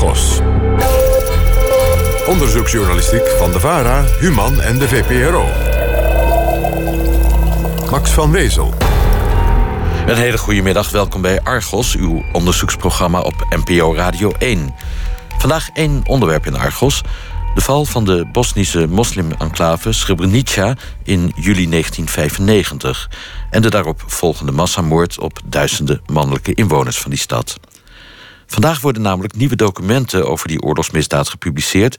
Argos. 0.00 0.40
Onderzoeksjournalistiek 2.26 3.28
van 3.38 3.52
de 3.52 3.60
VARA, 3.60 4.04
Human 4.20 4.60
en 4.60 4.78
de 4.78 4.88
VPRO. 4.88 5.44
Max 7.90 8.10
van 8.10 8.30
Wezel. 8.30 8.74
Een 10.06 10.16
hele 10.16 10.38
goede 10.38 10.62
middag, 10.62 10.90
welkom 10.90 11.22
bij 11.22 11.42
Argos, 11.42 11.96
uw 11.96 12.22
onderzoeksprogramma 12.32 13.20
op 13.20 13.46
NPO 13.64 13.94
Radio 13.94 14.32
1. 14.38 14.74
Vandaag 15.38 15.70
één 15.72 16.02
onderwerp 16.06 16.46
in 16.46 16.56
Argos. 16.56 17.02
De 17.54 17.60
val 17.60 17.84
van 17.84 18.04
de 18.04 18.26
Bosnische 18.32 18.86
moslim-enclave 18.86 19.92
Srebrenica 19.92 20.76
in 21.02 21.32
juli 21.36 21.68
1995... 21.68 23.10
en 23.50 23.62
de 23.62 23.70
daarop 23.70 24.02
volgende 24.06 24.52
massamoord 24.52 25.18
op 25.18 25.40
duizenden 25.44 26.00
mannelijke 26.06 26.54
inwoners 26.54 26.98
van 26.98 27.10
die 27.10 27.20
stad. 27.20 27.58
Vandaag 28.50 28.80
worden 28.80 29.02
namelijk 29.02 29.34
nieuwe 29.34 29.56
documenten 29.56 30.28
over 30.28 30.48
die 30.48 30.62
oorlogsmisdaad 30.62 31.28
gepubliceerd... 31.28 31.98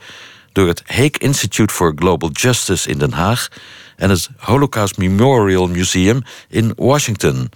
door 0.51 0.67
het 0.67 0.83
Hague 0.85 1.17
Institute 1.17 1.73
for 1.73 1.93
Global 1.95 2.29
Justice 2.31 2.89
in 2.89 2.97
Den 2.97 3.11
Haag... 3.11 3.47
en 3.95 4.09
het 4.09 4.29
Holocaust 4.37 4.97
Memorial 4.97 5.67
Museum 5.67 6.21
in 6.49 6.73
Washington... 6.75 7.49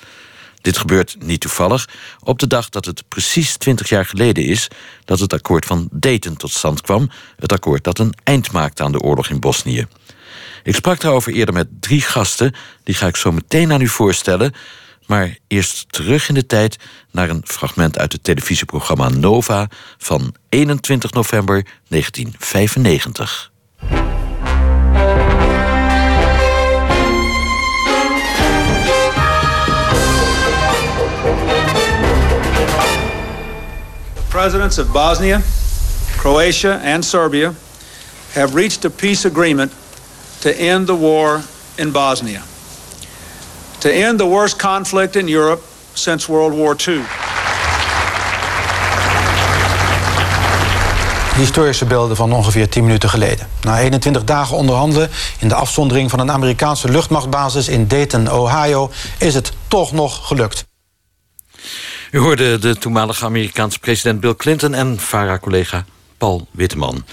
Dit 0.62 0.78
gebeurt 0.78 1.16
niet 1.20 1.42
toevallig 1.42 1.90
op 2.20 2.40
de 2.40 2.48
dag 2.48 2.70
dat 2.70 2.86
het 2.86 3.04
precies 3.08 3.58
20 3.58 3.90
jaar 3.90 4.06
geleden 4.06 4.44
is 4.44 4.68
dat 5.04 5.20
het 5.20 5.34
akkoord 5.34 5.66
van 5.66 5.88
Dayton 5.92 6.36
tot 6.36 6.52
stand 6.52 6.82
kwam, 6.82 7.10
het 7.36 7.52
akkoord 7.52 7.84
dat 7.84 8.00
een 8.00 8.14
eind 8.24 8.52
maakte 8.52 8.84
aan 8.84 8.92
de 8.92 9.00
oorlog 9.00 9.30
in 9.30 9.40
Bosnië. 9.40 9.88
Ik 10.64 10.76
sprak 10.76 11.00
daarover 11.00 11.34
eerder 11.34 11.54
met 11.54 11.68
drie 11.80 12.02
gasten, 12.02 12.56
die 12.84 12.96
ga 12.96 13.08
ik 13.08 13.16
zo 13.16 13.32
meteen 13.32 13.72
aan 13.72 13.82
u 13.82 13.88
voorstellen. 13.88 14.54
Maar 15.06 15.38
eerst 15.48 15.86
terug 15.92 16.30
in 16.30 16.34
de 16.34 16.46
tijd 16.46 16.78
naar 17.12 17.30
een 17.30 17.44
fragment 17.46 17.98
uit 17.98 18.12
het 18.12 18.24
televisieprogramma 18.24 19.10
Nova 19.10 19.70
van 19.98 20.36
21 20.50 21.12
november 21.12 21.66
1995. 21.88 23.52
presidents 34.36 34.78
of 34.78 34.92
Bosnia, 34.92 35.42
Croatia, 36.18 36.82
and 36.84 37.06
Serbia 37.06 37.56
have 38.34 38.54
reached 38.54 38.84
a 38.84 38.90
peace 38.90 39.24
agreement 39.24 39.72
to 40.42 40.50
end 40.60 40.88
the 40.88 40.94
war 40.94 41.42
in 41.78 41.94
Bosnia, 41.94 42.44
to 43.86 43.92
end 43.92 44.18
the 44.18 44.26
worst 44.26 44.58
conflict 44.58 45.16
in 45.16 45.28
Europe 45.28 45.62
since 45.94 46.32
World 46.32 46.54
War 46.58 46.76
II. 46.88 47.02
Historische 51.36 51.86
beelden 51.86 52.16
van 52.16 52.32
ongeveer 52.32 52.70
10 52.70 52.84
minuten 52.84 53.10
geleden. 53.10 53.48
Na 53.62 53.80
21 53.80 54.24
dagen 54.24 54.58
onderhandelen 54.58 55.10
in 55.40 55.48
de 55.48 55.56
afzondering 55.56 56.10
van 56.10 56.20
een 56.20 56.32
Amerikaanse 56.32 56.90
luchtmachtbasis 56.90 57.68
in 57.68 57.88
Dayton, 57.88 58.32
Ohio, 58.32 58.92
is 59.20 59.34
het 59.34 59.52
toch 59.68 59.92
nog 59.92 60.28
gelukt. 60.28 60.66
U 62.12 62.20
hoorde 62.20 62.60
de 62.60 62.78
toenmalige 62.78 63.26
Amerikaanse 63.26 63.80
president 63.80 64.20
Bill 64.20 64.36
Clinton 64.36 64.74
en 64.74 65.00
VARA-collega 65.00 65.86
Paul 66.18 66.48
Witteman. 66.52 67.06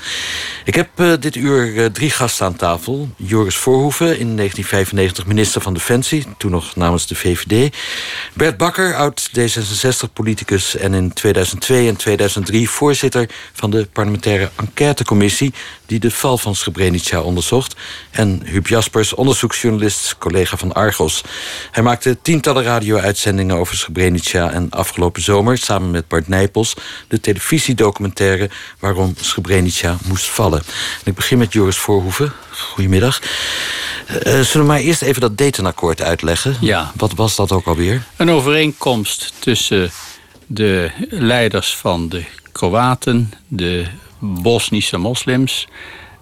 Ik 0.65 0.75
heb 0.75 0.89
uh, 0.97 1.13
dit 1.21 1.37
uur 1.37 1.67
uh, 1.67 1.87
drie 1.87 2.11
gasten 2.11 2.47
aan 2.47 2.57
tafel. 2.57 3.09
Joris 3.17 3.57
Voorhoeven, 3.57 4.07
in 4.07 4.37
1995 4.37 5.27
minister 5.27 5.61
van 5.61 5.75
Defensie, 5.75 6.27
toen 6.39 6.51
nog 6.51 6.77
namens 6.77 7.07
de 7.07 7.15
VVD. 7.15 7.77
Bert 8.35 8.57
Bakker, 8.57 8.95
oud 8.95 9.31
D66-politicus 9.39 10.77
en 10.81 10.95
in 10.95 11.13
2002 11.13 11.89
en 11.89 11.97
2003 11.97 12.71
voorzitter 12.71 13.29
van 13.53 13.71
de 13.71 13.89
parlementaire 13.93 14.51
enquêtecommissie 14.57 15.53
die 15.93 16.01
de 16.01 16.11
val 16.11 16.39
van 16.39 16.55
Srebrenica 16.55 17.21
onderzocht. 17.21 17.77
En 18.11 18.43
Huub 18.45 18.67
Jaspers, 18.67 19.15
onderzoeksjournalist, 19.15 20.17
collega 20.19 20.57
van 20.57 20.73
Argos. 20.73 21.23
Hij 21.71 21.83
maakte 21.83 22.19
tientallen 22.23 22.63
radio-uitzendingen 22.63 23.57
over 23.57 23.77
Srebrenica 23.77 24.51
en 24.51 24.71
afgelopen 24.71 25.23
zomer 25.23 25.59
samen 25.59 25.91
met 25.91 26.09
Bart 26.09 26.29
Nijpels 26.29 26.75
de 27.09 27.21
televisiedocumentaire 27.21 28.51
waarom 28.79 29.15
Srebrenica 29.21 29.97
moest 30.05 30.27
vallen. 30.27 30.59
En 30.59 31.05
ik 31.05 31.15
begin 31.15 31.39
met 31.39 31.53
Joris 31.53 31.77
Voorhoeven. 31.77 32.33
Goedemiddag. 32.51 33.21
Uh, 33.23 34.23
zullen 34.23 34.47
we 34.53 34.63
maar 34.63 34.81
eerst 34.81 35.03
even 35.03 35.21
dat 35.21 35.39
Dayton-akkoord 35.39 36.03
uitleggen? 36.03 36.57
Ja. 36.61 36.93
Wat 36.97 37.15
was 37.15 37.37
dat 37.37 37.53
ook 37.53 37.67
alweer? 37.67 38.03
Een 38.17 38.31
overeenkomst 38.31 39.33
tussen 39.39 39.91
de 40.47 40.91
leiders 41.09 41.77
van 41.77 42.09
de 42.09 42.25
Kroaten, 42.53 43.33
de 43.49 43.87
Bosnische 44.23 44.99
moslims 44.99 45.69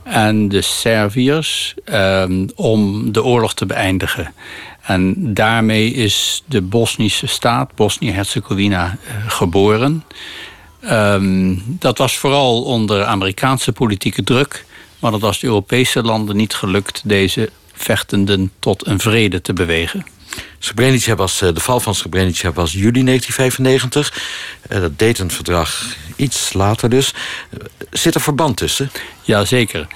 en 0.03 0.49
de 0.49 0.63
Serviërs 0.63 1.75
um, 1.93 2.49
om 2.55 3.13
de 3.13 3.25
oorlog 3.25 3.55
te 3.55 3.67
beëindigen. 3.67 4.35
En 4.83 5.35
daarmee 5.35 5.93
is 5.93 6.43
de 6.47 6.63
Bosnische 6.63 7.27
staat, 7.27 7.75
Bosnië-Herzegovina, 7.75 8.87
uh, 8.87 9.31
geboren. 9.31 10.05
Um, 10.91 11.63
dat 11.67 11.99
was 11.99 12.17
vooral 12.17 12.63
onder 12.63 13.05
Amerikaanse 13.05 13.73
politieke 13.73 14.23
druk. 14.23 14.65
Maar 14.99 15.11
dat 15.11 15.21
was 15.21 15.41
de 15.41 15.47
Europese 15.47 16.03
landen 16.03 16.37
niet 16.37 16.55
gelukt 16.55 17.03
deze 17.05 17.51
vechtenden 17.73 18.53
tot 18.59 18.87
een 18.87 19.01
vrede 19.01 19.41
te 19.41 19.53
bewegen. 19.53 20.07
Srebrenica 20.59 21.15
was, 21.15 21.43
eh, 21.43 21.55
de 21.55 21.61
val 21.61 21.81
van 21.81 21.95
Srebrenica 21.95 22.53
was 22.53 22.73
juli 22.73 23.03
1995. 23.03 24.23
Eh, 24.69 24.81
dat 24.81 24.99
Dayton-verdrag 24.99 25.97
iets 26.17 26.53
later 26.53 26.91
dus. 26.91 27.15
Zit 27.91 28.15
er 28.15 28.21
verband 28.21 28.57
tussen? 28.57 28.91
Jazeker. 29.23 29.87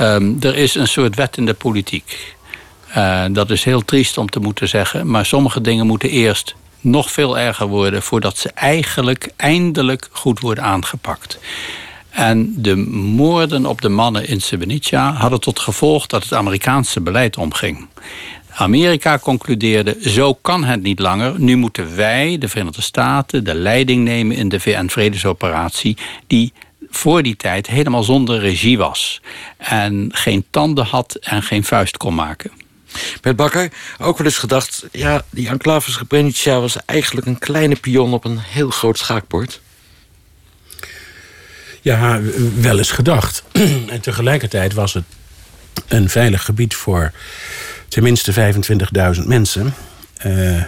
Um, 0.00 0.36
er 0.40 0.56
is 0.56 0.74
een 0.74 0.88
soort 0.88 1.14
wet 1.14 1.36
in 1.36 1.46
de 1.46 1.54
politiek. 1.54 2.36
Dat 3.30 3.50
is 3.50 3.64
heel 3.64 3.84
triest 3.84 4.18
om 4.18 4.30
te 4.30 4.40
moeten 4.40 4.68
zeggen. 4.68 5.10
Maar 5.10 5.26
sommige 5.26 5.60
dingen 5.60 5.86
moeten 5.86 6.10
eerst 6.10 6.54
nog 6.80 7.10
veel 7.10 7.38
erger 7.38 7.66
worden... 7.66 8.02
voordat 8.02 8.38
ze 8.38 8.50
eigenlijk 8.50 9.28
eindelijk 9.36 10.08
goed 10.12 10.40
worden 10.40 10.64
aangepakt. 10.64 11.38
En 12.14 12.54
de 12.56 12.76
moorden 13.16 13.66
op 13.66 13.80
de 13.80 13.88
mannen 13.88 14.28
in 14.28 14.40
Srebrenica 14.40 15.12
hadden 15.12 15.40
tot 15.40 15.58
gevolg 15.58 16.06
dat 16.06 16.22
het 16.22 16.32
Amerikaanse 16.32 17.00
beleid 17.00 17.36
omging. 17.36 17.88
Amerika 18.54 19.18
concludeerde, 19.18 19.96
zo 20.00 20.34
kan 20.34 20.64
het 20.64 20.82
niet 20.82 20.98
langer. 20.98 21.40
Nu 21.40 21.56
moeten 21.56 21.96
wij, 21.96 22.38
de 22.38 22.48
Verenigde 22.48 22.82
Staten, 22.82 23.44
de 23.44 23.54
leiding 23.54 24.04
nemen 24.04 24.36
in 24.36 24.48
de 24.48 24.60
VN-vredesoperatie... 24.60 25.96
die 26.26 26.52
voor 26.90 27.22
die 27.22 27.36
tijd 27.36 27.66
helemaal 27.66 28.02
zonder 28.02 28.38
regie 28.38 28.78
was. 28.78 29.20
En 29.56 30.08
geen 30.12 30.44
tanden 30.50 30.84
had 30.84 31.14
en 31.14 31.42
geen 31.42 31.64
vuist 31.64 31.96
kon 31.96 32.14
maken. 32.14 32.50
Bert 33.20 33.36
Bakker, 33.36 33.72
ook 33.98 34.18
wel 34.18 34.26
eens 34.26 34.38
gedacht... 34.38 34.86
ja, 34.92 35.24
die 35.30 35.48
enclave 35.48 35.90
Srebrenica 35.90 36.60
was 36.60 36.76
eigenlijk 36.84 37.26
een 37.26 37.38
kleine 37.38 37.76
pion 37.76 38.12
op 38.12 38.24
een 38.24 38.38
heel 38.38 38.70
groot 38.70 38.98
schaakbord. 38.98 39.60
Ja, 41.80 42.20
wel 42.56 42.78
eens 42.78 42.90
gedacht. 42.90 43.42
en 43.94 44.00
tegelijkertijd 44.00 44.72
was 44.74 44.94
het 44.94 45.04
een 45.88 46.08
veilig 46.08 46.44
gebied 46.44 46.74
voor 46.74 47.12
tenminste 47.94 48.54
25.000 49.16 49.26
mensen. 49.26 49.74
Uh, 50.26 50.62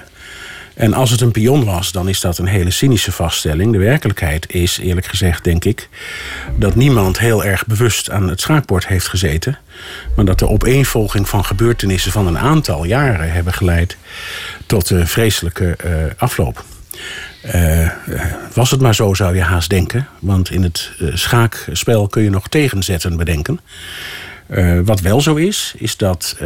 en 0.74 0.94
als 0.94 1.10
het 1.10 1.20
een 1.20 1.30
pion 1.30 1.64
was, 1.64 1.92
dan 1.92 2.08
is 2.08 2.20
dat 2.20 2.38
een 2.38 2.46
hele 2.46 2.70
cynische 2.70 3.12
vaststelling. 3.12 3.72
De 3.72 3.78
werkelijkheid 3.78 4.52
is, 4.52 4.78
eerlijk 4.78 5.06
gezegd, 5.06 5.44
denk 5.44 5.64
ik, 5.64 5.88
dat 6.56 6.74
niemand 6.74 7.18
heel 7.18 7.44
erg 7.44 7.66
bewust 7.66 8.10
aan 8.10 8.28
het 8.28 8.40
schaakbord 8.40 8.86
heeft 8.86 9.08
gezeten. 9.08 9.58
Maar 10.16 10.24
dat 10.24 10.38
de 10.38 10.48
opeenvolging 10.48 11.28
van 11.28 11.44
gebeurtenissen 11.44 12.12
van 12.12 12.26
een 12.26 12.38
aantal 12.38 12.84
jaren 12.84 13.32
hebben 13.32 13.52
geleid 13.52 13.96
tot 14.66 14.90
een 14.90 15.08
vreselijke 15.08 15.76
uh, 15.86 15.92
afloop. 16.16 16.64
Uh, 17.54 17.90
was 18.54 18.70
het 18.70 18.80
maar 18.80 18.94
zo, 18.94 19.14
zou 19.14 19.34
je 19.34 19.42
haast 19.42 19.70
denken. 19.70 20.08
Want 20.18 20.50
in 20.50 20.62
het 20.62 20.90
schaakspel 21.12 22.06
kun 22.06 22.22
je 22.22 22.30
nog 22.30 22.48
tegenzetten 22.48 23.16
bedenken. 23.16 23.60
Wat 24.84 25.00
wel 25.00 25.20
zo 25.20 25.34
is, 25.34 25.74
is 25.76 25.96
dat 25.96 26.36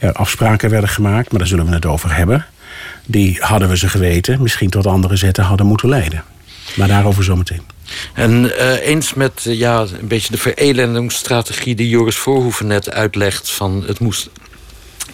er 0.00 0.12
afspraken 0.12 0.70
werden 0.70 0.90
gemaakt, 0.90 1.30
maar 1.30 1.38
daar 1.38 1.48
zullen 1.48 1.66
we 1.66 1.72
het 1.72 1.86
over 1.86 2.16
hebben. 2.16 2.46
Die 3.06 3.36
hadden 3.40 3.68
we 3.68 3.76
ze 3.76 3.88
geweten, 3.88 4.42
misschien 4.42 4.70
tot 4.70 4.86
andere 4.86 5.16
zetten 5.16 5.44
hadden 5.44 5.66
moeten 5.66 5.88
leiden. 5.88 6.24
Maar 6.76 6.88
daarover 6.88 7.24
zometeen. 7.24 7.62
En 8.14 8.44
uh, 8.44 8.86
eens 8.86 9.14
met 9.14 9.44
uh, 9.46 9.58
ja, 9.58 9.80
een 9.80 10.08
beetje 10.08 10.32
de 10.32 10.38
verelendingsstrategie 10.38 11.74
die 11.74 11.88
Joris 11.88 12.16
Voorhoeven 12.16 12.66
net 12.66 12.90
uitlegt... 12.90 13.50
van 13.50 13.84
het 13.86 14.00
moest 14.00 14.30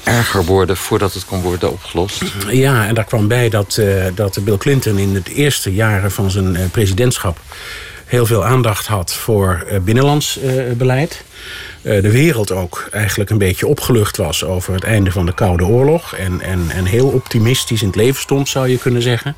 erger 0.05 0.45
worden 0.45 0.77
voordat 0.77 1.15
het 1.15 1.25
kon 1.25 1.41
worden 1.41 1.73
opgelost. 1.73 2.23
Ja, 2.51 2.87
en 2.87 2.95
daar 2.95 3.05
kwam 3.05 3.29
bij 3.29 3.49
dat, 3.49 3.77
uh, 3.81 4.05
dat 4.15 4.39
Bill 4.45 4.57
Clinton 4.57 4.99
in 4.99 5.15
het 5.15 5.29
eerste 5.29 5.75
jaren 5.75 6.13
van 6.13 6.31
zijn 6.31 6.71
presidentschap... 6.71 7.39
heel 8.05 8.27
veel 8.27 8.45
aandacht 8.45 8.87
had 8.87 9.13
voor 9.13 9.67
binnenlands 9.85 10.39
beleid 10.77 11.25
de 11.87 12.11
wereld 12.11 12.53
ook 12.53 12.89
eigenlijk 12.91 13.31
een 13.31 13.39
beetje 13.39 13.67
opgelucht 13.67 14.17
was 14.17 14.45
over 14.45 14.75
het 14.75 14.85
einde 14.85 15.11
van 15.11 15.27
de 15.27 15.35
Koude 15.35 15.65
Oorlog. 15.65 16.15
En, 16.15 16.41
en, 16.41 16.71
en 16.71 16.85
heel 16.85 17.09
optimistisch 17.09 17.81
in 17.81 17.87
het 17.87 17.97
leven 17.97 18.21
stond, 18.21 18.49
zou 18.49 18.69
je 18.69 18.79
kunnen 18.79 19.03
zeggen. 19.03 19.37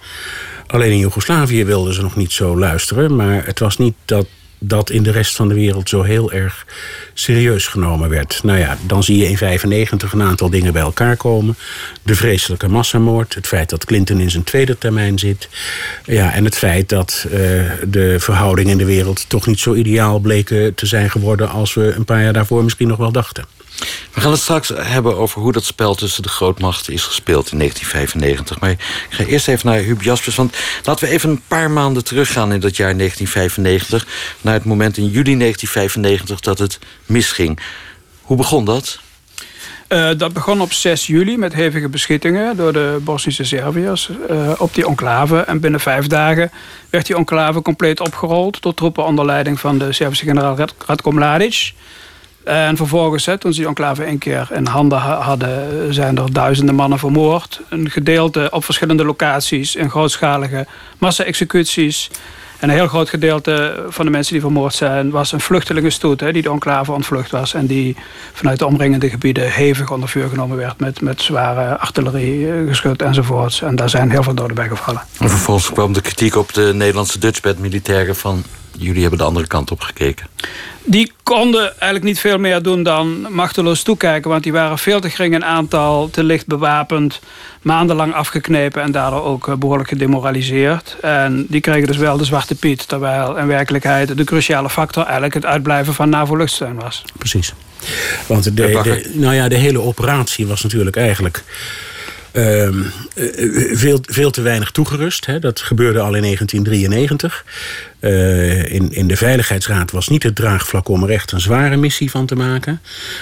Alleen 0.66 0.90
in 0.90 0.98
Joegoslavië 0.98 1.64
wilden 1.64 1.94
ze 1.94 2.02
nog 2.02 2.16
niet 2.16 2.32
zo 2.32 2.58
luisteren. 2.58 3.16
Maar 3.16 3.46
het 3.46 3.58
was 3.58 3.76
niet 3.76 3.94
dat 4.04 4.26
dat 4.58 4.90
in 4.90 5.02
de 5.02 5.10
rest 5.10 5.36
van 5.36 5.48
de 5.48 5.54
wereld 5.54 5.88
zo 5.88 6.02
heel 6.02 6.32
erg 6.32 6.66
serieus 7.14 7.66
genomen 7.66 8.08
werd. 8.08 8.40
Nou 8.42 8.58
ja, 8.58 8.78
dan 8.86 9.02
zie 9.02 9.16
je 9.16 9.28
in 9.28 9.36
1995 9.38 10.12
een 10.12 10.22
aantal 10.22 10.50
dingen 10.50 10.72
bij 10.72 10.82
elkaar 10.82 11.16
komen. 11.16 11.56
De 12.02 12.14
vreselijke 12.14 12.68
massamoord, 12.68 13.34
het 13.34 13.46
feit 13.46 13.70
dat 13.70 13.84
Clinton 13.84 14.20
in 14.20 14.30
zijn 14.30 14.44
tweede 14.44 14.78
termijn 14.78 15.18
zit. 15.18 15.48
Ja, 16.04 16.32
en 16.32 16.44
het 16.44 16.56
feit 16.56 16.88
dat 16.88 17.26
uh, 17.26 17.32
de 17.88 18.16
verhoudingen 18.18 18.72
in 18.72 18.78
de 18.78 18.84
wereld 18.84 19.28
toch 19.28 19.46
niet 19.46 19.60
zo 19.60 19.74
ideaal 19.74 20.18
bleken 20.18 20.74
te 20.74 20.86
zijn 20.86 21.10
geworden 21.10 21.48
als 21.48 21.74
we 21.74 21.92
een 21.96 22.04
paar 22.04 22.22
jaar 22.22 22.32
daarvoor 22.32 22.64
misschien 22.64 22.88
nog 22.88 22.98
wel 22.98 23.12
dachten. 23.12 23.57
We 24.12 24.20
gaan 24.20 24.30
het 24.30 24.40
straks 24.40 24.68
hebben 24.74 25.16
over 25.16 25.40
hoe 25.40 25.52
dat 25.52 25.64
spel 25.64 25.94
tussen 25.94 26.22
de 26.22 26.28
grootmachten 26.28 26.92
is 26.92 27.02
gespeeld 27.02 27.52
in 27.52 27.58
1995. 27.58 28.60
Maar 28.60 28.70
ik 28.70 28.80
ga 29.08 29.24
eerst 29.24 29.48
even 29.48 29.70
naar 29.70 29.78
Huub 29.78 30.02
Jaspers. 30.02 30.36
Want 30.36 30.56
laten 30.84 31.04
we 31.04 31.12
even 31.12 31.30
een 31.30 31.42
paar 31.48 31.70
maanden 31.70 32.04
teruggaan 32.04 32.52
in 32.52 32.60
dat 32.60 32.76
jaar 32.76 32.96
1995. 32.96 34.06
Naar 34.40 34.54
het 34.54 34.64
moment 34.64 34.96
in 34.96 35.06
juli 35.06 35.38
1995 35.38 36.40
dat 36.40 36.58
het 36.58 36.78
misging. 37.06 37.58
Hoe 38.22 38.36
begon 38.36 38.64
dat? 38.64 39.00
Uh, 39.88 40.10
dat 40.16 40.32
begon 40.32 40.60
op 40.60 40.72
6 40.72 41.06
juli 41.06 41.36
met 41.36 41.54
hevige 41.54 41.88
beschietingen 41.88 42.56
door 42.56 42.72
de 42.72 42.98
Bosnische 43.00 43.44
Serviërs 43.44 44.10
uh, 44.30 44.52
op 44.58 44.74
die 44.74 44.86
enclave. 44.86 45.38
En 45.38 45.60
binnen 45.60 45.80
vijf 45.80 46.06
dagen 46.06 46.50
werd 46.90 47.06
die 47.06 47.16
enclave 47.16 47.62
compleet 47.62 48.00
opgerold 48.00 48.62
door 48.62 48.74
troepen 48.74 49.04
onder 49.04 49.24
leiding 49.24 49.60
van 49.60 49.78
de 49.78 49.92
Servische 49.92 50.24
generaal 50.24 50.56
Ratko 50.86 51.10
Mladic. 51.10 51.72
En 52.48 52.76
vervolgens, 52.76 53.24
toen 53.38 53.52
ze 53.52 53.58
die 53.58 53.68
enclave 53.68 54.04
één 54.04 54.18
keer 54.18 54.48
in 54.52 54.66
handen 54.66 54.98
hadden... 54.98 55.94
zijn 55.94 56.18
er 56.18 56.32
duizenden 56.32 56.74
mannen 56.74 56.98
vermoord. 56.98 57.60
Een 57.68 57.90
gedeelte 57.90 58.48
op 58.50 58.64
verschillende 58.64 59.04
locaties... 59.04 59.76
in 59.76 59.90
grootschalige 59.90 60.66
massa-executies. 60.98 62.10
En 62.58 62.68
een 62.68 62.74
heel 62.74 62.88
groot 62.88 63.08
gedeelte 63.08 63.84
van 63.88 64.04
de 64.04 64.10
mensen 64.10 64.32
die 64.32 64.42
vermoord 64.42 64.74
zijn... 64.74 65.10
was 65.10 65.32
een 65.32 65.40
vluchtelingenstoet 65.40 66.20
hè, 66.20 66.32
die 66.32 66.42
de 66.42 66.50
enclave 66.50 66.92
ontvlucht 66.92 67.30
was... 67.30 67.54
en 67.54 67.66
die 67.66 67.96
vanuit 68.32 68.58
de 68.58 68.66
omringende 68.66 69.10
gebieden 69.10 69.50
hevig 69.50 69.90
onder 69.90 70.08
vuur 70.08 70.28
genomen 70.28 70.56
werd... 70.56 70.80
met, 70.80 71.00
met 71.00 71.22
zware 71.22 71.78
artillerie, 71.78 72.52
eh, 72.52 72.66
geschut 72.66 73.02
enzovoorts. 73.02 73.62
En 73.62 73.76
daar 73.76 73.90
zijn 73.90 74.10
heel 74.10 74.22
veel 74.22 74.34
doden 74.34 74.54
bij 74.54 74.68
gevallen. 74.68 75.02
En 75.18 75.30
vervolgens 75.30 75.72
kwam 75.72 75.92
de 75.92 76.00
kritiek 76.00 76.36
op 76.36 76.52
de 76.52 76.72
Nederlandse 76.74 77.18
Dutchbed-militairen... 77.18 78.16
van 78.16 78.44
jullie 78.78 79.00
hebben 79.00 79.18
de 79.18 79.24
andere 79.24 79.46
kant 79.46 79.70
op 79.70 79.80
gekeken. 79.80 80.26
Die 80.84 81.12
konden 81.22 81.60
eigenlijk 81.60 82.04
niet 82.04 82.20
veel 82.20 82.38
meer 82.38 82.62
doen 82.62 82.82
dan 82.82 83.32
machteloos 83.32 83.82
toekijken. 83.82 84.30
Want 84.30 84.42
die 84.42 84.52
waren 84.52 84.78
veel 84.78 85.00
te 85.00 85.10
gering 85.10 85.34
in 85.34 85.44
aantal, 85.44 86.10
te 86.10 86.24
licht 86.24 86.46
bewapend. 86.46 87.20
Maandenlang 87.62 88.14
afgeknepen 88.14 88.82
en 88.82 88.92
daardoor 88.92 89.22
ook 89.22 89.48
eh, 89.48 89.54
behoorlijk 89.54 89.88
gedemoraliseerd. 89.88 90.96
En 91.00 91.46
die 91.48 91.60
kregen 91.60 91.86
dus 91.86 91.96
wel 91.96 92.16
de 92.16 92.24
zwarte 92.24 92.54
piet. 92.54 92.88
Terwijl 92.88 93.36
in 93.36 93.46
werkelijkheid 93.46 94.16
de 94.16 94.24
cruciale 94.24 94.70
factor 94.70 95.02
eigenlijk 95.02 95.34
het 95.34 95.46
uitblijven 95.46 95.94
van 95.94 96.08
NAVO-luchtsteun 96.08 96.74
was. 96.74 97.02
Precies. 97.18 97.52
Want 98.26 98.44
de, 98.44 98.54
de, 98.54 99.10
nou 99.12 99.34
ja, 99.34 99.48
de 99.48 99.56
hele 99.56 99.80
operatie 99.80 100.46
was 100.46 100.62
natuurlijk 100.62 100.96
eigenlijk 100.96 101.44
Ehm, 102.38 102.82
eh, 103.14 103.76
veel, 103.76 103.98
veel 104.02 104.30
te 104.30 104.40
weinig 104.40 104.70
toegerust. 104.70 105.26
Hè. 105.26 105.38
Dat 105.38 105.60
gebeurde 105.60 106.00
al 106.00 106.14
in 106.14 106.22
1993. 106.22 107.44
Uh, 108.00 108.72
in, 108.72 108.92
in 108.92 109.06
de 109.08 109.16
Veiligheidsraad 109.16 109.90
was 109.90 110.08
niet 110.08 110.22
het 110.22 110.34
draagvlak 110.34 110.88
om 110.88 111.02
er 111.02 111.10
echt 111.10 111.32
een 111.32 111.40
zware 111.40 111.76
missie 111.76 112.10
van 112.10 112.26
te 112.26 112.34
maken. 112.34 112.80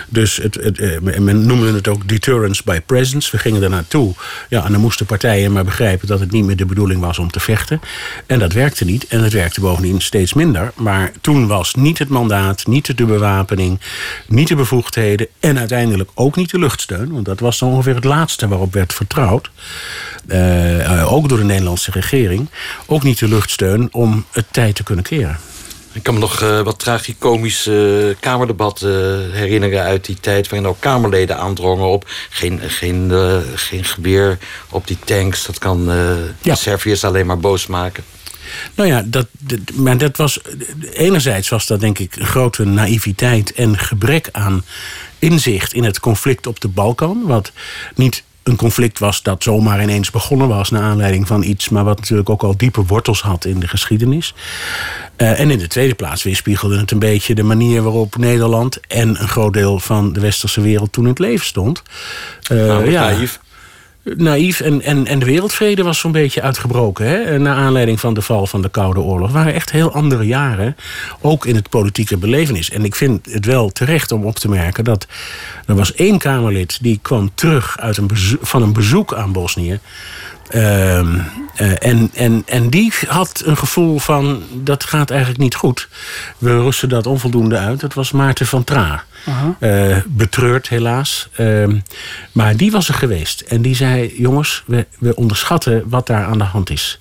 Dus 0.08 0.36
het, 0.36 0.54
het, 0.54 0.78
uh, 0.78 1.18
men 1.18 1.46
noemde 1.46 1.72
het 1.72 1.88
ook 1.88 2.08
deterrence 2.08 2.62
by 2.64 2.80
presence. 2.80 3.30
We 3.30 3.38
gingen 3.38 3.62
er 3.62 3.70
naartoe. 3.70 4.14
Ja, 4.48 4.64
en 4.64 4.72
dan 4.72 4.80
moesten 4.80 5.06
partijen 5.06 5.52
maar 5.52 5.64
begrijpen 5.64 6.08
dat 6.08 6.20
het 6.20 6.30
niet 6.30 6.44
meer 6.44 6.56
de 6.56 6.66
bedoeling 6.66 7.00
was 7.00 7.18
om 7.18 7.30
te 7.30 7.40
vechten. 7.40 7.80
En 8.26 8.38
dat 8.38 8.52
werkte 8.52 8.84
niet. 8.84 9.06
En 9.06 9.22
het 9.22 9.32
werkte 9.32 9.60
bovendien 9.60 10.00
steeds 10.00 10.32
minder. 10.34 10.72
Maar 10.74 11.12
toen 11.20 11.46
was 11.46 11.74
niet 11.74 11.98
het 11.98 12.08
mandaat, 12.08 12.66
niet 12.66 12.96
de 12.96 13.04
bewapening, 13.04 13.80
niet 14.26 14.48
de 14.48 14.56
bevoegdheden. 14.56 15.26
En 15.40 15.58
uiteindelijk 15.58 16.10
ook 16.14 16.36
niet 16.36 16.50
de 16.50 16.58
luchtsteun. 16.58 17.12
Want 17.12 17.24
dat 17.24 17.40
was 17.40 17.58
dan 17.58 17.68
ongeveer 17.68 17.94
het 17.94 18.04
laatste 18.04 18.48
waarop 18.48 18.72
werd 18.72 18.92
vertrouwd. 18.92 19.50
Uh, 20.26 21.12
ook 21.12 21.28
door 21.28 21.38
de 21.38 21.44
Nederlandse 21.44 21.90
regering. 21.90 22.48
Ook 22.86 23.02
niet 23.02 23.18
de 23.18 23.28
luchtsteun 23.28 23.88
om 23.92 24.24
het 24.30 24.46
tijd 24.50 24.65
te 24.72 24.82
kunnen 24.82 25.04
keren. 25.04 25.38
Ik 25.92 26.02
kan 26.02 26.14
me 26.14 26.20
nog 26.20 26.42
uh, 26.42 26.60
wat 26.60 26.78
tragicomische 26.78 28.06
uh, 28.08 28.14
kamerdebatten 28.20 29.32
herinneren 29.32 29.82
uit 29.82 30.04
die 30.04 30.20
tijd... 30.20 30.48
waarin 30.48 30.68
ook 30.68 30.80
Kamerleden 30.80 31.38
aandrongen 31.38 31.86
op 31.86 32.04
geen, 32.30 32.60
geen, 32.60 33.12
geen 33.54 33.84
geweer 33.84 34.38
op 34.70 34.86
die 34.86 34.98
tanks. 35.04 35.46
Dat 35.46 35.58
kan 35.58 35.90
ja. 36.42 36.54
Serviërs 36.54 37.04
alleen 37.04 37.26
maar 37.26 37.38
boos 37.38 37.66
maken. 37.66 38.04
Nou 38.74 38.88
ja, 38.88 39.02
dat, 39.06 39.26
maar 39.74 39.98
dat 39.98 40.16
was. 40.16 40.40
Enerzijds 40.92 41.48
was 41.48 41.66
dat 41.66 41.80
denk 41.80 41.98
ik 41.98 42.16
een 42.16 42.26
grote 42.26 42.64
naïviteit 42.64 43.52
en 43.52 43.78
gebrek 43.78 44.28
aan 44.32 44.64
inzicht 45.18 45.72
in 45.72 45.84
het 45.84 46.00
conflict 46.00 46.46
op 46.46 46.60
de 46.60 46.68
Balkan. 46.68 47.22
Wat 47.24 47.52
niet 47.94 48.24
een 48.46 48.56
conflict 48.56 48.98
was 48.98 49.22
dat 49.22 49.42
zomaar 49.42 49.82
ineens 49.82 50.10
begonnen 50.10 50.48
was... 50.48 50.70
naar 50.70 50.82
aanleiding 50.82 51.26
van 51.26 51.42
iets, 51.42 51.68
maar 51.68 51.84
wat 51.84 51.98
natuurlijk 51.98 52.30
ook 52.30 52.42
al 52.42 52.56
diepe 52.56 52.84
wortels 52.84 53.22
had 53.22 53.44
in 53.44 53.60
de 53.60 53.68
geschiedenis. 53.68 54.34
Uh, 55.16 55.40
en 55.40 55.50
in 55.50 55.58
de 55.58 55.66
tweede 55.66 55.94
plaats 55.94 56.22
weerspiegelde 56.22 56.78
het 56.78 56.90
een 56.90 56.98
beetje 56.98 57.34
de 57.34 57.42
manier 57.42 57.82
waarop 57.82 58.16
Nederland... 58.16 58.80
en 58.88 59.08
een 59.08 59.28
groot 59.28 59.52
deel 59.52 59.78
van 59.78 60.12
de 60.12 60.20
westerse 60.20 60.60
wereld 60.60 60.92
toen 60.92 61.04
in 61.04 61.10
het 61.10 61.18
leven 61.18 61.46
stond. 61.46 61.82
Uh, 62.52 62.66
nou, 62.66 62.90
ja, 62.90 63.10
naïef 63.10 63.40
naïef. 64.16 64.60
En, 64.60 64.82
en, 64.82 65.06
en 65.06 65.18
de 65.18 65.24
wereldvrede 65.24 65.82
was 65.82 65.98
zo'n 65.98 66.12
beetje 66.12 66.42
uitgebroken. 66.42 67.06
Hè? 67.06 67.38
Naar 67.38 67.56
aanleiding 67.56 68.00
van 68.00 68.14
de 68.14 68.22
val 68.22 68.46
van 68.46 68.62
de 68.62 68.68
Koude 68.68 69.00
Oorlog. 69.00 69.26
Het 69.26 69.36
waren 69.36 69.54
echt 69.54 69.70
heel 69.70 69.92
andere 69.92 70.22
jaren. 70.22 70.76
Ook 71.20 71.46
in 71.46 71.54
het 71.54 71.68
politieke 71.68 72.16
belevenis. 72.16 72.70
En 72.70 72.84
ik 72.84 72.94
vind 72.94 73.26
het 73.32 73.44
wel 73.44 73.70
terecht 73.70 74.12
om 74.12 74.24
op 74.24 74.38
te 74.38 74.48
merken 74.48 74.84
dat 74.84 75.06
er 75.66 75.74
was 75.74 75.94
één 75.94 76.18
Kamerlid 76.18 76.78
die 76.82 76.98
kwam 77.02 77.30
terug 77.34 77.78
uit 77.78 77.96
een 77.96 78.10
van 78.40 78.62
een 78.62 78.72
bezoek 78.72 79.14
aan 79.14 79.32
Bosnië. 79.32 79.78
Uh, 80.50 80.98
uh, 81.60 81.72
en, 81.78 82.10
en, 82.14 82.42
en 82.46 82.70
die 82.70 82.92
had 83.08 83.42
een 83.44 83.56
gevoel 83.56 83.98
van 83.98 84.42
dat 84.52 84.84
gaat 84.84 85.10
eigenlijk 85.10 85.40
niet 85.40 85.54
goed. 85.54 85.88
We 86.38 86.50
rusten 86.50 86.88
dat 86.88 87.06
onvoldoende 87.06 87.56
uit. 87.56 87.80
Dat 87.80 87.94
was 87.94 88.12
Maarten 88.12 88.46
van 88.46 88.64
Tra. 88.64 89.04
Uh, 89.60 89.96
betreurd 90.06 90.68
helaas. 90.68 91.28
Ehm, 91.32 91.76
maar 92.32 92.56
die 92.56 92.70
was 92.70 92.88
er 92.88 92.94
geweest. 92.94 93.40
En 93.40 93.62
die 93.62 93.74
zei: 93.74 94.14
Jongens, 94.18 94.62
we, 94.66 94.86
we 94.98 95.16
onderschatten 95.16 95.82
wat 95.88 96.06
daar 96.06 96.24
aan 96.24 96.38
de 96.38 96.44
hand 96.44 96.70
is. 96.70 96.98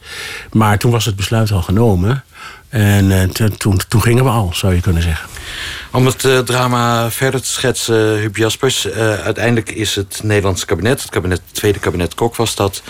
Maar 0.52 0.78
toen 0.78 0.92
was 0.92 1.06
het 1.06 1.16
besluit 1.16 1.52
al 1.52 1.62
genomen. 1.62 2.24
En 2.70 3.06
uh, 3.06 3.24
toen, 3.58 3.80
toen 3.88 4.02
gingen 4.02 4.24
we 4.24 4.30
al, 4.30 4.52
zou 4.54 4.74
je 4.76 4.82
kunnen 4.82 5.02
zeggen. 5.02 5.30
Om 5.92 6.06
het 6.06 6.24
uh, 6.24 6.40
drama 6.40 7.12
verder 7.12 7.42
te 7.42 7.48
schetsen, 7.48 8.18
Huub 8.18 8.38
Jaspers. 8.38 8.88
uiteindelijk 9.24 9.70
is 9.70 9.96
het 9.96 10.20
Nederlandse 10.24 10.66
kabinet, 10.66 11.02
het, 11.02 11.12
kabinet, 11.12 11.42
het 11.46 11.56
tweede 11.56 11.80
kabinet 11.80 12.16
Kok 12.16 12.36
was 12.36 12.56
dat, 12.56 12.82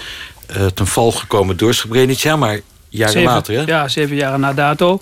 ten 0.73 0.87
val 0.87 1.11
gekomen 1.11 1.57
door 1.57 1.73
Srebrenica. 1.73 2.35
Maar 2.35 2.59
jaren 2.89 3.13
zeven, 3.13 3.31
later, 3.31 3.55
hè? 3.55 3.61
Ja, 3.61 3.87
zeven 3.87 4.15
jaren 4.15 4.39
na 4.39 4.53
dato. 4.53 5.01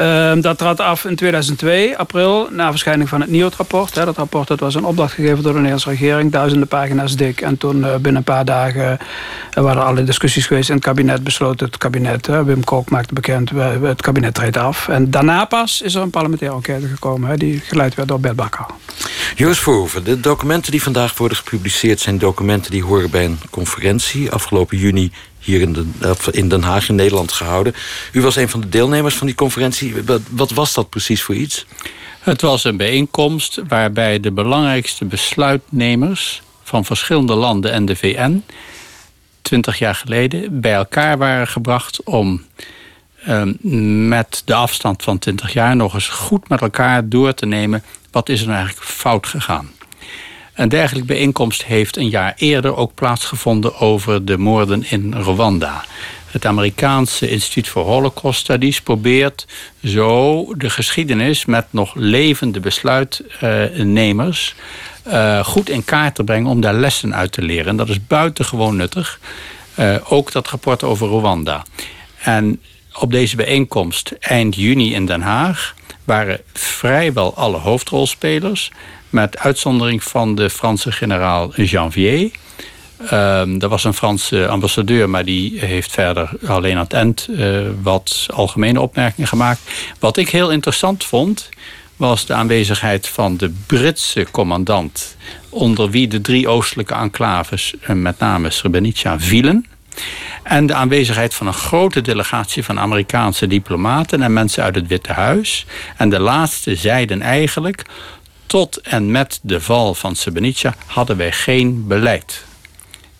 Uh, 0.00 0.32
dat 0.40 0.58
trad 0.58 0.80
af 0.80 1.04
in 1.04 1.16
2002, 1.16 1.96
april, 1.98 2.48
na 2.50 2.70
verschijning 2.70 3.08
van 3.08 3.20
het 3.20 3.30
NIOT-rapport. 3.30 3.94
Dat 3.94 4.16
rapport 4.16 4.48
dat 4.48 4.60
was 4.60 4.74
een 4.74 4.84
opdracht 4.84 5.12
gegeven 5.12 5.42
door 5.42 5.52
de 5.52 5.58
Nederlandse 5.58 5.88
regering, 5.88 6.32
duizenden 6.32 6.68
pagina's 6.68 7.16
dik. 7.16 7.40
En 7.40 7.58
toen 7.58 7.78
uh, 7.78 7.92
binnen 7.92 8.16
een 8.16 8.22
paar 8.22 8.44
dagen 8.44 8.98
uh, 9.58 9.62
waren 9.62 9.76
er 9.76 9.82
allerlei 9.82 10.06
discussies 10.06 10.46
geweest 10.46 10.68
in 10.68 10.74
het 10.74 10.84
kabinet. 10.84 11.24
Besloot 11.24 11.60
het 11.60 11.76
kabinet, 11.76 12.26
Wim 12.26 12.64
Kok 12.64 12.90
maakte 12.90 13.14
bekend, 13.14 13.50
het 13.82 14.02
kabinet 14.02 14.34
treedt 14.34 14.56
af. 14.56 14.88
En 14.88 15.10
daarna 15.10 15.44
pas 15.44 15.82
is 15.82 15.94
er 15.94 16.02
een 16.02 16.10
parlementaire 16.10 16.56
enquête 16.56 16.86
gekomen, 16.86 17.38
die 17.38 17.60
geleid 17.60 17.94
werd 17.94 18.08
door 18.08 18.20
Bert 18.20 18.36
Bakker. 18.36 18.66
Joost 19.34 19.60
Verhoeven, 19.60 20.04
de 20.04 20.20
documenten 20.20 20.70
die 20.70 20.82
vandaag 20.82 21.16
worden 21.16 21.36
gepubliceerd... 21.36 22.00
zijn 22.00 22.18
documenten 22.18 22.70
die 22.70 22.84
horen 22.84 23.10
bij 23.10 23.24
een 23.24 23.38
conferentie 23.50 24.30
afgelopen 24.30 24.78
juni 24.78 25.12
hier 25.42 25.60
in, 25.60 25.72
de, 25.72 25.86
in 26.30 26.48
Den 26.48 26.62
Haag 26.62 26.88
in 26.88 26.94
Nederland 26.94 27.32
gehouden. 27.32 27.74
U 28.12 28.20
was 28.20 28.36
een 28.36 28.48
van 28.48 28.60
de 28.60 28.68
deelnemers 28.68 29.14
van 29.14 29.26
die 29.26 29.36
conferentie. 29.36 29.94
Wat, 30.30 30.50
was 30.50 30.74
dat 30.74 30.88
precies 30.88 31.22
voor 31.22 31.34
iets? 31.34 31.66
Het 32.20 32.40
was 32.40 32.64
een 32.64 32.76
bijeenkomst 32.76 33.60
waarbij 33.68 34.20
de 34.20 34.32
belangrijkste 34.32 35.04
besluitnemers... 35.04 36.42
van 36.62 36.84
verschillende 36.84 37.34
landen 37.34 37.72
en 37.72 37.84
de 37.84 37.96
VN... 37.96 38.44
twintig 39.42 39.78
jaar 39.78 39.94
geleden 39.94 40.60
bij 40.60 40.74
elkaar 40.74 41.18
waren 41.18 41.48
gebracht... 41.48 42.02
om 42.02 42.42
ehm, 43.24 43.54
met 44.08 44.42
de 44.44 44.54
afstand 44.54 45.02
van 45.02 45.18
20 45.18 45.52
jaar 45.52 45.76
nog 45.76 45.94
eens 45.94 46.08
goed 46.08 46.48
met 46.48 46.60
elkaar 46.60 47.08
door 47.08 47.34
te 47.34 47.46
nemen... 47.46 47.84
wat 48.10 48.28
is 48.28 48.40
er 48.40 48.46
nou 48.46 48.58
eigenlijk 48.58 48.88
fout 48.88 49.26
gegaan. 49.26 49.70
Een 50.54 50.68
dergelijke 50.68 51.06
bijeenkomst 51.06 51.64
heeft 51.64 51.96
een 51.96 52.08
jaar 52.08 52.34
eerder 52.36 52.76
ook 52.76 52.94
plaatsgevonden 52.94 53.78
over 53.78 54.24
de 54.24 54.38
moorden 54.38 54.84
in 54.90 55.14
Rwanda. 55.14 55.84
Het 56.26 56.46
Amerikaanse 56.46 57.30
Instituut 57.30 57.68
voor 57.68 57.84
Holocaust 57.84 58.40
Studies 58.40 58.80
probeert 58.80 59.46
zo 59.84 60.46
de 60.56 60.70
geschiedenis 60.70 61.44
met 61.44 61.66
nog 61.70 61.94
levende 61.94 62.60
besluitnemers 62.60 64.54
uh, 65.06 65.44
goed 65.44 65.68
in 65.68 65.84
kaart 65.84 66.14
te 66.14 66.24
brengen 66.24 66.50
om 66.50 66.60
daar 66.60 66.74
lessen 66.74 67.14
uit 67.14 67.32
te 67.32 67.42
leren. 67.42 67.66
En 67.66 67.76
dat 67.76 67.88
is 67.88 68.06
buitengewoon 68.06 68.76
nuttig. 68.76 69.20
ook 70.04 70.32
dat 70.32 70.48
rapport 70.48 70.82
over 70.82 71.08
Rwanda. 71.08 71.64
En 72.18 72.60
op 72.92 73.10
deze 73.10 73.36
bijeenkomst 73.36 74.14
eind 74.20 74.54
juni 74.54 74.94
in 74.94 75.06
Den 75.06 75.20
Haag 75.20 75.74
waren 76.04 76.40
vrijwel 76.52 77.34
alle 77.34 77.56
hoofdrolspelers, 77.56 78.70
met 79.10 79.38
uitzondering 79.38 80.04
van 80.04 80.34
de 80.34 80.50
Franse 80.50 80.92
generaal 80.92 81.54
Janvier. 81.54 82.30
Um, 83.12 83.60
er 83.60 83.68
was 83.68 83.84
een 83.84 83.94
Franse 83.94 84.48
ambassadeur, 84.48 85.10
maar 85.10 85.24
die 85.24 85.58
heeft 85.58 85.90
verder 85.90 86.30
alleen 86.46 86.76
aan 86.76 86.82
het 86.82 86.92
eind 86.92 87.28
uh, 87.30 87.60
wat 87.82 88.26
algemene 88.34 88.80
opmerkingen 88.80 89.28
gemaakt. 89.28 89.60
Wat 89.98 90.16
ik 90.16 90.28
heel 90.28 90.50
interessant 90.50 91.04
vond, 91.04 91.48
was 91.96 92.26
de 92.26 92.34
aanwezigheid 92.34 93.08
van 93.08 93.36
de 93.36 93.52
Britse 93.66 94.26
commandant, 94.30 95.16
onder 95.48 95.90
wie 95.90 96.08
de 96.08 96.20
drie 96.20 96.48
oostelijke 96.48 96.94
enclaves, 96.94 97.74
eh, 97.80 97.94
met 97.94 98.18
name 98.18 98.50
Srebrenica, 98.50 99.20
vielen. 99.20 99.66
En 100.42 100.66
de 100.66 100.74
aanwezigheid 100.74 101.34
van 101.34 101.46
een 101.46 101.52
grote 101.52 102.00
delegatie 102.00 102.64
van 102.64 102.80
Amerikaanse 102.80 103.46
diplomaten 103.46 104.22
en 104.22 104.32
mensen 104.32 104.62
uit 104.62 104.74
het 104.74 104.86
Witte 104.86 105.12
Huis. 105.12 105.66
En 105.96 106.08
de 106.08 106.20
laatste 106.20 106.76
zeiden 106.76 107.22
eigenlijk: 107.22 107.84
tot 108.46 108.76
en 108.76 109.10
met 109.10 109.40
de 109.42 109.60
val 109.60 109.94
van 109.94 110.16
Srebrenica 110.16 110.74
hadden 110.86 111.16
wij 111.16 111.32
geen 111.32 111.86
beleid. 111.86 112.44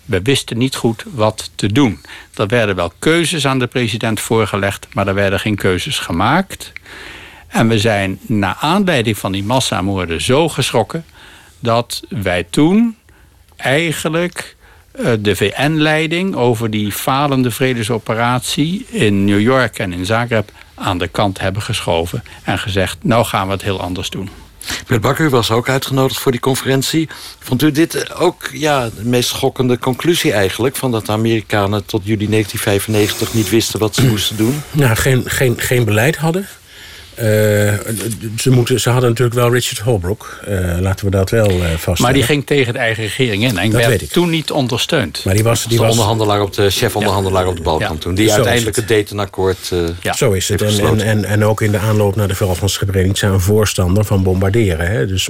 We 0.05 0.23
wisten 0.23 0.59
niet 0.59 0.75
goed 0.75 1.05
wat 1.15 1.51
te 1.55 1.73
doen. 1.73 2.01
Er 2.35 2.47
werden 2.47 2.77
wel 2.77 2.93
keuzes 2.99 3.47
aan 3.47 3.59
de 3.59 3.67
president 3.67 4.21
voorgelegd, 4.21 4.87
maar 4.93 5.07
er 5.07 5.15
werden 5.15 5.41
geen 5.41 5.57
keuzes 5.57 5.99
gemaakt. 5.99 6.73
En 7.47 7.69
we 7.69 7.79
zijn 7.79 8.19
na 8.27 8.57
aanleiding 8.61 9.19
van 9.19 9.33
die 9.33 9.45
massamoorden 9.45 10.21
zo 10.21 10.49
geschrokken 10.49 11.05
dat 11.59 12.03
wij 12.09 12.47
toen 12.51 12.97
eigenlijk 13.57 14.57
de 15.21 15.37
VN-leiding 15.37 16.35
over 16.35 16.71
die 16.71 16.93
falende 16.93 17.51
vredesoperatie 17.51 18.87
in 18.89 19.25
New 19.25 19.41
York 19.41 19.79
en 19.79 19.93
in 19.93 20.07
Zagreb 20.07 20.51
aan 20.75 20.99
de 20.99 21.09
kant 21.09 21.41
hebben 21.41 21.63
geschoven 21.63 22.23
en 22.43 22.59
gezegd: 22.59 22.99
nou 23.03 23.25
gaan 23.25 23.47
we 23.47 23.53
het 23.53 23.63
heel 23.63 23.81
anders 23.81 24.11
doen. 24.11 24.31
Bert 24.87 25.01
Bakker 25.01 25.31
was 25.31 25.51
ook 25.51 25.69
uitgenodigd 25.69 26.21
voor 26.21 26.33
die 26.33 26.41
conferentie. 26.41 27.09
Vond 27.39 27.63
u 27.63 27.71
dit 27.71 28.15
ook 28.15 28.49
ja, 28.53 28.85
de 28.85 29.05
meest 29.05 29.29
schokkende 29.29 29.79
conclusie 29.79 30.33
eigenlijk... 30.33 30.77
van 30.77 30.91
dat 30.91 31.07
de 31.07 31.13
Amerikanen 31.13 31.85
tot 31.85 32.01
juli 32.05 32.29
1995 32.29 33.35
niet 33.35 33.51
wisten 33.51 33.79
wat 33.79 33.95
ze 33.95 34.07
moesten 34.11 34.37
doen? 34.37 34.63
Nou, 34.71 34.97
geen, 34.97 35.23
geen, 35.27 35.55
geen 35.61 35.85
beleid 35.85 36.17
hadden. 36.17 36.49
Uh, 37.19 37.25
ze, 38.39 38.51
moeten, 38.51 38.81
ze 38.81 38.91
hadden 38.91 39.09
natuurlijk 39.09 39.37
wel 39.37 39.53
Richard 39.53 39.79
Holbrooke. 39.79 40.27
Uh, 40.49 40.81
laten 40.81 41.05
we 41.05 41.11
dat 41.11 41.31
wel 41.31 41.51
uh, 41.51 41.65
vaststellen. 41.65 42.03
Maar 42.03 42.13
die 42.13 42.23
ging 42.23 42.47
tegen 42.47 42.73
de 42.73 42.79
eigen 42.79 43.03
regering 43.03 43.43
in. 43.43 43.59
En 43.59 43.71
dat 43.71 43.81
werd 43.81 43.91
weet 43.91 44.03
ik. 44.03 44.11
toen 44.11 44.31
niet 44.31 44.51
ondersteund. 44.51 45.25
Maar 45.25 45.35
die 45.35 45.43
was, 45.43 45.65
die 45.65 45.77
de 45.77 45.83
was... 45.83 45.91
onderhandelaar 45.91 46.41
op 46.41 46.55
de 46.55 46.71
chef-onderhandelaar 46.71 47.43
ja. 47.43 47.49
op 47.49 47.57
de 47.57 47.63
Balkan 47.63 47.93
ja. 47.93 47.99
toen. 47.99 48.15
Die 48.15 48.29
Zo 48.29 48.35
uiteindelijk 48.35 48.77
het. 48.77 48.89
het 48.89 48.95
Dayton-akkoord 48.97 49.73
ja. 50.01 50.13
Zo 50.13 50.33
is 50.33 50.49
het. 50.49 50.63
En, 50.63 50.81
en, 50.81 51.01
en, 51.01 51.25
en, 51.25 51.45
ook 51.45 51.61
in 51.61 51.71
de 51.71 51.79
aanloop 51.79 52.17
naar 52.17 52.29
de 52.29 52.35
val 52.35 52.55
van 52.55 52.69
Srebrenica... 52.69 53.29
een 53.29 53.41
voorstander 53.41 54.05
van 54.05 54.23
bombarderen. 54.23 54.91
Hè? 54.91 55.07
Dus, 55.07 55.29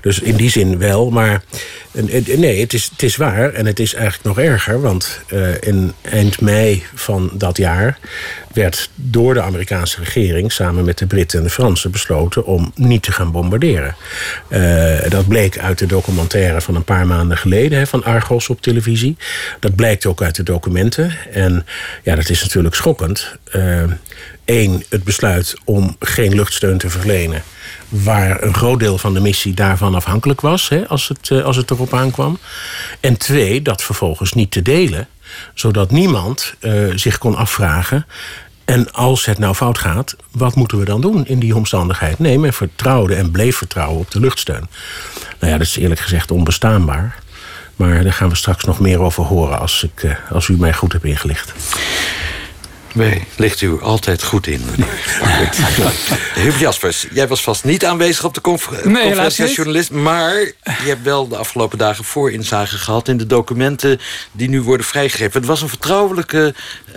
dus 0.00 0.20
in 0.20 0.36
die 0.36 0.50
zin 0.50 0.78
wel. 0.78 1.10
Maar 1.10 1.42
nee, 2.36 2.60
het 2.60 2.72
is, 2.72 2.88
het 2.92 3.02
is 3.02 3.16
waar. 3.16 3.52
En 3.52 3.66
het 3.66 3.80
is 3.80 3.94
eigenlijk 3.94 4.24
nog 4.24 4.38
erger. 4.38 4.80
Want 4.80 5.20
in 5.60 5.92
eind 6.02 6.40
mei 6.40 6.82
van 6.94 7.30
dat 7.32 7.56
jaar 7.56 7.98
werd 8.52 8.90
door 8.94 9.34
de 9.34 9.42
Amerikaanse 9.42 9.98
regering 9.98 10.52
samen 10.52 10.84
met 10.84 10.98
de 10.98 11.06
Britten 11.06 11.38
en 11.38 11.44
de 11.44 11.50
Fransen 11.50 11.90
besloten 11.90 12.44
om 12.44 12.72
niet 12.74 13.02
te 13.02 13.12
gaan 13.12 13.32
bombarderen. 13.32 13.96
Uh, 14.48 15.00
dat 15.08 15.28
bleek 15.28 15.58
uit 15.58 15.78
de 15.78 15.86
documentaire 15.86 16.60
van 16.60 16.74
een 16.74 16.84
paar 16.84 17.06
maanden 17.06 17.36
geleden 17.36 17.86
van 17.86 18.04
Argos 18.04 18.48
op 18.48 18.62
televisie. 18.62 19.16
Dat 19.60 19.74
blijkt 19.74 20.06
ook 20.06 20.22
uit 20.22 20.36
de 20.36 20.42
documenten. 20.42 21.16
En 21.32 21.66
ja, 22.02 22.14
dat 22.14 22.28
is 22.28 22.42
natuurlijk 22.42 22.74
schokkend. 22.74 23.36
Eén, 24.44 24.72
uh, 24.72 24.80
het 24.88 25.04
besluit 25.04 25.54
om 25.64 25.96
geen 25.98 26.34
luchtsteun 26.34 26.78
te 26.78 26.90
verlenen 26.90 27.42
waar 27.90 28.42
een 28.42 28.54
groot 28.54 28.78
deel 28.78 28.98
van 28.98 29.14
de 29.14 29.20
missie 29.20 29.54
daarvan 29.54 29.94
afhankelijk 29.94 30.40
was, 30.40 30.68
hè, 30.68 30.88
als, 30.88 31.08
het, 31.08 31.30
uh, 31.30 31.44
als 31.44 31.56
het 31.56 31.70
erop 31.70 31.94
aankwam. 31.94 32.38
En 33.00 33.16
twee, 33.16 33.62
dat 33.62 33.82
vervolgens 33.82 34.32
niet 34.32 34.50
te 34.50 34.62
delen 34.62 35.08
zodat 35.54 35.90
niemand 35.90 36.54
uh, 36.60 36.92
zich 36.94 37.18
kon 37.18 37.34
afvragen. 37.34 38.06
En 38.64 38.92
als 38.92 39.24
het 39.24 39.38
nou 39.38 39.54
fout 39.54 39.78
gaat, 39.78 40.16
wat 40.30 40.54
moeten 40.54 40.78
we 40.78 40.84
dan 40.84 41.00
doen 41.00 41.26
in 41.26 41.38
die 41.38 41.56
omstandigheid? 41.56 42.18
Nee, 42.18 42.38
men 42.38 42.52
vertrouwde 42.52 43.14
en 43.14 43.30
bleef 43.30 43.56
vertrouwen 43.56 43.98
op 43.98 44.10
de 44.10 44.20
luchtsteun. 44.20 44.68
Nou 45.38 45.52
ja, 45.52 45.58
dat 45.58 45.66
is 45.66 45.76
eerlijk 45.76 46.00
gezegd 46.00 46.30
onbestaanbaar. 46.30 47.18
Maar 47.76 48.02
daar 48.02 48.12
gaan 48.12 48.28
we 48.28 48.34
straks 48.34 48.64
nog 48.64 48.80
meer 48.80 49.00
over 49.00 49.24
horen 49.24 49.58
als, 49.58 49.82
ik, 49.82 50.02
uh, 50.02 50.12
als 50.30 50.48
u 50.48 50.56
mij 50.56 50.72
goed 50.72 50.92
hebt 50.92 51.04
ingelicht. 51.04 51.52
Nee, 52.94 53.24
ligt 53.36 53.60
u 53.60 53.80
altijd 53.80 54.22
goed 54.22 54.46
in. 54.46 54.62
Huub 56.34 56.56
Jaspers, 56.64 57.06
jij 57.12 57.28
was 57.28 57.42
vast 57.42 57.64
niet 57.64 57.84
aanwezig 57.84 58.24
op 58.24 58.34
de 58.34 58.40
confer 58.40 58.88
nee, 58.88 59.02
conferentie 59.02 59.44
als 59.44 59.54
journalist... 59.54 59.90
maar 59.90 60.34
je 60.62 60.86
hebt 60.86 61.02
wel 61.02 61.28
de 61.28 61.36
afgelopen 61.36 61.78
dagen 61.78 62.04
voorinzage 62.04 62.76
gehad... 62.76 63.08
in 63.08 63.16
de 63.16 63.26
documenten 63.26 64.00
die 64.32 64.48
nu 64.48 64.62
worden 64.62 64.86
vrijgegeven. 64.86 65.40
Het 65.40 65.48
was 65.48 65.62
een 65.62 65.68
vertrouwelijke 65.68 66.54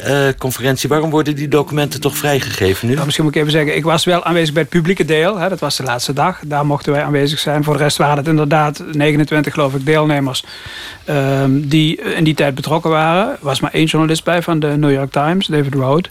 uh, 0.07 0.27
conferentie. 0.37 0.89
Waarom 0.89 1.09
worden 1.09 1.35
die 1.35 1.47
documenten 1.47 2.01
toch 2.01 2.17
vrijgegeven 2.17 2.87
nu? 2.87 2.93
Nou, 2.93 3.05
misschien 3.05 3.25
moet 3.25 3.35
ik 3.35 3.41
even 3.41 3.53
zeggen, 3.53 3.75
ik 3.75 3.83
was 3.83 4.05
wel 4.05 4.23
aanwezig 4.23 4.53
bij 4.53 4.61
het 4.61 4.71
publieke 4.71 5.05
deel. 5.05 5.37
Hè, 5.37 5.49
dat 5.49 5.59
was 5.59 5.75
de 5.75 5.83
laatste 5.83 6.13
dag. 6.13 6.39
Daar 6.45 6.65
mochten 6.65 6.91
wij 6.91 7.03
aanwezig 7.03 7.39
zijn. 7.39 7.63
Voor 7.63 7.77
de 7.77 7.83
rest 7.83 7.97
waren 7.97 8.17
het 8.17 8.27
inderdaad 8.27 8.83
29, 8.91 9.53
geloof 9.53 9.73
ik, 9.73 9.85
deelnemers... 9.85 10.43
Um, 11.09 11.67
die 11.67 12.01
in 12.01 12.23
die 12.23 12.33
tijd 12.33 12.55
betrokken 12.55 12.89
waren. 12.89 13.31
Er 13.31 13.37
was 13.39 13.59
maar 13.59 13.71
één 13.71 13.85
journalist 13.85 14.23
bij 14.23 14.41
van 14.41 14.59
de 14.59 14.67
New 14.67 14.91
York 14.91 15.11
Times, 15.11 15.47
David 15.47 15.73
Road. 15.83 16.07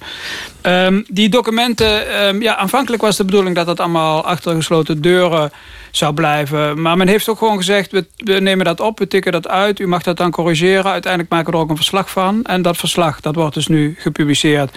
Um, 0.67 1.05
die 1.09 1.29
documenten, 1.29 2.25
um, 2.27 2.43
ja, 2.43 2.57
aanvankelijk 2.57 3.03
was 3.03 3.17
de 3.17 3.25
bedoeling 3.25 3.57
dat 3.57 3.67
dat 3.67 3.81
allemaal 3.81 4.25
achter 4.25 4.55
gesloten 4.55 5.01
deuren 5.01 5.51
zou 5.91 6.15
blijven. 6.15 6.81
Maar 6.81 6.97
men 6.97 7.09
heeft 7.09 7.29
ook 7.29 7.39
gewoon 7.39 7.57
gezegd, 7.57 7.91
we, 7.91 8.07
we, 8.17 8.33
nemen 8.33 8.65
dat 8.65 8.81
op, 8.81 8.99
we 8.99 9.07
tikken 9.07 9.33
dat 9.33 9.49
uit. 9.49 9.79
U 9.79 9.89
mag 9.89 10.03
dat 10.03 10.17
dan 10.17 10.31
corrigeren. 10.31 10.93
Uiteindelijk 10.93 11.33
maken 11.33 11.51
we 11.51 11.57
er 11.57 11.63
ook 11.63 11.71
een 11.71 11.77
verslag 11.77 12.11
van. 12.11 12.45
En 12.45 12.63
dat 12.63 12.77
verslag, 12.77 13.21
dat 13.21 13.35
wordt 13.35 13.55
dus 13.55 13.67
nu 13.67 13.95
gepubliceerd. 13.99 14.71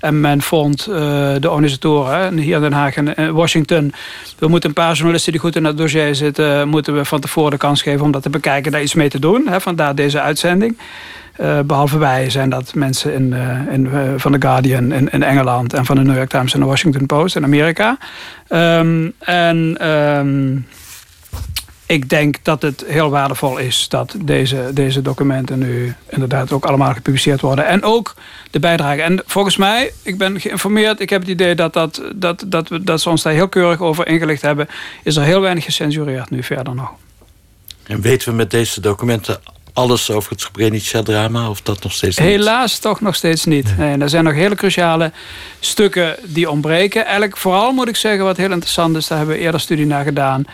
En 0.00 0.20
men 0.20 0.42
vond 0.42 0.86
uh, 0.88 0.96
de 1.40 1.50
organisatoren 1.50 2.38
hier 2.38 2.54
in 2.54 2.60
Den 2.60 2.72
Haag 2.72 2.94
en 2.94 3.34
Washington... 3.34 3.92
we 4.38 4.48
moeten 4.48 4.68
een 4.68 4.74
paar 4.74 4.94
journalisten 4.94 5.32
die 5.32 5.40
goed 5.40 5.56
in 5.56 5.64
het 5.64 5.76
dossier 5.76 6.14
zitten... 6.14 6.68
moeten 6.68 6.94
we 6.96 7.04
van 7.04 7.20
tevoren 7.20 7.50
de 7.50 7.56
kans 7.56 7.82
geven 7.82 8.04
om 8.04 8.10
dat 8.10 8.22
te 8.22 8.30
bekijken, 8.30 8.72
daar 8.72 8.82
iets 8.82 8.94
mee 8.94 9.08
te 9.08 9.18
doen. 9.18 9.46
Hè, 9.48 9.60
vandaar 9.60 9.94
deze 9.94 10.20
uitzending. 10.20 10.78
Uh, 11.40 11.60
behalve 11.60 11.98
wij 11.98 12.30
zijn 12.30 12.50
dat 12.50 12.74
mensen 12.74 13.14
in, 13.14 13.34
in, 13.70 13.88
van 14.16 14.32
The 14.32 14.46
Guardian 14.46 14.92
in, 14.92 15.10
in, 15.10 15.22
Engeland... 15.26 15.72
en 15.72 15.84
van 15.84 15.96
de 15.96 16.02
New 16.02 16.16
York 16.16 16.28
Times 16.28 16.54
en 16.54 16.60
de 16.60 16.66
Washington 16.66 17.06
Post 17.06 17.36
in 17.36 17.44
Amerika. 17.44 17.98
Um, 18.48 19.12
en 19.18 19.88
um, 19.90 20.66
ik 21.86 22.08
denk 22.08 22.36
dat 22.42 22.62
het 22.62 22.84
heel 22.86 23.10
waardevol 23.10 23.58
is 23.58 23.88
dat 23.88 24.14
deze, 24.24 24.70
deze 24.74 25.02
documenten 25.02 25.58
nu 25.58 25.94
inderdaad 26.08 26.52
ook 26.52 26.64
allemaal 26.64 26.92
gepubliceerd 26.92 27.40
worden. 27.40 27.66
En 27.66 27.82
ook 27.82 28.14
de 28.50 28.60
bijdrage. 28.60 29.02
En 29.02 29.22
volgens 29.26 29.56
mij, 29.56 29.92
ik 30.02 30.18
ben 30.18 30.40
geïnformeerd, 30.40 31.00
ik 31.00 31.10
heb 31.10 31.20
het 31.20 31.30
idee 31.30 31.54
dat, 31.54 31.72
dat, 31.72 32.02
dat, 32.14 32.44
dat, 32.46 32.68
we, 32.68 32.82
dat 32.82 33.00
ze 33.00 33.08
ons 33.08 33.22
daar 33.22 33.32
heel 33.32 33.48
keurig 33.48 33.80
over 33.80 34.06
ingelicht 34.06 34.42
hebben. 34.42 34.68
Is 35.02 35.16
er 35.16 35.22
heel 35.22 35.40
weinig 35.40 35.64
gecensureerd 35.64 36.30
nu 36.30 36.42
verder 36.42 36.74
nog. 36.74 36.90
En 37.86 38.00
weten 38.00 38.28
we 38.28 38.34
met 38.34 38.50
deze 38.50 38.80
documenten 38.80 39.40
alles 39.76 40.10
over 40.10 40.30
het 40.30 40.40
Srebrenica-drama? 40.40 41.48
Of 41.48 41.60
dat 41.62 41.82
nog 41.82 41.92
steeds 41.92 42.18
niet? 42.18 42.28
Helaas 42.28 42.78
toch 42.78 43.00
nog 43.00 43.14
steeds 43.14 43.44
niet. 43.44 43.76
Nee. 43.78 43.98
er 43.98 44.08
zijn 44.08 44.24
nog 44.24 44.34
hele 44.34 44.54
cruciale 44.54 45.12
stukken 45.60 46.16
die 46.24 46.50
ontbreken. 46.50 47.04
Eigenlijk 47.04 47.36
vooral 47.36 47.72
moet 47.72 47.88
ik 47.88 47.96
zeggen 47.96 48.24
wat 48.24 48.36
heel 48.36 48.50
interessant 48.50 48.96
is... 48.96 49.06
daar 49.06 49.18
hebben 49.18 49.36
we 49.36 49.42
eerder 49.42 49.60
studie 49.60 49.86
naar 49.86 50.04
gedaan... 50.04 50.44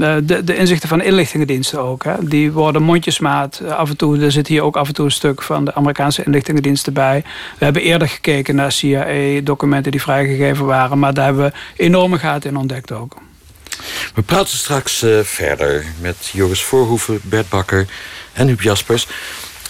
Eh, 0.00 0.14
de, 0.22 0.44
de 0.44 0.56
inzichten 0.56 0.88
van 0.88 0.98
de 0.98 1.04
inlichtingendiensten 1.04 1.80
ook. 1.80 2.04
Hè. 2.04 2.14
Die 2.20 2.52
worden 2.52 2.82
mondjesmaat 2.82 3.62
af 3.68 3.90
en 3.90 3.96
toe. 3.96 4.20
Er 4.20 4.32
zit 4.32 4.46
hier 4.46 4.62
ook 4.62 4.76
af 4.76 4.88
en 4.88 4.94
toe 4.94 5.04
een 5.04 5.10
stuk 5.10 5.42
van 5.42 5.64
de 5.64 5.74
Amerikaanse 5.74 6.24
inlichtingendiensten 6.24 6.92
bij. 6.92 7.24
We 7.58 7.64
hebben 7.64 7.82
eerder 7.82 8.08
gekeken 8.08 8.54
naar 8.54 8.72
CIA-documenten 8.72 9.90
die 9.90 10.02
vrijgegeven 10.02 10.66
waren. 10.66 10.98
Maar 10.98 11.14
daar 11.14 11.24
hebben 11.24 11.44
we 11.44 11.52
enorme 11.76 12.18
gaten 12.18 12.50
in 12.50 12.56
ontdekt 12.56 12.92
ook. 12.92 13.16
We 14.14 14.22
praten 14.22 14.58
straks 14.58 15.02
uh, 15.02 15.20
verder 15.22 15.86
met 16.00 16.16
Joris 16.32 16.62
Voorhoeven, 16.62 17.20
Bert 17.22 17.48
Bakker 17.48 17.86
en 18.32 18.46
Huub 18.46 18.60
Jaspers. 18.60 19.06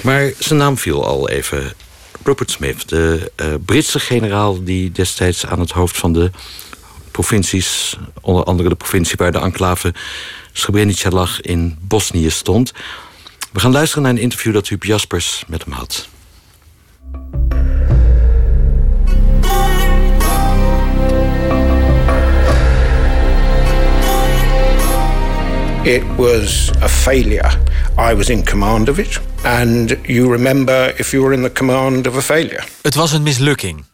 Maar 0.02 0.30
zijn 0.38 0.58
naam 0.58 0.78
viel 0.78 1.06
al 1.06 1.28
even. 1.28 1.72
Rupert 2.24 2.50
Smith, 2.50 2.88
de 2.88 3.32
uh, 3.36 3.46
Britse 3.64 4.00
generaal 4.00 4.64
die 4.64 4.92
destijds 4.92 5.46
aan 5.46 5.60
het 5.60 5.70
hoofd 5.70 5.96
van 5.96 6.12
de 6.12 6.30
provincies, 7.10 7.96
onder 8.20 8.44
andere 8.44 8.68
de 8.68 8.74
provincie 8.74 9.16
waar 9.16 9.32
de 9.32 9.38
enclave 9.38 9.94
Srebrenica 10.52 11.10
lag 11.10 11.40
in 11.40 11.78
Bosnië 11.80 12.30
stond. 12.30 12.72
We 13.52 13.60
gaan 13.60 13.72
luisteren 13.72 14.02
naar 14.02 14.12
een 14.12 14.18
interview 14.18 14.52
dat 14.52 14.68
Huub 14.68 14.84
Jaspers 14.84 15.44
met 15.46 15.64
hem 15.64 15.72
had. 15.72 16.08
It 25.82 26.02
was 26.16 26.70
a 26.82 26.88
failure. 26.88 27.58
I 27.98 28.14
was 28.14 28.28
in 28.28 28.44
command 28.44 28.88
of 28.88 28.98
it. 28.98 29.20
And 29.42 29.96
you 30.02 30.30
remember 30.30 30.94
if 30.98 31.10
you 31.10 31.22
were 31.22 31.34
in 31.34 31.42
the 31.42 31.52
command 31.52 32.06
of 32.06 32.16
a 32.16 32.20
failure. 32.20 32.64
Het 32.82 32.94
was 32.94 33.12
een 33.12 33.22
mislukking. 33.22 33.84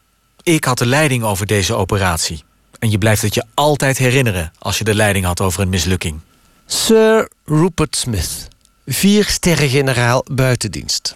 Ik 0.43 0.63
had 0.63 0.77
de 0.77 0.85
leiding 0.85 1.23
over 1.23 1.45
deze 1.45 1.75
operatie. 1.75 2.43
En 2.79 2.91
je 2.91 2.97
blijft 2.97 3.21
het 3.21 3.33
je 3.33 3.43
altijd 3.53 3.97
herinneren 3.97 4.51
als 4.59 4.77
je 4.77 4.83
de 4.83 4.95
leiding 4.95 5.25
had 5.25 5.41
over 5.41 5.61
een 5.61 5.69
mislukking. 5.69 6.19
Sir 6.65 7.29
Rupert 7.45 7.95
Smith, 7.95 8.47
vier 8.85 9.25
sterrengeneraal 9.25 10.25
buitendienst. 10.31 11.15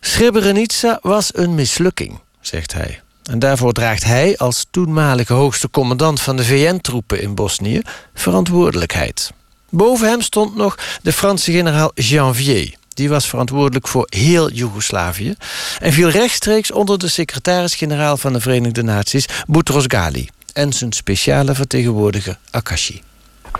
Srebrenica 0.00 0.98
was 1.00 1.30
een 1.34 1.54
mislukking, 1.54 2.20
zegt 2.40 2.72
hij. 2.72 3.00
En 3.22 3.38
daarvoor 3.38 3.72
draagt 3.72 4.04
hij 4.04 4.36
als 4.36 4.66
toenmalige 4.70 5.32
hoogste 5.32 5.70
commandant 5.70 6.20
van 6.20 6.36
de 6.36 6.44
VN-troepen 6.44 7.20
in 7.20 7.34
Bosnië 7.34 7.82
verantwoordelijkheid. 8.14 9.32
Boven 9.74 10.08
hem 10.08 10.20
stond 10.20 10.56
nog 10.56 10.78
de 11.02 11.12
Franse 11.12 11.52
generaal 11.52 11.90
Janvier. 11.94 12.74
Die 12.88 13.08
was 13.08 13.28
verantwoordelijk 13.28 13.88
voor 13.88 14.06
heel 14.08 14.50
Joegoslavië 14.50 15.34
en 15.80 15.92
viel 15.92 16.08
rechtstreeks 16.08 16.70
onder 16.70 16.98
de 16.98 17.08
secretaris-generaal 17.08 18.16
van 18.16 18.32
de 18.32 18.40
Verenigde 18.40 18.82
Naties, 18.82 19.26
Boutros 19.46 19.84
Ghali, 19.86 20.28
en 20.52 20.72
zijn 20.72 20.92
speciale 20.92 21.54
vertegenwoordiger 21.54 22.38
Akashi. 22.50 23.02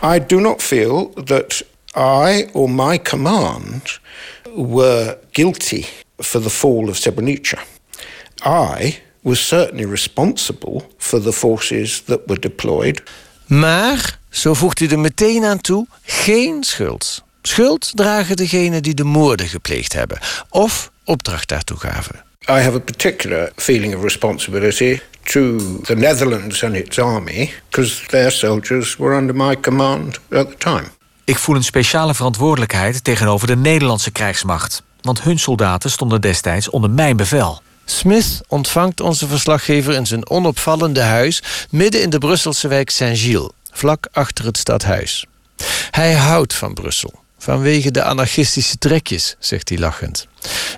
I 0.04 0.20
do 0.26 0.40
not 0.40 0.62
feel 0.62 1.12
that 1.24 1.64
I 1.96 2.48
or 2.52 2.70
my 2.70 3.02
command 3.02 4.00
were 4.54 5.18
guilty 5.30 5.84
for 6.18 6.42
the 6.42 6.50
fall 6.50 6.88
of 6.88 6.96
Srebrenica. 6.96 7.58
I 8.46 9.02
was 9.20 9.46
certainly 9.46 9.86
responsible 9.86 10.82
for 10.98 11.22
the 11.22 11.32
forces 11.32 12.02
that 12.06 12.20
were 12.26 12.40
deployed. 12.40 13.02
Maar, 13.46 14.18
zo 14.32 14.54
voegt 14.54 14.78
hij 14.78 14.88
er 14.88 14.98
meteen 14.98 15.44
aan 15.44 15.60
toe, 15.60 15.86
geen 16.02 16.64
schuld. 16.64 17.22
Schuld 17.42 17.90
dragen 17.94 18.36
degenen 18.36 18.82
die 18.82 18.94
de 18.94 19.04
moorden 19.04 19.48
gepleegd 19.48 19.92
hebben 19.92 20.18
of 20.48 20.90
opdracht 21.04 21.48
daartoe 21.48 21.76
gaven. 21.76 22.24
I 22.48 22.52
have 22.52 22.76
a 22.76 22.80
particular 22.80 23.52
feeling 23.56 23.94
of 23.94 24.02
responsibility 24.02 25.00
to 25.22 25.56
the 25.82 25.94
Netherlands 25.94 26.64
and 26.64 26.74
its 26.74 26.98
army 26.98 27.52
because 27.70 28.06
their 28.06 28.30
soldiers 28.30 28.96
were 28.96 29.16
under 29.16 29.36
my 29.36 29.60
command 29.60 30.20
at 30.30 30.48
the 30.50 30.56
time. 30.58 30.84
Ik 31.24 31.38
voel 31.38 31.56
een 31.56 31.64
speciale 31.64 32.14
verantwoordelijkheid 32.14 33.04
tegenover 33.04 33.46
de 33.46 33.56
Nederlandse 33.56 34.10
krijgsmacht, 34.10 34.82
want 35.00 35.22
hun 35.22 35.38
soldaten 35.38 35.90
stonden 35.90 36.20
destijds 36.20 36.70
onder 36.70 36.90
mijn 36.90 37.16
bevel. 37.16 37.62
Smith 37.84 38.40
ontvangt 38.48 39.00
onze 39.00 39.26
verslaggever 39.26 39.94
in 39.94 40.06
zijn 40.06 40.30
onopvallende 40.30 41.00
huis 41.00 41.42
midden 41.70 42.02
in 42.02 42.10
de 42.10 42.18
Brusselse 42.18 42.68
wijk 42.68 42.90
Saint-Gilles, 42.90 43.50
vlak 43.72 44.06
achter 44.12 44.44
het 44.44 44.58
stadhuis. 44.58 45.26
Hij 45.90 46.14
houdt 46.14 46.54
van 46.54 46.74
Brussel. 46.74 47.20
Vanwege 47.38 47.90
de 47.90 48.02
anarchistische 48.02 48.78
trekjes, 48.78 49.36
zegt 49.38 49.68
hij 49.68 49.78
lachend. 49.78 50.26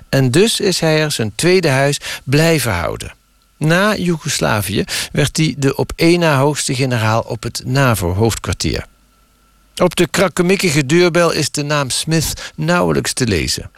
En 0.09 0.31
dus 0.31 0.59
is 0.59 0.79
hij 0.79 1.01
er 1.01 1.11
zijn 1.11 1.35
tweede 1.35 1.69
huis 1.69 1.99
blijven 2.23 2.73
houden. 2.73 3.13
Na 3.57 3.95
Joegoslavië 3.95 4.83
werd 5.11 5.37
hij 5.37 5.55
de 5.57 5.75
op 5.75 5.91
één 5.95 6.19
na 6.19 6.37
hoogste 6.37 6.75
generaal 6.75 7.21
op 7.21 7.43
het 7.43 7.61
NAVO-hoofdkwartier. 7.65 8.85
Op 9.75 9.95
de 9.95 10.07
krakkemikkige 10.07 10.85
deurbel 10.85 11.31
is 11.31 11.51
de 11.51 11.63
naam 11.63 11.89
Smith 11.89 12.51
nauwelijks 12.55 13.13
te 13.13 13.27
lezen. 13.27 13.71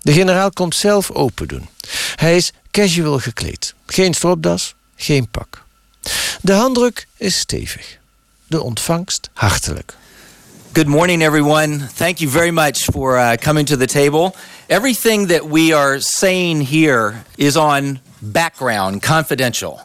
De 0.00 0.12
generaal 0.12 0.50
komt 0.50 0.74
zelf 0.74 1.10
open 1.10 1.48
doen. 1.48 1.68
Hij 2.14 2.36
is 2.36 2.52
casual 2.70 3.18
gekleed. 3.18 3.74
Geen 3.86 4.14
stropdas, 4.14 4.74
geen 4.96 5.28
pak. 5.28 5.64
De 6.40 6.52
handdruk 6.52 7.06
is 7.16 7.38
stevig. 7.38 7.98
De 8.46 8.62
ontvangst 8.62 9.30
hartelijk. 9.32 9.94
Good 10.72 10.86
morning, 10.86 11.22
everyone. 11.22 11.88
Thank 11.94 12.18
you 12.18 12.30
very 12.30 12.50
much 12.50 12.84
for 12.84 13.16
uh, 13.16 13.32
coming 13.36 13.66
to 13.66 13.76
the 13.76 13.86
table. 13.86 14.34
Everything 14.66 15.28
that 15.28 15.50
we 15.50 15.74
are 15.74 16.00
saying 16.00 16.68
here 16.68 17.14
is 17.36 17.56
on 17.56 17.98
background, 18.18 19.02
confidential. 19.02 19.80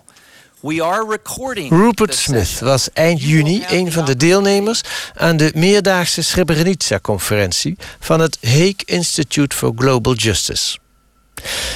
We 0.61 0.83
are 0.83 1.05
recording 1.05 1.69
Rupert 1.69 2.15
Smith 2.15 2.59
was 2.59 2.89
eind 2.93 3.21
juni 3.21 3.63
een 3.69 3.91
van 3.91 4.05
de 4.05 4.15
deelnemers 4.15 4.81
aan 5.15 5.37
de 5.37 5.51
meerdaagse 5.55 6.21
Srebrenica-conferentie 6.21 7.77
van 7.99 8.19
het 8.19 8.37
Hague 8.41 8.75
Institute 8.85 9.55
for 9.55 9.71
Global 9.75 10.13
Justice. 10.13 10.77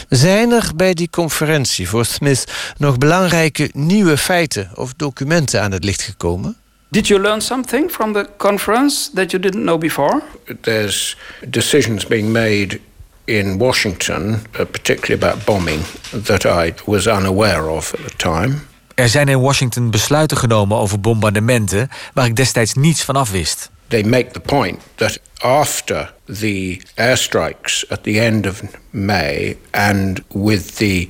Zijn 0.09 0.51
er 0.51 0.71
bij 0.75 0.93
die 0.93 1.09
conferentie 1.09 1.89
voor 1.89 2.05
Smith 2.05 2.45
nog 2.77 2.97
belangrijke 2.97 3.69
nieuwe 3.73 4.17
feiten 4.17 4.71
of 4.75 4.93
documenten 4.93 5.61
aan 5.61 5.71
het 5.71 5.83
licht 5.83 6.01
gekomen? 6.01 6.57
Did 6.95 7.09
you 7.09 7.19
learn 7.19 7.41
something 7.41 7.91
from 7.91 8.13
the 8.13 8.25
conference 8.37 9.09
that 9.13 9.31
you 9.31 9.39
didn't 9.39 9.63
know 9.63 9.77
before? 9.77 10.21
There's 10.61 11.15
decisions 11.49 12.05
being 12.05 12.31
made 12.31 12.79
in 13.25 13.57
Washington, 13.57 14.33
uh, 14.33 14.63
particularly 14.63 15.23
about 15.23 15.45
bombing, 15.45 15.83
that 16.23 16.45
I 16.45 16.73
was 16.85 17.05
unaware 17.07 17.69
of 17.69 17.93
at 17.93 17.99
the 17.99 18.15
time. 18.17 18.61
Er 18.93 19.09
zijn 19.09 19.27
in 19.27 19.39
Washington 19.39 19.91
besluiten 19.91 20.37
genomen 20.37 20.77
over 20.77 20.99
bombardementen 20.99 21.89
waar 22.13 22.25
ik 22.25 22.35
destijds 22.35 22.73
niets 22.73 23.03
van 23.03 23.15
af 23.15 23.31
wist. 23.31 23.69
They 23.87 24.03
make 24.03 24.31
the 24.31 24.39
point 24.39 24.79
that 24.95 25.19
after 25.41 26.13
the 26.25 26.81
airstrikes 26.95 27.89
at 27.89 28.03
the 28.03 28.19
end 28.19 28.47
of 28.47 28.61
May 28.89 29.57
and 29.71 30.21
with 30.27 30.75
the 30.77 31.07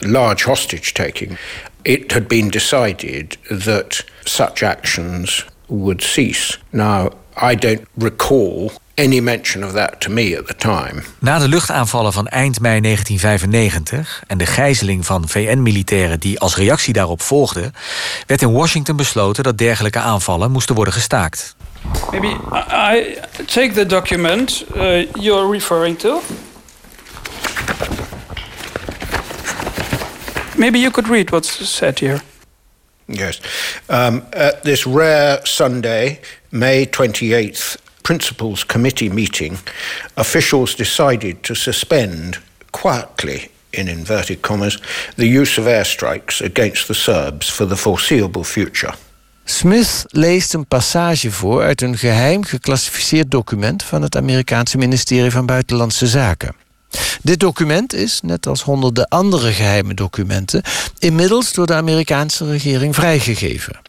large 0.00 0.44
hostage 0.44 0.92
taking, 0.92 1.38
it 1.82 2.12
had 2.12 2.26
been 2.26 2.48
decided 2.48 3.36
that 3.64 4.04
such 4.24 4.62
actions 4.62 5.46
would 5.66 6.02
cease. 6.02 6.58
Now, 6.70 7.08
I 7.36 7.54
don't 7.54 7.86
recall 7.94 8.72
any 8.94 9.20
mention 9.20 9.64
of 9.64 9.72
that 9.72 10.00
to 10.00 10.10
me 10.10 10.36
at 10.38 10.46
the 10.46 10.54
time. 10.54 11.02
Na 11.18 11.38
de 11.38 11.48
luchtaanvallen 11.48 12.12
van 12.12 12.26
eind 12.26 12.60
mei 12.60 12.80
1995 12.80 14.22
en 14.26 14.38
de 14.38 14.46
gijzeling 14.46 15.06
van 15.06 15.28
VN-militairen 15.28 16.20
die 16.20 16.40
als 16.40 16.56
reactie 16.56 16.92
daarop 16.92 17.22
volgden, 17.22 17.74
werd 18.26 18.42
in 18.42 18.52
Washington 18.52 18.96
besloten 18.96 19.42
dat 19.42 19.58
dergelijke 19.58 19.98
aanvallen 19.98 20.50
moesten 20.50 20.74
worden 20.74 20.94
gestaakt. 20.94 21.56
Maybe 22.10 22.36
I 22.70 23.18
take 23.46 23.72
the 23.72 23.86
document 23.86 24.64
uh, 24.76 25.12
you're 25.12 25.52
referring 25.52 25.98
to. 25.98 26.22
Maybe 30.56 30.78
you 30.78 30.90
could 30.90 31.10
read 31.10 31.30
what's 31.30 31.76
said 31.76 31.98
here. 31.98 32.20
Yes. 33.06 33.40
Um, 33.88 34.22
at 34.32 34.62
this 34.62 34.86
rare 34.86 35.44
Sunday, 35.44 36.20
May 36.50 36.86
28th, 36.86 37.76
Principals 38.02 38.64
Committee 38.64 39.10
meeting, 39.10 39.58
officials 40.16 40.74
decided 40.74 41.42
to 41.42 41.54
suspend 41.54 42.38
quietly, 42.72 43.50
in 43.72 43.88
inverted 43.88 44.40
commas, 44.40 44.78
the 45.16 45.26
use 45.26 45.60
of 45.60 45.66
airstrikes 45.66 46.40
against 46.40 46.86
the 46.86 46.94
Serbs 46.94 47.48
for 47.48 47.66
the 47.66 47.76
foreseeable 47.76 48.44
future. 48.44 48.94
Smith 49.44 50.04
leest 50.08 50.54
een 50.54 50.66
passage 50.66 51.30
voor 51.30 51.62
uit 51.62 51.82
een 51.82 51.98
geheim 51.98 52.44
geclassificeerd 52.44 53.30
document 53.30 53.82
van 53.82 54.02
het 54.02 54.16
Amerikaanse 54.16 54.78
ministerie 54.78 55.30
van 55.30 55.46
Buitenlandse 55.46 56.06
Zaken. 56.06 56.63
Dit 57.22 57.40
document 57.40 57.92
is, 57.92 58.20
net 58.22 58.46
als 58.46 58.62
honderden 58.62 59.08
andere 59.08 59.52
geheime 59.52 59.94
documenten, 59.94 60.62
inmiddels 60.98 61.52
door 61.52 61.66
de 61.66 61.74
Amerikaanse 61.74 62.46
regering 62.46 62.94
vrijgegeven. 62.94 63.80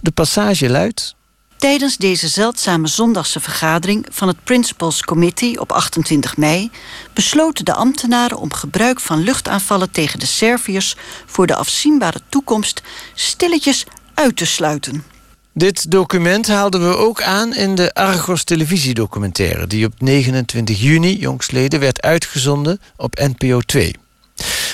De 0.00 0.10
passage 0.10 0.68
luidt. 0.68 1.14
Tijdens 1.56 1.96
deze 1.96 2.28
zeldzame 2.28 2.86
zondagse 2.86 3.40
vergadering 3.40 4.06
van 4.10 4.28
het 4.28 4.44
Principals 4.44 5.02
Committee 5.02 5.60
op 5.60 5.72
28 5.72 6.36
mei 6.36 6.70
besloten 7.12 7.64
de 7.64 7.74
ambtenaren 7.74 8.38
om 8.38 8.52
gebruik 8.52 9.00
van 9.00 9.22
luchtaanvallen 9.22 9.90
tegen 9.90 10.18
de 10.18 10.26
Serviërs 10.26 10.96
voor 11.26 11.46
de 11.46 11.54
afzienbare 11.54 12.20
toekomst 12.28 12.82
stilletjes 13.14 13.84
uit 14.14 14.36
te 14.36 14.46
sluiten. 14.46 15.15
Dit 15.58 15.90
document 15.90 16.46
haalden 16.46 16.88
we 16.88 16.96
ook 16.96 17.22
aan 17.22 17.54
in 17.54 17.74
de 17.74 17.94
Argos 17.94 18.44
televisiedocumentaire... 18.44 19.66
die 19.66 19.86
op 19.86 19.92
29 19.98 20.80
juni 20.80 21.16
jongstleden 21.18 21.80
werd 21.80 22.02
uitgezonden 22.02 22.80
op 22.96 23.18
NPO 23.18 23.60
2. 23.60 23.94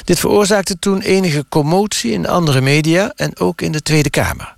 Dit 0.05 0.19
veroorzaakte 0.19 0.79
toen 0.79 1.01
enige 1.01 1.45
commotie 1.49 2.13
in 2.13 2.29
andere 2.29 2.61
media 2.61 3.13
en 3.17 3.39
ook 3.39 3.61
in 3.61 3.73
de 3.73 3.83
Tweede 3.83 4.11
Kamer. 4.11 4.55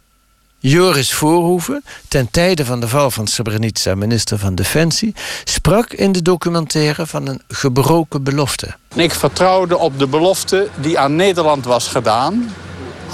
Joris 0.59 1.13
Voorhoeven, 1.13 1.85
ten 2.09 2.31
tijde 2.31 2.65
van 2.65 2.81
de 2.81 2.89
val 2.89 3.11
van 3.11 3.27
Srebrenica 3.27 3.95
minister 3.95 4.39
van 4.39 4.55
Defensie... 4.55 5.15
sprak 5.45 5.93
in 5.93 6.13
de 6.13 6.23
documentaire 6.23 7.07
van 7.07 7.27
een 7.27 7.43
gebroken 7.49 8.23
belofte. 8.23 8.77
Ik 8.95 9.13
vertrouwde 9.13 9.79
op 9.79 9.99
de 9.99 10.07
belofte 10.07 10.69
die 10.81 10.99
aan 10.99 11.17
Nederland 11.17 11.65
was 11.65 11.89
gedaan 11.89 12.53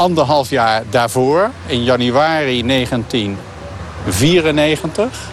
anderhalf 0.01 0.51
jaar 0.51 0.83
daarvoor, 0.91 1.51
in 1.67 1.85
januari 1.85 2.67
1994, 2.67 5.31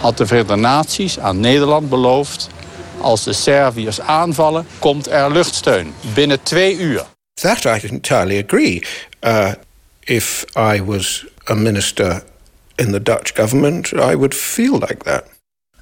had 0.00 0.16
de 0.16 0.26
Verenigde 0.26 0.56
Naties 0.56 1.18
aan 1.18 1.40
Nederland 1.40 1.88
beloofd... 1.88 2.48
als 3.00 3.24
de 3.24 3.32
Serviërs 3.32 4.00
aanvallen, 4.00 4.66
komt 4.78 5.10
er 5.10 5.32
luchtsteun. 5.32 5.94
Binnen 6.14 6.42
twee 6.42 6.76
uur. 6.76 7.04
That 7.34 7.64
I 7.64 7.86
entirely 7.86 8.42
agree. 8.44 8.82
Uh, 9.26 9.52
if 10.00 10.44
I 10.56 10.84
was 10.84 11.26
a 11.50 11.54
minister 11.54 12.22
in 12.74 12.92
the 12.92 13.02
Dutch 13.02 13.32
government, 13.34 13.92
I 13.92 14.16
would 14.16 14.34
feel 14.34 14.72
like 14.72 14.96
that. 15.04 15.24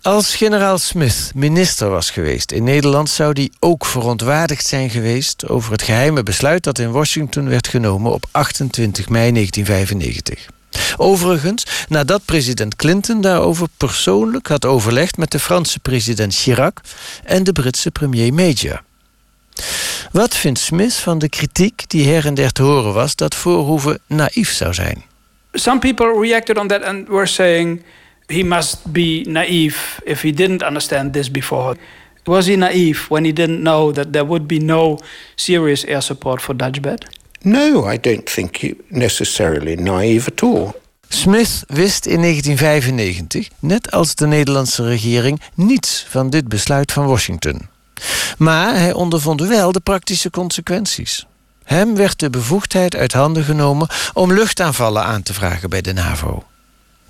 Als 0.05 0.37
generaal 0.37 0.79
Smith 0.79 1.33
minister 1.35 1.91
was 1.91 2.11
geweest 2.11 2.53
in 2.53 2.65
Nederland, 2.65 3.11
zou 3.11 3.33
hij 3.33 3.51
ook 3.59 3.87
verontwaardigd 3.87 4.67
zijn 4.67 4.91
geweest 4.91 5.49
over 5.49 5.73
het 5.73 5.83
geheime 5.83 6.23
besluit 6.23 6.63
dat 6.63 6.79
in 6.79 6.91
Washington 6.91 7.49
werd 7.49 7.69
genomen 7.69 8.13
op 8.13 8.27
28 8.31 9.09
mei 9.09 9.33
1995. 9.33 10.49
Overigens, 10.97 11.67
nadat 11.89 12.25
president 12.25 12.77
Clinton 12.77 13.21
daarover 13.21 13.69
persoonlijk 13.77 14.47
had 14.47 14.65
overlegd 14.65 15.17
met 15.17 15.31
de 15.31 15.39
Franse 15.39 15.81
president 15.81 16.35
Chirac 16.35 16.81
en 17.23 17.45
de 17.45 17.53
Britse 17.53 17.91
premier 17.91 18.35
Major. 18.35 18.83
Wat 20.13 20.37
vindt 20.37 20.59
Smith 20.59 20.95
van 20.95 21.19
de 21.19 21.29
kritiek 21.29 21.85
die 21.87 22.09
her 22.09 22.27
en 22.27 22.35
der 22.35 22.53
te 22.53 22.63
horen 22.63 22.95
was 22.95 23.17
dat 23.17 23.35
Voorhoeven 23.35 24.01
naïef 24.07 24.53
zou 24.53 24.75
zijn? 24.75 25.05
Some 25.53 25.79
people 25.79 26.21
reacted 26.21 26.59
on 26.59 26.69
that 26.69 26.83
and 26.83 27.09
were 27.09 27.27
saying 27.27 27.83
he 28.29 28.43
must 28.43 28.93
be 28.93 29.25
naive 29.27 30.01
if 30.07 30.23
he 30.23 30.33
didn't 30.33 30.63
understand 30.63 31.13
this 31.13 31.31
before. 31.31 31.77
Was 32.25 32.47
he 32.47 32.57
naive 32.57 33.07
when 33.09 33.25
he 33.25 33.33
didn't 33.33 33.61
know 33.61 33.93
that 33.93 34.13
there 34.13 34.27
would 34.27 34.47
be 34.47 34.59
no 34.59 34.99
serious 35.35 35.85
air 35.85 36.03
support 36.03 36.43
for 36.43 36.57
Dutchbat? 36.57 37.05
No, 37.43 37.85
I 37.93 38.01
don't 38.01 38.31
think 38.31 38.57
he 38.57 38.75
necessarily 38.89 39.77
naive 39.77 40.27
at 40.27 40.43
all. 40.43 40.75
Smith 41.09 41.65
wist 41.67 42.07
in 42.07 42.21
1995, 42.21 43.49
net 43.59 43.91
als 43.91 44.15
de 44.15 44.27
Nederlandse 44.27 44.85
regering, 44.85 45.41
niets 45.55 46.07
van 46.09 46.31
dit 46.31 46.49
besluit 46.49 46.93
van 46.93 47.07
Washington. 47.07 47.69
Maar 48.39 48.75
hij 48.75 48.93
ondervond 48.93 49.41
wel 49.41 49.73
de 49.73 49.81
praktische 49.81 50.31
consequenties. 50.31 51.27
Hem 51.65 51.97
werd 51.97 52.19
de 52.19 52.31
bevoegdheid 52.31 52.97
uit 52.97 53.13
handen 53.13 53.45
genomen 53.45 53.89
om 54.13 54.33
luchtaanvallen 54.33 55.05
aan 55.05 55.23
te 55.23 55.35
vragen 55.35 55.71
bij 55.71 55.81
de 55.81 55.93
NAVO. 55.93 56.45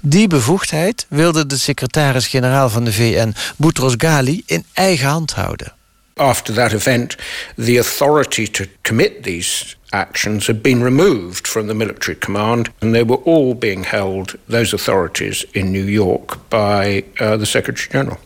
Die 0.06 0.28
bevoegdheid 0.28 1.06
wilde 1.08 1.46
de 1.46 1.58
secretaris-generaal 1.58 2.68
van 2.68 2.84
de 2.84 2.92
VN, 2.92 3.34
Boutros 3.56 3.94
Ghali, 3.96 4.42
in 4.46 4.64
eigen 4.74 5.08
hand 5.08 5.32
houden. 5.32 5.72
After 6.14 6.54
that 6.54 6.72
event, 6.72 7.16
the 7.56 7.78
authority 7.78 8.50
to 8.50 8.64
commit 8.82 9.22
these 9.22 9.76
actions 9.88 10.46
had 10.46 10.62
been 10.62 10.82
removed 10.82 11.48
from 11.48 11.66
the 11.66 11.74
military 11.74 12.18
command, 12.18 12.68
and 12.78 12.92
they 12.92 13.04
were 13.04 13.20
all 13.24 13.54
being 13.58 13.86
held, 13.86 14.34
those 14.48 14.74
authorities, 14.74 15.46
in 15.50 15.70
New 15.70 15.86
York 15.86 16.36
by 16.48 17.04
uh, 17.20 17.36
the 17.36 17.46
Secretary 17.46 17.88
General. 17.92 18.18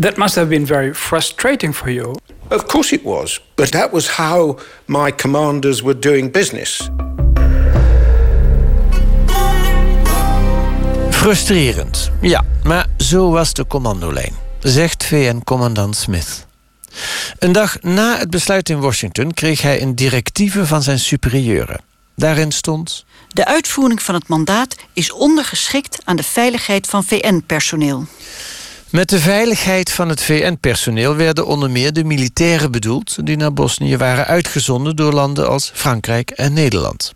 That 0.00 0.16
must 0.16 0.34
have 0.34 0.48
been 0.48 0.66
very 0.66 0.94
frustrating 0.94 1.74
for 1.74 1.90
you. 1.90 2.14
Of 2.50 2.66
course 2.66 2.94
it 2.94 3.04
was, 3.04 3.40
but 3.54 3.70
that 3.70 3.92
was 3.92 4.06
how 4.08 4.56
my 4.86 5.10
commanders 5.10 5.82
were 5.82 5.98
doing 5.98 6.30
business. 6.30 6.90
Frustrerend, 11.28 12.10
ja, 12.20 12.44
maar 12.62 12.86
zo 12.96 13.30
was 13.30 13.52
de 13.52 13.66
commandolijn, 13.66 14.32
zegt 14.58 15.04
VN-commandant 15.04 15.96
Smith. 15.96 16.46
Een 17.38 17.52
dag 17.52 17.80
na 17.80 18.18
het 18.18 18.30
besluit 18.30 18.68
in 18.68 18.80
Washington 18.80 19.34
kreeg 19.34 19.62
hij 19.62 19.82
een 19.82 19.94
directieve 19.94 20.66
van 20.66 20.82
zijn 20.82 20.98
superieuren. 20.98 21.80
Daarin 22.16 22.52
stond. 22.52 23.04
De 23.28 23.44
uitvoering 23.46 24.02
van 24.02 24.14
het 24.14 24.28
mandaat 24.28 24.76
is 24.92 25.12
ondergeschikt 25.12 25.98
aan 26.04 26.16
de 26.16 26.22
veiligheid 26.22 26.86
van 26.86 27.04
VN-personeel. 27.04 28.06
Met 28.90 29.08
de 29.08 29.18
veiligheid 29.18 29.92
van 29.92 30.08
het 30.08 30.22
VN-personeel 30.22 31.14
werden 31.14 31.46
onder 31.46 31.70
meer 31.70 31.92
de 31.92 32.04
militairen 32.04 32.70
bedoeld 32.70 33.26
die 33.26 33.36
naar 33.36 33.52
Bosnië 33.52 33.96
waren 33.96 34.26
uitgezonden 34.26 34.96
door 34.96 35.12
landen 35.12 35.48
als 35.48 35.70
Frankrijk 35.74 36.30
en 36.30 36.52
Nederland. 36.52 37.12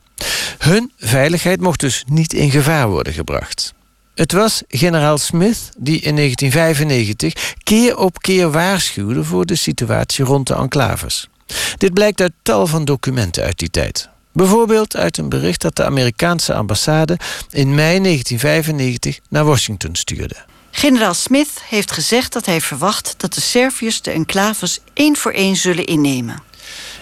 Hun 0.59 0.93
veiligheid 0.99 1.61
mocht 1.61 1.81
dus 1.81 2.05
niet 2.07 2.33
in 2.33 2.51
gevaar 2.51 2.89
worden 2.89 3.13
gebracht. 3.13 3.72
Het 4.15 4.33
was 4.33 4.63
generaal 4.69 5.19
Smith 5.19 5.71
die 5.79 6.01
in 6.01 6.17
1995 6.17 7.55
keer 7.63 7.97
op 7.97 8.19
keer 8.19 8.51
waarschuwde 8.51 9.25
voor 9.25 9.47
de 9.47 9.55
situatie 9.55 10.25
rond 10.25 10.47
de 10.47 10.55
enclaves. 10.55 11.29
Dit 11.77 11.95
blijkt 11.95 12.21
uit 12.21 12.33
tal 12.43 12.67
van 12.67 12.85
documenten 12.85 13.45
uit 13.45 13.59
die 13.59 13.71
tijd. 13.71 14.09
Bijvoorbeeld 14.33 14.97
uit 14.97 15.19
een 15.19 15.29
bericht 15.29 15.61
dat 15.61 15.77
de 15.77 15.85
Amerikaanse 15.85 16.55
ambassade 16.55 17.19
in 17.51 17.75
mei 17.75 18.01
1995 18.01 19.19
naar 19.29 19.45
Washington 19.45 19.95
stuurde. 19.95 20.37
Generaal 20.71 21.15
Smith 21.15 21.63
heeft 21.69 21.93
gezegd 21.93 22.33
dat 22.33 22.47
hij 22.47 22.61
verwacht 22.61 23.15
dat 23.17 23.35
de 23.35 23.41
Serviërs 23.41 24.03
de 24.03 24.11
enclaves 24.11 24.81
één 24.93 25.17
voor 25.17 25.33
één 25.33 25.57
zullen 25.57 25.87
innemen. 25.87 26.43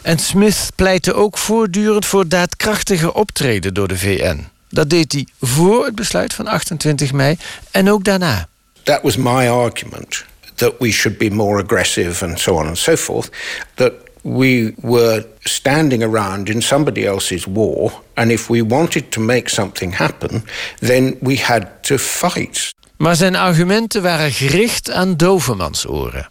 En 0.02 0.18
Smith 0.18 0.70
pleitte 0.74 1.14
ook 1.14 1.38
voortdurend 1.38 2.06
voor 2.06 2.28
daadkrachtige 2.28 3.14
optreden 3.14 3.74
door 3.74 3.88
de 3.88 3.98
VN. 3.98 4.48
Dat 4.70 4.90
deed 4.90 5.12
hij 5.12 5.26
voor 5.40 5.84
het 5.84 5.94
besluit 5.94 6.34
van 6.34 6.46
28 6.46 7.12
mei 7.12 7.36
en 7.70 7.90
ook 7.90 8.04
daarna. 8.04 8.48
That 8.82 9.02
was 9.02 9.16
my 9.16 9.48
argument 9.48 10.24
that 10.54 10.74
we 10.78 10.92
should 10.92 11.18
be 11.18 11.30
more 11.30 11.62
aggressive 11.62 12.24
and 12.24 12.40
so 12.40 12.54
on 12.54 12.66
and 12.66 12.78
so 12.78 12.96
forth. 12.96 13.30
That 13.74 13.92
we 14.22 14.74
were 14.76 15.26
standing 15.40 16.02
around 16.02 16.48
in 16.48 16.62
somebody 16.62 17.06
else's 17.06 17.46
war, 17.46 18.02
and 18.14 18.30
if 18.30 18.48
we 18.48 18.62
wanted 18.62 19.10
to 19.10 19.20
make 19.20 19.48
something 19.48 19.96
happen, 19.96 20.44
then 20.78 21.16
we 21.20 21.36
had 21.36 21.82
to 21.82 21.98
fight. 21.98 22.74
Maar 22.96 23.16
zijn 23.16 23.36
argumenten 23.36 24.02
waren 24.02 24.32
gericht 24.32 24.90
aan 24.90 25.16
dovemansoren. 25.16 26.28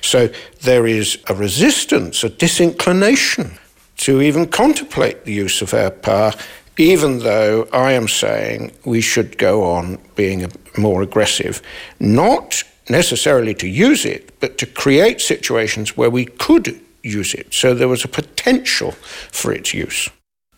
So 0.00 0.28
there 0.62 0.88
is 0.96 1.20
a 1.30 1.34
resistance, 1.34 2.26
a 2.26 2.30
disinclination 2.36 3.58
to 3.94 4.18
even 4.18 4.48
contemplate 4.48 5.16
the 5.24 5.32
use 5.42 5.62
of 5.62 5.72
air 5.72 5.90
power 5.90 6.34
even 6.78 7.18
though 7.18 7.66
I 7.72 7.92
am 7.92 8.08
saying 8.08 8.72
we 8.84 9.00
should 9.00 9.36
go 9.36 9.76
on 9.76 9.98
being 10.14 10.52
more 10.76 11.02
aggressive, 11.02 11.60
not 11.96 12.64
necessarily 12.86 13.54
to 13.54 13.66
use 13.66 14.08
it, 14.08 14.38
but 14.38 14.58
to 14.58 14.66
create 14.66 15.20
situations 15.20 15.94
where 15.94 16.10
we 16.10 16.24
could 16.36 16.74
use 17.00 17.38
it. 17.38 17.46
So 17.48 17.74
there 17.74 17.88
was 17.88 18.04
a 18.04 18.08
potential 18.08 18.94
for 19.30 19.54
its 19.54 19.72
use. 19.72 20.10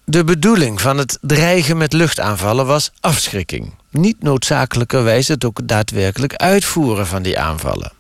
De 0.05 0.25
bedoeling 0.25 0.81
van 0.81 0.99
het 0.99 1.19
dreigen 1.21 1.77
met 1.77 1.93
luchtaanvallen 1.93 2.67
was 2.67 2.91
afschrikking. 3.01 3.75
Niet 3.91 4.23
noodzakelijkerwijs 4.23 5.29
het 5.29 5.45
ook 5.45 5.69
daadwerkelijk 5.69 6.35
uitvoeren 6.35 7.07
van 7.07 7.23
die 7.23 7.39
aanvallen. 7.39 7.93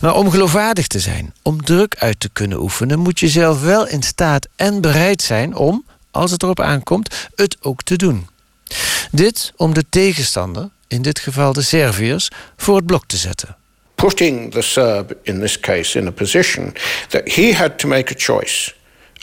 Maar 0.00 0.14
om 0.14 0.30
geloofwaardig 0.30 0.86
te 0.86 1.00
zijn, 1.00 1.34
om 1.42 1.64
druk 1.64 1.94
uit 1.98 2.20
te 2.20 2.28
kunnen 2.32 2.60
oefenen, 2.60 2.98
moet 2.98 3.20
je 3.20 3.28
zelf 3.28 3.62
wel 3.62 3.88
in 3.88 4.02
staat 4.02 4.48
en 4.56 4.80
bereid 4.80 5.22
zijn 5.22 5.54
om, 5.54 5.84
als 6.18 6.30
het 6.30 6.42
erop 6.42 6.60
aankomt, 6.60 7.28
het 7.34 7.56
ook 7.60 7.82
te 7.82 7.96
doen. 7.96 8.28
Dit 9.10 9.52
om 9.56 9.74
de 9.74 9.84
tegenstander, 9.90 10.68
in 10.88 11.02
dit 11.02 11.18
geval 11.18 11.52
de 11.52 11.62
Serviërs, 11.62 12.30
voor 12.56 12.76
het 12.76 12.86
blok 12.86 13.06
te 13.06 13.16
zetten. 13.16 13.56
Putting 13.94 14.52
the 14.52 14.62
Serb 14.62 15.16
in 15.22 15.40
this 15.40 15.60
case 15.60 15.98
in 15.98 16.06
a 16.06 16.10
position 16.10 16.74
that 17.08 17.34
he 17.34 17.54
had 17.54 17.78
to 17.78 17.88
make 17.88 18.12
a 18.12 18.16
choice. 18.16 18.74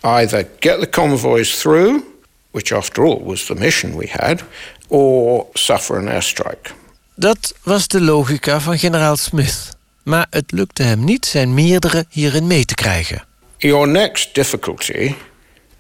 Either 0.02 0.48
get 0.60 0.80
the 0.80 0.90
convoys 0.90 1.60
through, 1.60 2.04
which 2.52 2.74
after 2.74 3.04
all 3.04 3.24
was 3.24 3.46
the 3.46 3.56
mission 3.56 3.98
we 3.98 4.08
had, 4.12 4.44
or 4.88 5.46
suffer 5.54 5.98
an 5.98 6.08
airstrike. 6.08 6.72
Dat 7.16 7.54
was 7.64 7.88
de 7.88 8.02
logica 8.02 8.60
van 8.60 8.78
generaal 8.78 9.16
Smith. 9.16 9.78
Maar 10.04 10.28
het 10.30 10.52
lukte 10.52 10.84
hem 10.84 11.04
niet 11.04 11.26
zijn 11.26 11.54
meerdere 11.54 12.06
hierin 12.10 12.48
mee 12.48 12.66
te 12.66 12.74
krijgen. 12.74 13.24
Your 13.58 13.88
next 13.88 14.36
difficulty 14.36 15.16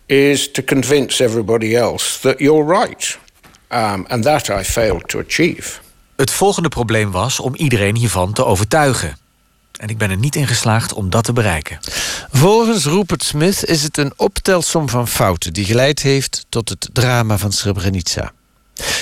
is 0.05 0.51
to 0.51 0.63
convince 0.63 1.23
everybody 1.23 1.75
else 1.75 2.19
that 2.19 2.39
you're 2.39 2.79
right. 2.79 3.19
Um, 3.71 4.05
and 4.07 4.23
that 4.23 4.49
I 4.49 4.63
failed 4.63 5.07
to 5.07 5.19
achieve. 5.19 5.79
Het 6.15 6.31
volgende 6.31 6.69
probleem 6.69 7.11
was 7.11 7.39
om 7.39 7.55
iedereen 7.55 7.95
hiervan 7.95 8.33
te 8.33 8.45
overtuigen. 8.45 9.17
En 9.79 9.87
ik 9.87 9.97
ben 9.97 10.09
er 10.09 10.17
niet 10.17 10.35
in 10.35 10.47
geslaagd 10.47 10.93
om 10.93 11.09
dat 11.09 11.23
te 11.23 11.33
bereiken. 11.33 11.79
Volgens 12.31 12.85
Rupert 12.85 13.23
Smith 13.23 13.65
is 13.65 13.83
het 13.83 13.97
een 13.97 14.13
optelsom 14.15 14.89
van 14.89 15.07
fouten 15.07 15.53
die 15.53 15.65
geleid 15.65 16.01
heeft 16.01 16.45
tot 16.49 16.69
het 16.69 16.89
drama 16.93 17.37
van 17.37 17.51
Srebrenica. 17.51 18.31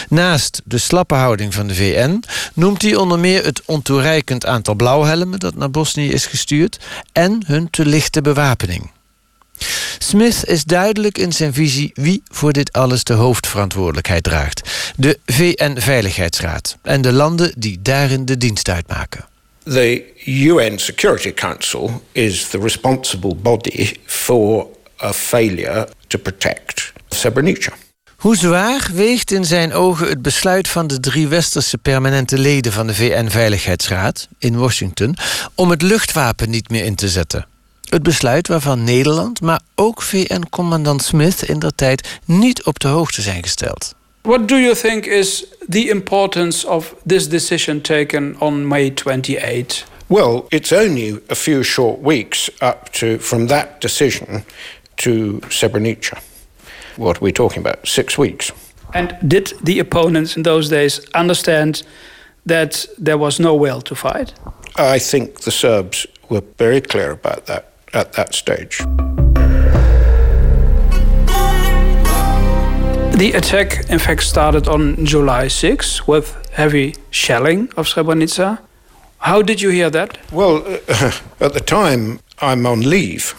Naast 0.09 0.61
de 0.65 0.77
slappe 0.77 1.15
houding 1.15 1.53
van 1.53 1.67
de 1.67 1.75
VN 1.75 2.23
noemt 2.53 2.81
hij 2.81 2.95
onder 2.95 3.19
meer 3.19 3.45
het 3.45 3.61
ontoereikend 3.65 4.45
aantal 4.45 4.75
blauwhelmen 4.75 5.39
dat 5.39 5.55
naar 5.55 5.71
Bosnië 5.71 6.11
is 6.11 6.25
gestuurd 6.25 6.79
en 7.11 7.43
hun 7.45 7.69
te 7.69 7.85
lichte 7.85 8.21
bewapening. 8.21 8.91
Smith 9.97 10.45
is 10.45 10.63
duidelijk 10.63 11.17
in 11.17 11.31
zijn 11.31 11.53
visie 11.53 11.91
wie 11.93 12.23
voor 12.25 12.53
dit 12.53 12.71
alles 12.71 13.03
de 13.03 13.13
hoofdverantwoordelijkheid 13.13 14.23
draagt: 14.23 14.69
de 14.95 15.19
VN-veiligheidsraad 15.25 16.77
en 16.81 17.01
de 17.01 17.11
landen 17.11 17.53
die 17.57 17.79
daarin 17.81 18.25
de 18.25 18.37
dienst 18.37 18.69
uitmaken. 18.69 19.25
The 19.63 20.03
UN 20.25 20.79
Security 20.79 21.33
Council 21.33 22.03
is 22.11 22.47
the 22.47 22.59
responsible 22.59 23.35
body 23.35 23.95
for 24.05 24.67
a 25.01 25.13
failure 25.13 25.87
to 26.07 26.19
protect 26.19 26.93
Srebrenica. 27.09 27.73
Hoe 28.23 28.37
zwaar 28.37 28.89
weegt 28.93 29.31
in 29.31 29.45
zijn 29.45 29.73
ogen 29.73 30.07
het 30.07 30.21
besluit 30.21 30.67
van 30.67 30.87
de 30.87 30.99
drie 30.99 31.27
westerse 31.27 31.77
permanente 31.77 32.37
leden 32.37 32.71
van 32.71 32.87
de 32.87 32.95
VN-veiligheidsraad 32.95 34.27
in 34.37 34.57
Washington 34.57 35.17
om 35.55 35.69
het 35.69 35.81
luchtwapen 35.81 36.49
niet 36.49 36.69
meer 36.69 36.85
in 36.85 36.95
te 36.95 37.09
zetten? 37.09 37.47
Het 37.93 38.03
besluit 38.03 38.47
waarvan 38.47 38.83
Nederland, 38.83 39.41
maar 39.41 39.61
ook 39.75 40.01
VN-commandant 40.01 41.03
Smith 41.03 41.43
in 41.43 41.59
der 41.59 41.75
tijd 41.75 42.19
niet 42.25 42.63
op 42.63 42.79
de 42.79 42.87
hoogte 42.87 43.21
zijn 43.21 43.43
gesteld. 43.43 43.95
What 44.21 44.47
do 44.47 44.55
you 44.55 44.75
think 44.75 45.05
is 45.05 45.45
the 45.69 45.89
importance 45.89 46.69
of 46.69 46.95
this 47.07 47.29
decision 47.29 47.81
taken 47.81 48.35
on 48.39 48.67
May 48.67 48.93
28 49.05 49.85
Well, 50.07 50.43
it's 50.47 50.71
only 50.71 51.19
a 51.29 51.35
few 51.35 51.63
short 51.63 52.01
weeks 52.01 52.49
up 52.61 52.87
to 52.91 53.17
from 53.19 53.47
that 53.47 53.67
decision 53.81 54.43
to 54.95 55.39
Srebrenica. 55.47 56.17
What 56.95 57.15
are 57.15 57.25
we 57.25 57.31
talking 57.31 57.65
about? 57.65 57.77
Six 57.87 58.15
weeks. 58.15 58.51
And 58.91 59.15
did 59.27 59.55
the 59.63 59.79
opponents 59.79 60.35
in 60.35 60.43
those 60.43 60.69
days 60.69 61.01
understand 61.11 61.83
that 62.45 62.89
there 63.03 63.17
was 63.17 63.37
no 63.37 63.59
will 63.59 63.81
to 63.81 63.95
fight? 63.95 64.33
I 64.95 64.99
think 64.99 65.39
the 65.39 65.51
Serbs 65.51 66.07
were 66.27 66.43
very 66.57 66.81
clear 66.81 67.11
about 67.11 67.45
that 67.45 67.72
at 67.93 68.13
that 68.13 68.33
stage. 68.33 68.79
The 73.17 73.33
attack, 73.35 73.89
in 73.89 73.99
fact, 73.99 74.23
started 74.23 74.67
on 74.67 75.05
July 75.05 75.47
6 75.47 76.07
with 76.07 76.35
heavy 76.51 76.95
shelling 77.11 77.69
of 77.77 77.87
Srebrenica. 77.87 78.59
How 79.19 79.41
did 79.41 79.61
you 79.61 79.69
hear 79.69 79.89
that? 79.91 80.17
Well, 80.31 80.57
uh, 80.65 81.11
at 81.39 81.53
the 81.53 81.61
time, 81.61 82.19
I'm 82.39 82.65
on 82.65 82.81
leave. 82.81 83.35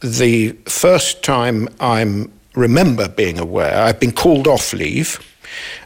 The 0.00 0.52
first 0.66 1.22
time 1.22 1.68
I 1.78 2.26
remember 2.54 3.08
being 3.08 3.38
aware, 3.38 3.82
I've 3.82 4.00
been 4.00 4.12
called 4.12 4.48
off 4.48 4.72
leave 4.72 5.20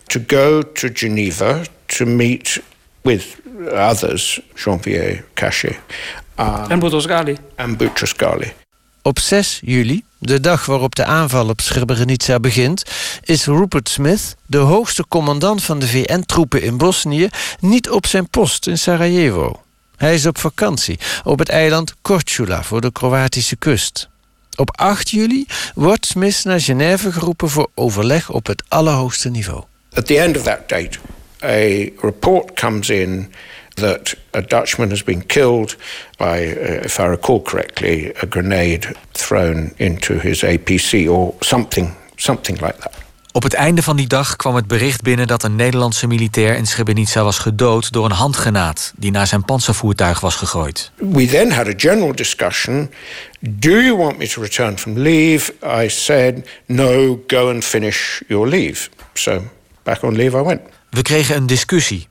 to 0.09 0.19
go 0.19 0.63
to 0.63 0.89
Geneva 0.89 1.67
to 1.89 2.07
meet 2.07 2.59
with 3.05 3.41
others, 3.73 4.41
Jean-Pierre 4.55 5.25
Cachet. 5.35 5.77
Um, 6.41 6.71
en 6.71 6.79
Boutros 6.79 7.05
Ghali. 7.05 7.37
En 7.55 7.77
Boutros 7.77 8.13
Ghali. 8.17 8.53
Op 9.03 9.19
6 9.19 9.61
juli, 9.65 10.05
de 10.19 10.41
dag 10.41 10.67
waarop 10.67 10.95
de 10.95 11.05
aanval 11.05 11.49
op 11.49 11.61
Srebrenica 11.61 12.41
begint, 12.41 12.83
is 13.23 13.47
Rupert 13.47 13.89
Smith, 13.89 14.37
de 14.47 14.59
hoogste 14.59 15.05
commandant 15.09 15.63
van 15.63 15.79
de 15.79 15.89
VN-troepen 15.89 16.63
in 16.63 16.77
Bosnië, 16.77 17.29
niet 17.61 17.91
op 17.91 18.07
zijn 18.07 18.29
post 18.29 18.67
in 18.67 18.79
Sarajevo. 18.79 19.63
Hij 19.97 20.15
is 20.15 20.27
op 20.27 20.39
vakantie 20.39 20.99
op 21.25 21.39
het 21.39 21.49
eiland 21.49 21.95
Korčula 22.03 22.63
voor 22.63 22.81
de 22.81 22.93
Kroatische 22.93 23.57
kust. 23.57 24.09
Op 24.57 24.71
8 24.79 25.11
juli 25.11 25.47
wordt 25.75 26.07
Smith 26.07 26.41
naar 26.45 26.61
Genève 26.61 27.13
geroepen 27.13 27.49
voor 27.49 27.69
overleg 27.75 28.31
op 28.31 28.47
het 28.47 28.63
allerhoogste 28.69 29.29
niveau. 29.29 29.63
At 29.93 30.07
the 30.07 30.19
end 30.19 30.37
of 30.37 30.43
that 30.43 30.69
date, 30.69 30.99
a 31.43 31.91
report 32.01 32.53
comes 32.61 32.89
in 32.89 33.33
that 33.77 34.15
a 34.31 34.41
Dutchman 34.41 34.91
has 34.91 35.03
been 35.03 35.27
killed 35.27 35.77
by, 36.17 36.57
uh, 36.57 36.85
if 36.85 36.99
I 36.99 37.07
recall 37.07 37.43
correctly, 37.43 38.13
a 38.23 38.27
grenade 38.27 38.95
thrown 39.13 39.73
into 39.77 40.19
his 40.19 40.43
APC 40.43 41.09
or 41.09 41.35
something, 41.41 41.95
something 42.17 42.61
like 42.61 42.79
that. 42.79 43.05
Op 43.37 43.43
het 43.43 43.55
einde 43.55 43.83
van 43.83 43.97
die 43.97 44.07
dag 44.07 44.37
kwam 44.37 44.55
het 44.55 44.67
bericht 44.67 45.03
binnen 45.03 45.27
dat 45.27 45.43
een 45.43 45.57
Nederlandse 45.57 46.07
militair 46.07 46.57
in 46.57 46.67
Srebrenica 46.67 47.23
was 47.23 47.39
gedood 47.39 47.93
door 47.93 48.05
een 48.05 48.11
handgranaat 48.11 48.93
die 48.97 49.11
naar 49.11 49.27
zijn 49.27 49.45
panzervoertuig 49.45 50.21
was 50.21 50.35
gegooid. 50.35 50.91
We 50.97 51.27
then 51.27 51.51
had 51.51 51.67
a 51.67 51.73
general 51.77 52.15
discussion. 52.15 52.91
Do 53.41 53.71
you 53.71 53.97
want 53.97 54.19
me 54.19 54.29
to 54.29 54.43
return 54.43 54.79
from 54.79 54.99
leave? 54.99 55.53
I 55.83 55.89
said 55.89 56.49
no, 56.67 57.19
go 57.27 57.51
and 57.51 57.65
finish 57.65 58.21
your 58.29 58.49
leave. 58.49 58.89
So 59.13 59.43
back 59.83 60.03
on 60.03 60.17
leave 60.17 60.39
I 60.39 60.43
went. 60.43 60.61
We 60.91 61.03
kregen 61.03 61.37
een 61.37 61.47
discussie. 61.47 62.09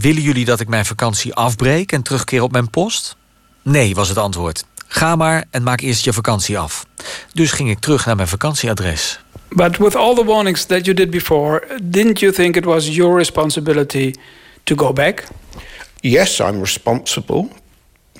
Willen 0.00 0.22
jullie 0.22 0.44
dat 0.44 0.60
ik 0.60 0.68
mijn 0.68 0.84
vakantie 0.84 1.34
afbreek 1.34 1.92
en 1.92 2.02
terugkeer 2.02 2.42
op 2.42 2.52
mijn 2.52 2.70
post? 2.70 3.16
Nee, 3.62 3.94
was 3.94 4.08
het 4.08 4.18
antwoord. 4.18 4.64
Ga 4.86 5.16
maar 5.16 5.44
en 5.50 5.62
maak 5.62 5.80
eerst 5.80 6.04
je 6.04 6.12
vakantie 6.12 6.58
af. 6.58 6.86
Dus 7.32 7.52
ging 7.52 7.70
ik 7.70 7.78
terug 7.78 8.06
naar 8.06 8.16
mijn 8.16 8.28
vakantieadres. 8.28 9.20
But 9.48 9.76
with 9.76 9.94
all 9.94 10.14
the 10.14 10.24
warnings 10.24 10.64
that 10.64 10.84
you 10.84 10.96
did 10.96 11.10
before, 11.10 11.66
didn't 11.82 12.18
you 12.18 12.32
think 12.32 12.56
it 12.56 12.64
was 12.64 12.86
your 12.86 13.16
responsibility 13.16 14.14
to 14.64 14.76
go 14.76 14.92
back? 14.92 15.24
Yes, 16.00 16.38
I'm 16.38 16.60
responsible. 16.60 17.48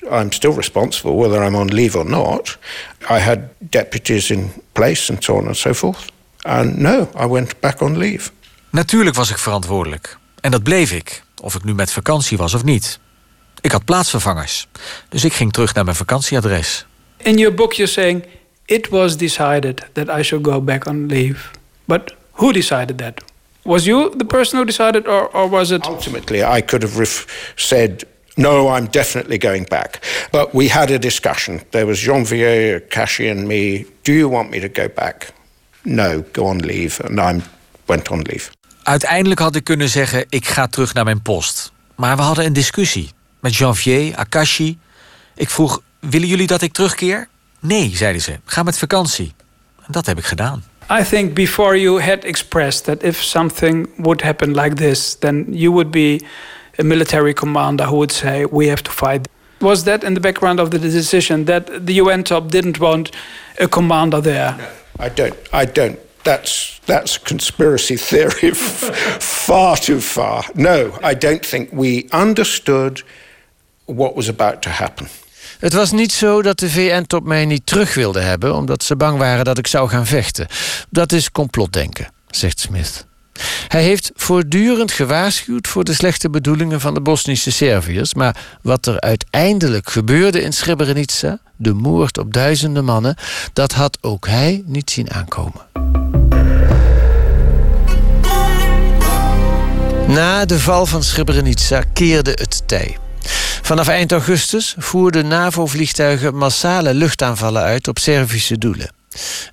I'm 0.01 0.31
still 0.31 0.53
responsible 0.53 1.15
whether 1.15 1.47
I'm 1.47 1.55
on 1.55 1.73
leave 1.73 1.97
or 1.97 2.09
not. 2.09 2.57
I 3.09 3.19
had 3.19 3.39
deputies 3.57 4.29
in 4.29 4.51
place 4.71 5.11
and 5.11 5.23
so 5.23 5.35
on 5.35 5.45
and 5.45 5.57
so 5.57 5.73
forth. 5.73 6.05
And 6.41 6.77
no, 6.77 7.09
I 7.19 7.25
went 7.25 7.59
back 7.59 7.81
on 7.81 7.97
leave. 7.97 8.29
Natuurlijk 8.69 9.15
was 9.15 9.29
ik 9.29 9.37
verantwoordelijk. 9.37 10.17
En 10.41 10.51
dat 10.51 10.63
bleef 10.63 10.91
ik, 10.91 11.22
of 11.43 11.55
ik 11.55 11.63
nu 11.63 11.73
met 11.73 11.91
vakantie 11.91 12.37
was 12.37 12.53
of 12.53 12.63
niet. 12.63 12.99
Ik 13.61 13.71
had 13.71 13.85
plaatsvervangers, 13.85 14.67
dus 15.09 15.23
ik 15.23 15.33
ging 15.33 15.53
terug 15.53 15.73
naar 15.73 15.83
mijn 15.83 15.95
vakantieadres. 15.95 16.85
In 17.17 17.37
your 17.37 17.53
book 17.53 17.73
you're 17.73 17.91
saying 17.91 18.25
it 18.65 18.89
was 18.89 19.17
decided 19.17 19.81
that 19.93 20.19
I 20.19 20.23
should 20.23 20.45
go 20.45 20.61
back 20.61 20.85
on 20.85 21.05
leave. 21.05 21.39
But 21.85 22.15
who 22.31 22.51
decided 22.51 22.97
that? 22.97 23.21
Was 23.63 23.85
you 23.85 24.09
the 24.17 24.25
person 24.25 24.57
who 24.57 24.65
decided, 24.65 25.07
or, 25.07 25.29
or 25.33 25.49
was 25.49 25.71
it? 25.71 25.85
Ultimately, 25.85 26.43
I 26.43 26.61
could 26.61 26.81
have 26.81 27.25
said, 27.55 28.03
no, 28.35 28.67
I'm 28.67 28.87
definitely 28.87 29.37
going 29.37 29.65
back. 29.69 30.01
But 30.31 30.53
we 30.53 30.67
had 30.67 30.91
a 30.91 30.97
discussion. 30.97 31.61
There 31.69 31.85
was 31.85 31.99
Jean-Vier, 31.99 32.81
Kashi, 32.89 33.29
and 33.29 33.47
me. 33.47 33.85
Do 34.03 34.11
you 34.11 34.31
want 34.31 34.49
me 34.49 34.59
to 34.59 34.67
go 34.67 34.89
back? 34.89 35.33
No, 35.83 36.23
go 36.33 36.45
on 36.45 36.57
leave. 36.59 36.99
And 37.05 37.19
I 37.19 37.41
went 37.87 38.11
on 38.11 38.23
leave. 38.23 38.51
Uiteindelijk 38.83 39.39
had 39.39 39.55
ik 39.55 39.63
kunnen 39.63 39.89
zeggen: 39.89 40.25
ik 40.29 40.47
ga 40.47 40.67
terug 40.67 40.93
naar 40.93 41.03
mijn 41.03 41.21
post. 41.21 41.71
Maar 41.95 42.15
we 42.15 42.21
hadden 42.21 42.45
een 42.45 42.53
discussie 42.53 43.11
met 43.39 43.55
Janvier, 43.55 44.15
Akashi. 44.15 44.79
Ik 45.35 45.49
vroeg: 45.49 45.81
willen 45.99 46.27
jullie 46.27 46.47
dat 46.47 46.61
ik 46.61 46.73
terugkeer? 46.73 47.27
Nee, 47.59 47.91
zeiden 47.95 48.21
ze. 48.21 48.39
Ga 48.45 48.63
met 48.63 48.77
vakantie. 48.77 49.33
En 49.77 49.91
dat 49.91 50.05
heb 50.05 50.17
ik 50.17 50.25
gedaan. 50.25 50.63
I 50.99 51.03
think 51.03 51.33
before 51.33 51.81
you 51.81 52.01
had 52.01 52.23
expressed 52.23 52.83
that 52.83 53.03
if 53.03 53.21
something 53.21 53.89
would 53.97 54.21
happen 54.21 54.55
like 54.55 54.75
this, 54.75 55.15
then 55.19 55.45
you 55.49 55.71
would 55.71 55.91
be 55.91 56.25
a 56.79 56.83
military 56.83 57.33
commander 57.33 57.85
who 57.85 57.95
would 57.95 58.11
say, 58.11 58.47
We 58.51 58.67
have 58.67 58.81
to 58.81 58.91
fight. 58.91 59.27
Was 59.57 59.83
that 59.83 60.03
in 60.03 60.13
the 60.13 60.19
background 60.19 60.59
of 60.59 60.69
the 60.69 60.79
decision 60.79 61.45
that 61.45 61.85
the 61.85 62.01
UN 62.01 62.23
top 62.23 62.51
didn't 62.51 62.79
want 62.79 63.09
a 63.59 63.67
commander 63.67 64.21
there? 64.21 64.55
No, 64.57 65.05
I 65.05 65.09
don't. 65.09 65.35
I 65.53 65.65
don't 65.65 65.97
that's 66.23 66.79
that's 66.85 67.21
conspiracy 67.21 67.95
theory 67.95 68.53
far 69.19 69.79
too 69.79 69.99
far. 69.99 70.49
No, 70.53 70.97
I 71.11 71.17
don't 71.17 71.49
think 71.49 71.69
we 71.71 72.07
understood 72.11 73.03
what 73.85 74.15
was 74.15 74.29
about 74.29 74.61
to 74.61 74.69
happen. 74.69 75.07
Het 75.59 75.73
was 75.73 75.91
niet 75.91 76.11
zo 76.11 76.41
dat 76.41 76.59
de 76.59 76.69
VN-top 76.69 77.23
mij 77.23 77.45
niet 77.45 77.65
terug 77.65 77.93
wilde 77.93 78.19
hebben... 78.19 78.55
omdat 78.55 78.83
ze 78.83 78.95
bang 78.95 79.17
waren 79.17 79.45
dat 79.45 79.57
ik 79.57 79.67
zou 79.67 79.89
gaan 79.89 80.05
vechten. 80.05 80.47
Dat 80.89 81.11
is 81.11 81.31
complotdenken, 81.31 82.13
zegt 82.29 82.59
Smith. 82.59 83.05
Hij 83.67 83.83
heeft 83.83 84.11
voortdurend 84.15 84.91
gewaarschuwd 84.91 85.67
voor 85.67 85.83
de 85.83 85.93
slechte 85.93 86.29
bedoelingen 86.29 86.79
van 86.81 86.93
de 86.93 87.01
Bosnische 87.01 87.51
Serviërs... 87.51 88.13
maar 88.13 88.57
wat 88.61 88.85
er 88.85 88.99
uiteindelijk 88.99 89.89
gebeurde 89.89 90.41
in 90.41 90.53
Srebrenica... 90.53 91.39
de 91.55 91.73
moord 91.73 92.17
op 92.17 92.33
duizenden 92.33 92.85
mannen... 92.85 93.15
dat 93.53 93.71
had 93.71 93.97
ook 94.01 94.27
hij 94.27 94.63
niet 94.65 94.91
zien 94.91 95.11
aankomen. 95.11 95.82
Na 100.07 100.45
de 100.45 100.59
val 100.59 100.85
van 100.85 101.03
Srebrenica 101.03 101.83
keerde 101.93 102.31
het 102.31 102.61
tij. 102.65 102.97
Vanaf 103.61 103.87
eind 103.87 104.11
augustus 104.11 104.75
voerden 104.77 105.27
NAVO-vliegtuigen 105.27 106.35
massale 106.35 106.93
luchtaanvallen 106.93 107.61
uit 107.61 107.87
op 107.87 107.99
Servische 107.99 108.57
doelen. 108.57 108.91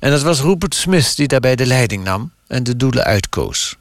En 0.01 0.13
het 0.13 0.23
was 0.23 0.41
Rupert 0.41 0.75
Smith 0.75 1.17
die 1.17 1.29
daarbij 1.29 1.57
de 1.57 1.67
leiding 1.67 2.05
nam 2.05 2.31
en 2.47 2.65
de 2.65 2.77
doelen 2.77 3.05
uitkoos. 3.05 3.77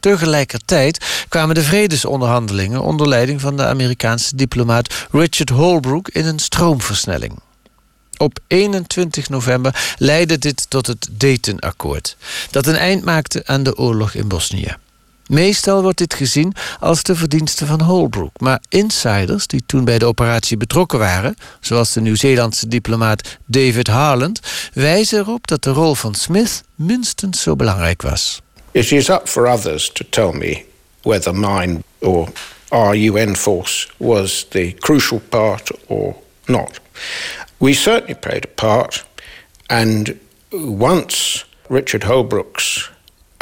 Tegelijkertijd 0.00 1.24
kwamen 1.28 1.54
de 1.54 1.62
vredesonderhandelingen 1.62 2.82
onder 2.82 3.08
leiding 3.08 3.40
van 3.40 3.56
de 3.56 3.66
Amerikaanse 3.66 4.36
diplomaat 4.36 5.06
Richard 5.10 5.50
Holbrooke 5.50 6.10
in 6.12 6.26
een 6.26 6.38
stroomversnelling. 6.38 7.38
Op 8.16 8.38
21 8.46 9.28
november 9.28 9.94
leidde 9.98 10.38
dit 10.38 10.70
tot 10.70 10.86
het 10.86 11.08
Dayton-akkoord, 11.10 12.16
dat 12.50 12.66
een 12.66 12.76
eind 12.76 13.04
maakte 13.04 13.42
aan 13.46 13.62
de 13.62 13.76
oorlog 13.76 14.14
in 14.14 14.28
Bosnië. 14.28 14.76
Meestal 15.32 15.82
wordt 15.82 15.98
dit 15.98 16.14
gezien 16.14 16.54
als 16.80 17.02
de 17.02 17.16
verdienste 17.16 17.66
van 17.66 17.80
Holbrooke. 17.80 18.44
Maar 18.44 18.62
insiders 18.68 19.46
die 19.46 19.62
toen 19.66 19.84
bij 19.84 19.98
de 19.98 20.04
operatie 20.04 20.56
betrokken 20.56 20.98
waren, 20.98 21.36
zoals 21.60 21.92
de 21.92 22.00
Nieuw-Zeelandse 22.00 22.68
diplomaat 22.68 23.38
David 23.46 23.86
Harland, 23.86 24.40
wijzen 24.72 25.18
erop 25.18 25.46
dat 25.46 25.62
de 25.62 25.70
rol 25.70 25.94
van 25.94 26.14
Smith 26.14 26.62
minstens 26.74 27.42
zo 27.42 27.56
belangrijk 27.56 28.02
was. 28.02 28.42
It 28.70 28.92
is 28.92 29.08
up 29.08 29.28
for 29.28 29.48
others 29.48 29.90
to 29.92 30.04
tell 30.10 30.32
me 30.32 30.64
whether 31.02 31.34
mine 31.34 31.82
or 31.98 32.28
our 32.68 32.96
UN 32.96 33.36
force 33.36 33.88
was 33.96 34.46
the 34.48 34.74
crucial 34.78 35.20
part 35.28 35.70
or 35.86 36.14
not. 36.44 36.80
We 37.56 37.72
certainly 37.72 38.14
played 38.14 38.44
a 38.44 38.54
part, 38.54 39.04
and 39.66 40.12
once 40.78 41.44
Richard 41.68 42.02
Holbrooke's 42.02 42.91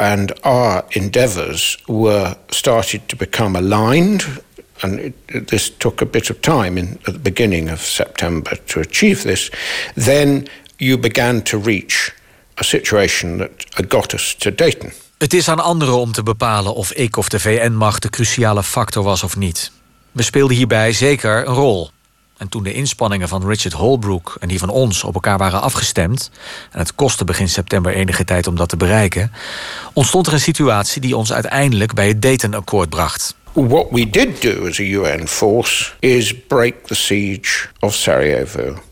and 0.01 0.33
our 0.45 0.85
endeavours 0.91 1.77
were 1.87 2.35
started 2.49 3.01
to 3.09 3.17
become 3.17 3.59
aligned. 3.59 4.43
And 4.83 4.99
it, 4.99 5.49
this 5.49 5.77
took 5.77 6.01
a 6.01 6.07
bit 6.07 6.31
of 6.31 6.41
time 6.41 6.79
in, 6.79 6.99
at 7.07 7.13
the 7.13 7.21
beginning 7.21 7.71
of 7.71 7.81
September 7.81 8.57
to 8.67 8.81
achieve 8.81 9.23
this. 9.23 9.51
Then 9.95 10.49
you 10.79 10.99
began 10.99 11.43
to 11.43 11.59
reach 11.59 12.13
a 12.57 12.63
situation 12.63 13.39
that 13.39 13.89
got 13.89 14.15
us 14.15 14.35
to 14.35 14.55
Dayton. 14.55 14.93
Het 15.19 15.35
is 15.35 15.49
aan 15.49 15.61
anderen 15.61 15.99
om 15.99 16.13
te 16.13 16.23
bepalen 16.23 16.75
of 16.75 16.93
ik 16.93 17.17
of 17.17 17.29
de 17.29 17.41
VN-macht 17.41 18.03
de 18.03 18.11
cruciale 18.11 18.63
factor 18.63 19.03
was 19.03 19.23
of 19.23 19.37
niet. 19.37 19.73
We 20.13 20.23
speelden 20.23 20.57
hierbij 20.57 20.93
zeker 20.93 21.47
een 21.47 21.55
rol. 21.55 21.91
En 22.41 22.49
toen 22.49 22.63
de 22.63 22.73
inspanningen 22.73 23.29
van 23.29 23.47
Richard 23.47 23.75
Holbrooke 23.75 24.33
en 24.39 24.49
die 24.49 24.59
van 24.59 24.69
ons 24.69 25.05
op 25.05 25.15
elkaar 25.15 25.39
waren 25.39 25.61
afgestemd, 25.61 26.31
en 26.71 26.79
het 26.79 26.95
kostte 26.95 27.25
begin 27.25 27.49
september 27.49 27.95
enige 27.95 28.25
tijd 28.25 28.47
om 28.47 28.57
dat 28.57 28.69
te 28.69 28.77
bereiken, 28.77 29.33
ontstond 29.93 30.27
er 30.27 30.33
een 30.33 30.41
situatie 30.41 31.01
die 31.01 31.17
ons 31.17 31.33
uiteindelijk 31.33 31.95
bij 31.95 32.09
het 32.09 32.23
Dayton-akkoord 32.23 32.89
bracht. 32.89 33.35
What 33.53 33.87
we 33.91 34.11
did 34.11 34.43
do 34.43 34.67
as 34.69 34.79
a 34.79 34.83
UN 34.83 35.29
force 35.29 35.93
is 35.99 36.35
break 36.47 36.75
the 36.87 36.95
siege 36.95 37.69
of 37.79 37.95
Sarajevo. 37.95 38.83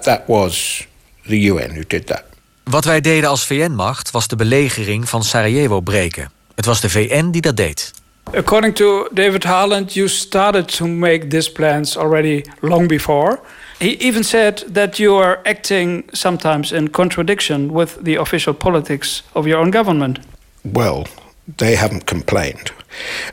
That 0.00 0.20
was 0.26 0.86
the 1.26 1.40
UN 1.40 1.70
who 1.70 1.82
did 1.86 2.06
that. 2.06 2.22
Wat 2.64 2.84
wij 2.84 3.00
deden 3.00 3.28
als 3.28 3.46
VN-macht 3.46 4.10
was 4.10 4.28
de 4.28 4.36
belegering 4.36 5.08
van 5.08 5.24
Sarajevo 5.24 5.80
breken. 5.80 6.30
Het 6.54 6.64
was 6.64 6.80
de 6.80 6.90
VN 6.90 7.30
die 7.30 7.40
dat 7.40 7.56
deed. 7.56 7.92
According 8.34 8.74
to 8.74 9.08
David 9.14 9.44
Harland, 9.44 9.96
you 9.96 10.08
started 10.08 10.68
to 10.68 10.86
make 10.86 11.30
these 11.30 11.48
plans 11.48 11.96
already 11.96 12.44
long 12.62 12.88
before. 12.88 13.40
He 13.80 13.90
even 14.08 14.24
said 14.24 14.58
that 14.74 14.98
you 14.98 15.14
are 15.14 15.40
acting 15.46 16.08
sometimes 16.12 16.72
in 16.72 16.88
contradiction 16.88 17.72
with 17.72 18.04
the 18.04 18.16
official 18.16 18.54
politics 18.54 19.22
of 19.34 19.46
your 19.46 19.58
own 19.58 19.70
government. 19.70 20.18
Well, 20.64 21.06
they 21.58 21.76
haven't 21.76 22.06
complained. 22.06 22.72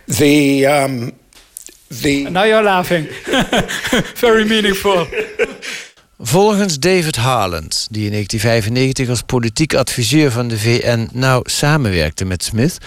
The 0.07 0.65
um, 0.65 1.11
the 1.89 2.29
now 2.29 2.43
you're 2.43 2.63
laughing. 2.63 3.07
Very 4.15 4.45
meaningful. 4.45 5.07
Volgens 6.19 6.79
David 6.79 7.15
Harland, 7.15 7.87
die 7.89 8.05
in 8.05 8.11
1995 8.11 9.09
als 9.09 9.21
politiek 9.21 9.73
adviseur 9.73 10.31
van 10.31 10.47
de 10.47 10.59
VN 10.59 11.09
nauw 11.11 11.41
samenwerkte 11.43 12.25
met 12.25 12.43
Smith, 12.43 12.77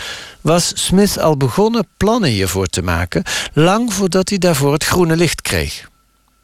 was 0.40 0.72
Smith 0.74 1.18
al 1.18 1.36
begonnen 1.36 1.86
plannen 1.96 2.30
hiervoor 2.30 2.66
te 2.66 2.82
maken, 2.82 3.22
lang 3.52 3.92
voordat 3.92 4.28
hij 4.28 4.38
daarvoor 4.38 4.72
het 4.72 4.84
groene 4.84 5.16
licht 5.16 5.42
kreeg. 5.42 5.88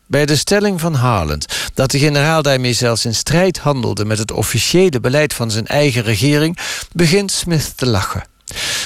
Bij 0.07 0.27
de 0.27 0.37
stelling 0.37 0.81
van 0.81 0.94
Harland 0.94 1.47
dat 1.75 1.90
de 1.90 1.99
generaal 1.99 2.42
daarmee 2.42 2.73
zelfs 2.73 3.05
in 3.05 3.14
strijd 3.14 3.59
handelde 3.59 4.05
met 4.05 4.18
het 4.18 4.31
officiële 4.31 5.01
beleid 5.01 5.35
van 5.35 5.51
zijn 5.51 5.66
eigen 5.66 6.03
regering, 6.03 6.59
begint 6.92 7.33
Smith 7.33 7.77
te 7.77 7.87
lachen. 7.87 8.25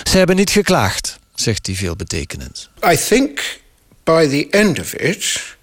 Ze 0.03 0.19
hebben 0.19 0.37
niet 0.37 0.51
geklaagd, 0.51 1.19
zegt 1.35 1.67
hij 1.67 1.75
veelbetekenend. 1.75 2.69
I 2.93 2.97
think 2.97 3.61
by 4.05 4.29
the 4.29 4.47
end 4.51 4.81
of 4.81 4.95
it, 4.95 5.57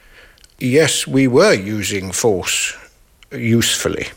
yes, 0.65 1.07
we 1.07 1.27
were 1.27 1.53
using 1.53 2.11
force 2.11 2.75
usefully. 3.31 4.07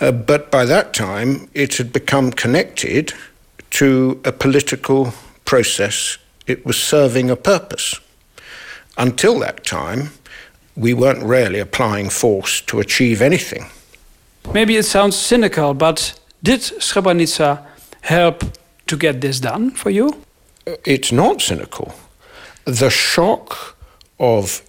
Uh, 0.00 0.12
but 0.12 0.50
by 0.50 0.64
that 0.64 0.92
time, 0.92 1.48
it 1.54 1.76
had 1.76 1.92
become 1.92 2.32
connected 2.32 3.12
to 3.70 4.20
a 4.24 4.32
political 4.32 5.12
process. 5.44 6.18
It 6.46 6.66
was 6.66 6.76
serving 6.76 7.30
a 7.30 7.36
purpose. 7.36 8.00
Until 8.96 9.38
that 9.40 9.64
time, 9.64 10.10
we 10.76 10.94
weren't 10.94 11.22
really 11.22 11.60
applying 11.60 12.10
force 12.10 12.60
to 12.62 12.80
achieve 12.80 13.22
anything. 13.22 13.66
Maybe 14.52 14.76
it 14.76 14.84
sounds 14.84 15.16
cynical, 15.16 15.74
but 15.74 16.18
did 16.42 16.60
Srebrenica 16.60 17.64
help 18.00 18.44
to 18.86 18.96
get 18.96 19.20
this 19.20 19.40
done 19.40 19.70
for 19.70 19.90
you? 19.90 20.22
It's 20.84 21.12
not 21.12 21.40
cynical. 21.40 21.94
The 22.64 22.90
shock 22.90 23.76
of 24.18 24.62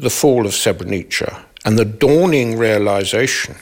the 0.00 0.10
fall 0.10 0.46
of 0.46 0.52
Srebrenica 0.52 1.44
and 1.64 1.78
the 1.78 1.84
dawning 1.84 2.58
realization 2.58 3.54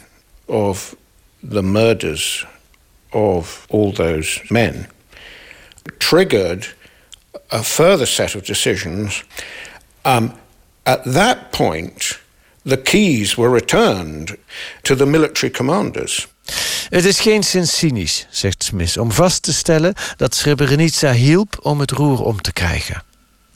of 0.48 0.96
the 1.42 1.62
murders 1.62 2.46
of 3.12 3.66
all 3.70 3.92
those 3.92 4.40
men 4.50 4.86
triggered 5.98 6.66
a 7.50 7.62
further 7.62 8.06
set 8.06 8.34
of 8.34 8.44
decisions. 8.44 9.24
Um, 10.04 10.32
at 10.84 11.04
that 11.04 11.52
point, 11.52 12.18
the 12.64 12.76
keys 12.76 13.36
were 13.36 13.50
returned 13.50 14.36
to 14.82 14.94
the 14.94 15.06
military 15.06 15.50
commanders. 15.50 16.26
Het 16.88 17.04
is 17.04 17.20
geen 17.20 17.44
zin 17.44 17.66
cynisch, 17.66 18.26
zegt 18.30 18.62
Smith, 18.62 18.98
om 18.98 19.12
vast 19.12 19.42
te 19.42 19.52
stellen 19.52 19.94
dat 20.16 20.34
Srebrenica 20.34 21.12
hielp 21.12 21.58
om 21.62 21.80
het 21.80 21.90
roer 21.90 22.22
om 22.22 22.40
te 22.40 22.52
krijgen. 22.52 23.02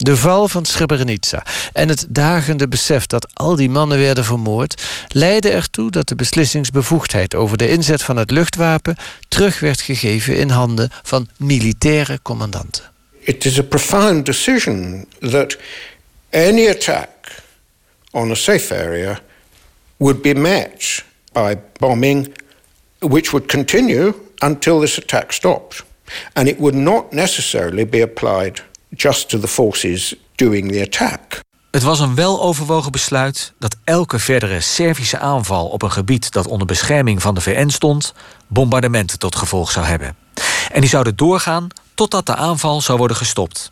De 0.03 0.17
val 0.17 0.47
van 0.47 0.65
Srebrenica 0.65 1.45
en 1.73 1.89
het 1.89 2.05
dagende 2.09 2.67
besef 2.67 3.05
dat 3.05 3.27
al 3.33 3.55
die 3.55 3.69
mannen 3.69 3.99
werden 3.99 4.25
vermoord, 4.25 4.83
leidde 5.07 5.49
ertoe 5.49 5.91
dat 5.91 6.07
de 6.07 6.15
beslissingsbevoegdheid 6.15 7.35
over 7.35 7.57
de 7.57 7.69
inzet 7.69 8.03
van 8.03 8.17
het 8.17 8.31
luchtwapen 8.31 8.95
terug 9.27 9.59
werd 9.59 9.81
gegeven 9.81 10.35
in 10.37 10.49
handen 10.49 10.89
van 11.03 11.27
militaire 11.37 12.19
commandanten. 12.21 12.83
It 13.19 13.45
is 13.45 13.59
a 13.59 13.63
profound 13.63 14.25
decision 14.25 15.05
that 15.19 15.57
any 16.29 16.69
attack 16.69 17.09
on 18.11 18.31
a 18.31 18.35
safe 18.35 18.75
area 18.75 19.19
would 19.97 20.21
be 20.21 20.33
met 20.33 21.03
by 21.31 21.55
bombing, 21.79 22.33
which 22.99 23.29
would 23.29 23.47
continue 23.47 24.13
until 24.37 24.79
this 24.79 24.97
attack 24.97 25.31
stopped. 25.31 25.83
And 26.33 26.47
it 26.47 26.57
would 26.57 26.75
not 26.75 27.11
necessarily 27.11 27.85
be 27.85 28.01
applied 28.01 28.61
just 28.95 29.29
to 29.29 29.39
the 29.39 29.47
forces 29.47 30.15
doing 30.35 30.71
the 30.71 30.81
attack. 30.81 31.41
Het 31.71 31.83
was 31.83 31.99
een 31.99 32.15
weloverwogen 32.15 32.91
besluit 32.91 33.53
dat 33.59 33.75
elke 33.83 34.19
verdere 34.19 34.59
Servische 34.59 35.19
aanval 35.19 35.67
op 35.67 35.81
een 35.81 35.91
gebied 35.91 36.31
dat 36.31 36.47
onder 36.47 36.67
bescherming 36.67 37.21
van 37.21 37.35
de 37.35 37.41
VN 37.41 37.69
stond, 37.69 38.13
bombardementen 38.47 39.19
tot 39.19 39.35
gevolg 39.35 39.71
zou 39.71 39.85
hebben. 39.85 40.15
En 40.71 40.81
die 40.81 40.89
zouden 40.89 41.15
doorgaan 41.15 41.67
totdat 41.93 42.25
de 42.25 42.35
aanval 42.35 42.81
zou 42.81 42.97
worden 42.97 43.17
gestopt. 43.17 43.71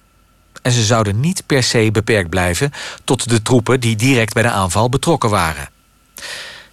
En 0.62 0.72
ze 0.72 0.84
zouden 0.84 1.20
niet 1.20 1.44
per 1.46 1.64
se 1.64 1.90
beperkt 1.92 2.30
blijven 2.30 2.72
tot 3.04 3.30
de 3.30 3.42
troepen 3.42 3.80
die 3.80 3.96
direct 3.96 4.34
bij 4.34 4.44
de 4.44 4.50
aanval 4.50 4.90
betrokken 4.90 5.30
waren. 5.30 5.70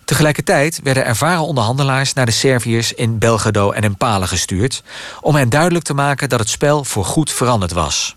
Tegelijkertijd 0.05 0.81
werden 0.83 1.05
ervaren 1.05 1.43
onderhandelaars 1.43 2.13
naar 2.13 2.27
de 2.27 2.33
Serviërs 2.33 2.93
in 2.93 3.19
Belgrado 3.19 3.71
en 3.71 3.83
in 3.83 3.97
Palen 3.97 4.29
gestuurd 4.29 4.83
om 5.21 5.35
hen 5.35 5.49
duidelijk 5.49 5.85
te 5.85 5.95
maken 5.95 6.29
dat 6.29 6.39
het 6.39 6.49
spel 6.49 6.85
voorgoed 6.85 7.33
veranderd 7.33 7.73
was. 7.73 8.17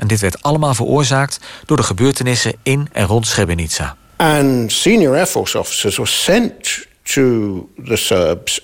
En 0.00 0.06
dit 0.06 0.20
werd 0.20 0.42
allemaal 0.42 0.74
veroorzaakt 0.74 1.38
door 1.66 1.76
de 1.76 1.82
gebeurtenissen 1.82 2.54
in 2.62 2.88
en 2.92 3.06
rond 3.06 3.26
Srebrenica. 3.26 3.96
And 4.16 4.72
senior 4.72 5.16
Air 5.16 5.26
Force 5.26 5.58
officers 5.58 5.96
were 5.96 6.08
sent 6.08 6.86
to 7.02 7.68
the 7.84 7.96
Serbs 7.96 8.60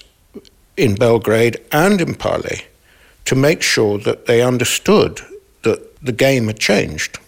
in 0.74 0.94
Belgrade 0.94 1.60
and 1.68 2.00
in 2.00 2.16
Pale 2.16 2.60
to 3.22 3.36
make 3.36 3.62
sure 3.62 4.02
that 4.02 4.26
they 4.26 4.44
understood 4.44 5.24
that 5.60 5.78
the 6.04 6.12
game 6.16 6.46
had 6.46 6.58
changed. 6.58 7.18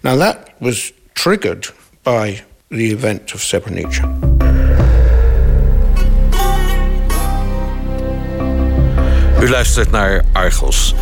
Now 0.00 0.18
that 0.18 0.38
was 0.58 0.92
triggered 1.12 1.72
by 2.02 2.42
the 2.68 2.90
event 2.92 3.34
of 3.34 3.42
Srebrenica. 3.42 4.18
U 9.40 9.48
luistert 9.48 9.90
naar 9.90 10.24
Argos. 10.32 10.94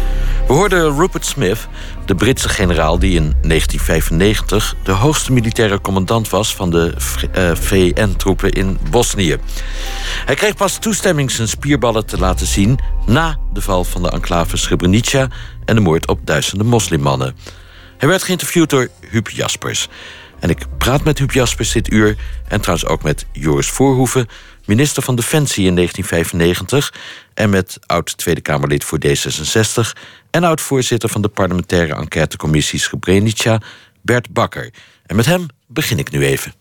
We 0.50 0.56
hoorden 0.56 0.96
Rupert 0.96 1.26
Smith, 1.26 1.68
de 2.06 2.14
Britse 2.14 2.48
generaal 2.48 2.98
die 2.98 3.14
in 3.14 3.34
1995 3.42 4.74
de 4.82 4.92
hoogste 4.92 5.32
militaire 5.32 5.80
commandant 5.80 6.28
was 6.28 6.54
van 6.54 6.70
de 6.70 6.94
VN-troepen 7.54 8.50
in 8.50 8.78
Bosnië. 8.90 9.36
Hij 10.24 10.34
kreeg 10.34 10.54
pas 10.54 10.78
toestemming 10.78 11.30
zijn 11.30 11.48
spierballen 11.48 12.06
te 12.06 12.18
laten 12.18 12.46
zien 12.46 12.78
na 13.06 13.38
de 13.52 13.60
val 13.60 13.84
van 13.84 14.02
de 14.02 14.10
enclave 14.10 14.56
Srebrenica 14.56 15.28
en 15.64 15.74
de 15.74 15.80
moord 15.80 16.08
op 16.08 16.20
duizenden 16.24 16.66
moslimmannen. 16.66 17.36
Hij 17.96 18.08
werd 18.08 18.22
geïnterviewd 18.22 18.70
door 18.70 18.88
Huub 19.10 19.28
Jaspers. 19.28 19.88
En 20.38 20.50
ik 20.50 20.66
praat 20.78 21.04
met 21.04 21.18
Huub 21.18 21.32
Jaspers 21.32 21.72
dit 21.72 21.92
uur 21.92 22.16
en 22.48 22.60
trouwens 22.60 22.88
ook 22.88 23.02
met 23.02 23.26
Joris 23.32 23.68
Voorhoeven, 23.68 24.28
minister 24.70 25.02
van 25.02 25.14
Defensie 25.16 25.66
in 25.66 25.74
1995 25.74 26.94
en 27.34 27.50
met 27.50 27.78
oud 27.86 28.16
Tweede 28.16 28.40
Kamerlid 28.40 28.84
voor 28.84 28.98
D66 29.06 30.00
en 30.30 30.44
oud 30.44 30.60
voorzitter 30.60 31.08
van 31.08 31.22
de 31.22 31.28
parlementaire 31.28 31.94
enquêtecommissie 31.94 32.78
Srebrenica, 32.78 33.60
Bert 34.02 34.32
Bakker. 34.32 34.72
En 35.06 35.16
met 35.16 35.26
hem 35.26 35.46
begin 35.66 35.98
ik 35.98 36.10
nu 36.10 36.24
even. 36.24 36.52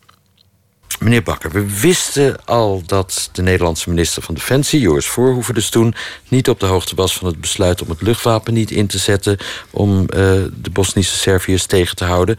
Meneer 0.98 1.22
Bakker, 1.22 1.50
we 1.50 1.80
wisten 1.80 2.44
al 2.44 2.82
dat 2.86 3.28
de 3.32 3.42
Nederlandse 3.42 3.88
minister 3.88 4.22
van 4.22 4.34
Defensie, 4.34 4.80
Joris 4.80 5.06
Voorhoeven 5.06 5.54
dus 5.54 5.68
toen, 5.68 5.94
niet 6.28 6.48
op 6.48 6.60
de 6.60 6.66
hoogte 6.66 6.94
was 6.94 7.16
van 7.16 7.26
het 7.26 7.40
besluit 7.40 7.82
om 7.82 7.88
het 7.90 8.02
luchtwapen 8.02 8.54
niet 8.54 8.70
in 8.70 8.86
te 8.86 8.98
zetten 8.98 9.36
om 9.70 10.00
uh, 10.00 10.06
de 10.54 10.70
Bosnische 10.72 11.16
Serviërs 11.16 11.66
tegen 11.66 11.96
te 11.96 12.04
houden. 12.04 12.36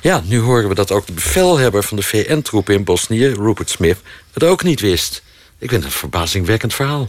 Ja, 0.00 0.22
nu 0.24 0.38
horen 0.38 0.68
we 0.68 0.74
dat 0.74 0.92
ook 0.92 1.06
de 1.06 1.12
bevelhebber 1.12 1.82
van 1.82 1.96
de 1.96 2.02
VN-troepen 2.02 2.74
in 2.74 2.84
Bosnië, 2.84 3.26
Rupert 3.26 3.70
Smith, 3.70 3.98
het 4.32 4.44
ook 4.44 4.62
niet 4.62 4.80
wist. 4.80 5.22
Ik 5.58 5.68
vind 5.68 5.82
het 5.82 5.92
een 5.92 5.98
verbazingwekkend 5.98 6.74
verhaal. 6.74 7.08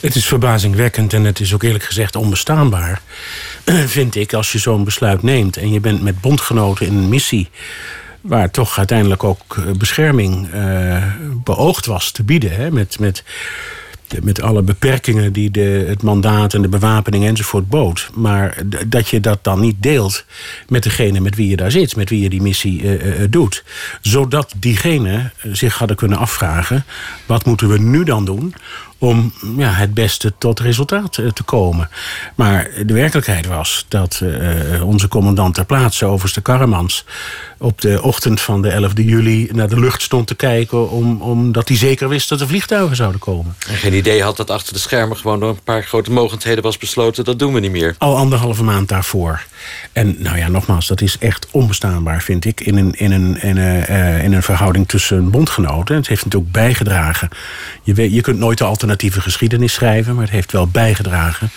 Het 0.00 0.14
is 0.14 0.26
verbazingwekkend 0.26 1.12
en 1.12 1.24
het 1.24 1.40
is 1.40 1.54
ook 1.54 1.62
eerlijk 1.62 1.84
gezegd 1.84 2.16
onbestaanbaar. 2.16 3.02
Vind 3.86 4.14
ik, 4.14 4.32
als 4.32 4.52
je 4.52 4.58
zo'n 4.58 4.84
besluit 4.84 5.22
neemt 5.22 5.56
en 5.56 5.72
je 5.72 5.80
bent 5.80 6.02
met 6.02 6.20
bondgenoten 6.20 6.86
in 6.86 6.96
een 6.96 7.08
missie 7.08 7.48
waar 8.26 8.50
toch 8.50 8.78
uiteindelijk 8.78 9.24
ook 9.24 9.56
bescherming 9.78 10.54
uh, 10.54 11.04
beoogd 11.44 11.86
was 11.86 12.10
te 12.10 12.22
bieden. 12.22 12.50
Hè, 12.50 12.70
met, 12.70 12.98
met 12.98 13.24
met 14.22 14.42
alle 14.42 14.62
beperkingen 14.62 15.32
die 15.32 15.50
de, 15.50 15.84
het 15.88 16.02
mandaat 16.02 16.54
en 16.54 16.62
de 16.62 16.68
bewapening 16.68 17.24
enzovoort 17.24 17.68
bood. 17.68 18.10
Maar 18.14 18.62
dat 18.86 19.08
je 19.08 19.20
dat 19.20 19.44
dan 19.44 19.60
niet 19.60 19.76
deelt 19.78 20.24
met 20.68 20.82
degene 20.82 21.20
met 21.20 21.36
wie 21.36 21.48
je 21.48 21.56
daar 21.56 21.70
zit, 21.70 21.96
met 21.96 22.10
wie 22.10 22.20
je 22.22 22.28
die 22.28 22.42
missie 22.42 22.82
uh, 22.82 23.24
doet. 23.30 23.64
Zodat 24.00 24.54
diegene 24.56 25.30
zich 25.52 25.78
hadden 25.78 25.96
kunnen 25.96 26.18
afvragen: 26.18 26.84
wat 27.26 27.44
moeten 27.44 27.68
we 27.68 27.78
nu 27.78 28.04
dan 28.04 28.24
doen 28.24 28.54
om 28.98 29.32
ja, 29.56 29.70
het 29.70 29.94
beste 29.94 30.32
tot 30.38 30.60
resultaat 30.60 31.18
eh, 31.18 31.28
te 31.28 31.42
komen. 31.42 31.88
Maar 32.34 32.70
de 32.86 32.92
werkelijkheid 32.92 33.46
was 33.46 33.86
dat 33.88 34.20
uh, 34.22 34.86
onze 34.86 35.08
commandant 35.08 35.54
ter 35.54 35.64
plaatse, 35.64 36.04
overste 36.04 36.40
Karremans... 36.40 37.04
op 37.58 37.80
de 37.80 38.02
ochtend 38.02 38.40
van 38.40 38.62
de 38.62 38.68
11 38.68 38.92
juli 38.94 39.48
naar 39.52 39.68
de 39.68 39.80
lucht 39.80 40.02
stond 40.02 40.26
te 40.26 40.34
kijken... 40.34 40.90
Om, 40.90 41.22
omdat 41.22 41.68
hij 41.68 41.76
zeker 41.76 42.08
wist 42.08 42.28
dat 42.28 42.40
er 42.40 42.46
vliegtuigen 42.46 42.96
zouden 42.96 43.20
komen. 43.20 43.56
En 43.68 43.76
geen 43.76 43.94
idee 43.94 44.22
had 44.22 44.36
dat 44.36 44.50
achter 44.50 44.72
de 44.72 44.78
schermen 44.78 45.16
gewoon 45.16 45.40
door 45.40 45.48
een 45.48 45.62
paar 45.64 45.82
grote 45.82 46.10
mogendheden 46.10 46.62
was 46.62 46.78
besloten... 46.78 47.24
dat 47.24 47.38
doen 47.38 47.52
we 47.52 47.60
niet 47.60 47.70
meer. 47.70 47.94
Al 47.98 48.16
anderhalve 48.16 48.64
maand 48.64 48.88
daarvoor. 48.88 49.44
En 49.92 50.16
nou 50.18 50.38
ja, 50.38 50.48
nogmaals, 50.48 50.86
dat 50.86 51.00
is 51.00 51.18
echt 51.18 51.46
onbestaanbaar, 51.50 52.22
vind 52.22 52.44
ik... 52.44 52.60
in 52.60 52.76
een, 52.76 52.92
in 52.92 53.12
een, 53.12 53.42
in 53.42 53.56
een, 53.56 53.90
uh, 53.90 54.24
in 54.24 54.32
een 54.32 54.42
verhouding 54.42 54.88
tussen 54.88 55.30
bondgenoten. 55.30 55.96
Het 55.96 56.08
heeft 56.08 56.24
natuurlijk 56.24 56.52
bijgedragen. 56.52 57.28
Je, 57.82 57.94
weet, 57.94 58.12
je 58.12 58.20
kunt 58.20 58.38
nooit 58.38 58.58
de 58.58 58.64
alternatieve 58.86 59.30
geschiedenis 59.30 59.72
schrijven... 59.72 60.14
maar 60.14 60.24
het 60.24 60.32
heeft 60.32 60.52
wel 60.52 60.66
bijgedragen 60.66 61.50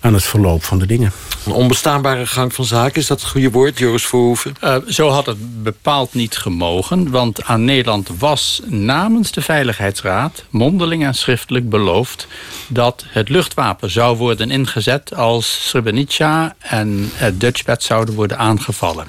aan 0.00 0.14
het 0.14 0.24
verloop 0.24 0.64
van 0.64 0.78
de 0.78 0.86
dingen. 0.86 1.12
Een 1.46 1.52
onbestaanbare 1.52 2.26
gang 2.26 2.54
van 2.54 2.64
zaken, 2.64 3.00
is 3.00 3.06
dat 3.06 3.20
het 3.20 3.30
goede 3.30 3.50
woord, 3.50 3.78
Joris 3.78 4.06
Verhoeven? 4.06 4.54
Uh, 4.64 4.76
zo 4.88 5.08
had 5.08 5.26
het 5.26 5.62
bepaald 5.62 6.14
niet 6.14 6.36
gemogen, 6.36 7.10
want 7.10 7.44
aan 7.44 7.64
Nederland 7.64 8.10
was 8.18 8.60
namens 8.66 9.32
de 9.32 9.42
Veiligheidsraad 9.42 10.44
mondeling 10.50 11.04
en 11.04 11.14
schriftelijk 11.14 11.68
beloofd 11.68 12.26
dat 12.68 13.04
het 13.08 13.28
luchtwapen 13.28 13.90
zou 13.90 14.16
worden 14.16 14.50
ingezet 14.50 15.14
als 15.14 15.68
Srebrenica 15.68 16.54
en 16.58 17.10
het 17.14 17.40
Dutchbed 17.40 17.82
zouden 17.82 18.14
worden 18.14 18.38
aangevallen. 18.38 19.06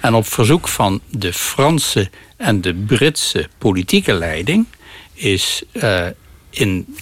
En 0.00 0.14
op 0.14 0.26
verzoek 0.26 0.68
van 0.68 1.00
de 1.10 1.32
Franse 1.32 2.10
en 2.36 2.60
de 2.60 2.74
Britse 2.74 3.48
politieke 3.58 4.12
leiding 4.12 4.66
is 5.14 5.62
uh, 5.72 6.06
in 6.54 6.96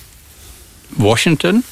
Washington 0.89 1.65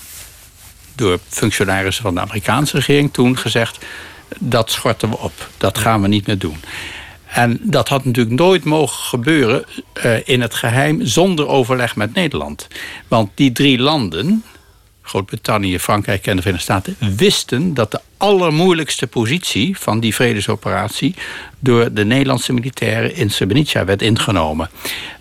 door 0.95 1.18
functionarissen 1.28 2.03
van 2.03 2.14
de 2.14 2.20
Amerikaanse 2.20 2.76
regering 2.76 3.12
toen 3.12 3.39
gezegd... 3.39 3.85
dat 4.39 4.70
schorten 4.70 5.11
we 5.11 5.18
op, 5.18 5.49
dat 5.57 5.78
gaan 5.78 6.03
we 6.03 6.09
niet 6.09 6.26
meer 6.26 6.39
doen. 6.39 6.57
En 7.26 7.59
dat 7.62 7.89
had 7.89 8.05
natuurlijk 8.05 8.37
nooit 8.37 8.64
mogen 8.64 9.05
gebeuren 9.05 9.64
uh, 10.05 10.28
in 10.28 10.41
het 10.41 10.55
geheim... 10.55 11.07
zonder 11.07 11.47
overleg 11.47 11.97
met 11.97 12.14
Nederland. 12.14 12.68
Want 13.09 13.31
die 13.35 13.53
drie 13.53 13.78
landen, 13.78 14.45
Groot-Brittannië, 15.11 15.78
Frankrijk 15.78 16.26
en 16.26 16.36
de 16.36 16.42
Verenigde 16.42 16.72
Staten... 16.72 17.16
wisten 17.16 17.74
dat 17.74 17.90
de 17.90 18.00
allermoeilijkste 18.16 19.06
positie 19.06 19.78
van 19.78 20.00
die 20.00 20.14
vredesoperatie... 20.14 21.14
door 21.58 21.92
de 21.92 22.04
Nederlandse 22.04 22.52
militairen 22.52 23.14
in 23.14 23.30
Srebrenica 23.30 23.84
werd 23.84 24.02
ingenomen. 24.02 24.70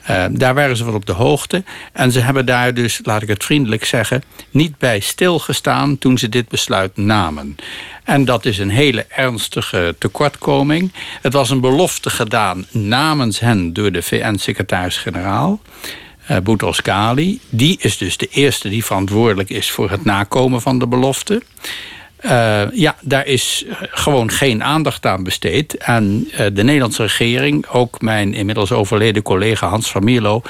Uh, 0.10 0.26
daar 0.32 0.54
waren 0.54 0.78
ze 0.78 0.84
van 0.84 0.94
op 0.94 1.06
de 1.06 1.12
hoogte. 1.12 1.64
En 1.94 2.12
ze 2.12 2.20
hebben 2.20 2.46
daar 2.46 2.74
dus, 2.74 3.00
laat 3.04 3.22
ik 3.22 3.28
het 3.28 3.44
vriendelijk 3.44 3.86
zeggen... 3.86 4.24
niet 4.52 4.78
bij 4.78 5.00
stilgestaan 5.00 5.98
toen 5.98 6.18
ze 6.18 6.30
dit 6.30 6.48
besluit 6.48 6.98
namen. 6.98 7.56
En 8.04 8.26
dat 8.26 8.46
is 8.46 8.58
een 8.58 8.70
hele 8.70 9.06
ernstige 9.10 9.96
tekortkoming. 9.98 10.92
Het 11.22 11.34
was 11.34 11.50
een 11.50 11.62
belofte 11.62 12.10
gedaan 12.10 12.66
namens 12.72 13.40
hen 13.40 13.74
door 13.74 13.92
de 13.92 14.02
VN-secretaris-generaal... 14.02 15.60
Uh, 16.32 16.38
Boutros 16.38 16.80
Ghali. 16.80 17.40
Die 17.50 17.78
is 17.82 17.98
dus 17.98 18.18
de 18.18 18.28
eerste 18.28 18.70
die 18.70 18.86
verantwoordelijk 18.86 19.50
is 19.50 19.72
voor 19.72 19.90
het 19.90 20.06
nakomen 20.06 20.62
van 20.62 20.80
de 20.80 20.88
belofte. 20.88 21.42
Uh, 22.26 22.62
ja, 22.74 22.96
daar 23.02 23.26
is 23.26 23.66
gewoon 23.80 24.32
geen 24.32 24.64
aandacht 24.64 25.06
aan 25.06 25.24
besteed. 25.24 25.78
En 25.78 26.28
uh, 26.32 26.38
de 26.38 26.64
Nederlandse 26.64 27.02
regering, 27.02 27.68
ook 27.68 28.02
mijn 28.02 28.34
inmiddels 28.34 28.72
overleden 28.72 29.22
collega 29.22 29.68
Hans 29.68 29.92
van 29.92 30.04
Mierlo... 30.04 30.42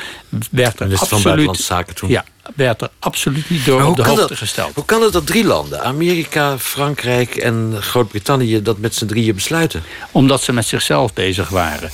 werd 0.52 0.80
er 0.80 0.86
absoluut... 0.86 1.08
van 1.08 1.22
Buitenlandse 1.22 1.64
Zaken 1.64 1.96
toen. 1.96 2.10
Ja, 2.10 2.26
werd 2.56 2.82
er 2.82 2.90
absoluut 3.00 3.50
niet 3.50 3.66
door 3.66 3.84
op 3.84 3.96
de 3.96 4.04
hoogte 4.04 4.36
gesteld. 4.36 4.76
Hoe 4.76 4.86
kan 4.86 5.02
het 5.02 5.14
dat 5.14 5.28
drie 5.28 5.46
landen, 5.46 5.84
Amerika, 5.84 6.58
Frankrijk 6.58 7.36
en 7.36 7.76
Groot-Brittannië... 7.80 8.62
dat 8.62 8.78
met 8.78 8.96
z'n 8.96 9.06
drieën 9.06 9.36
besluiten? 9.36 9.84
Omdat 10.12 10.42
ze 10.42 10.54
met 10.54 10.66
zichzelf 10.66 11.14
bezig 11.14 11.50
waren. 11.50 11.90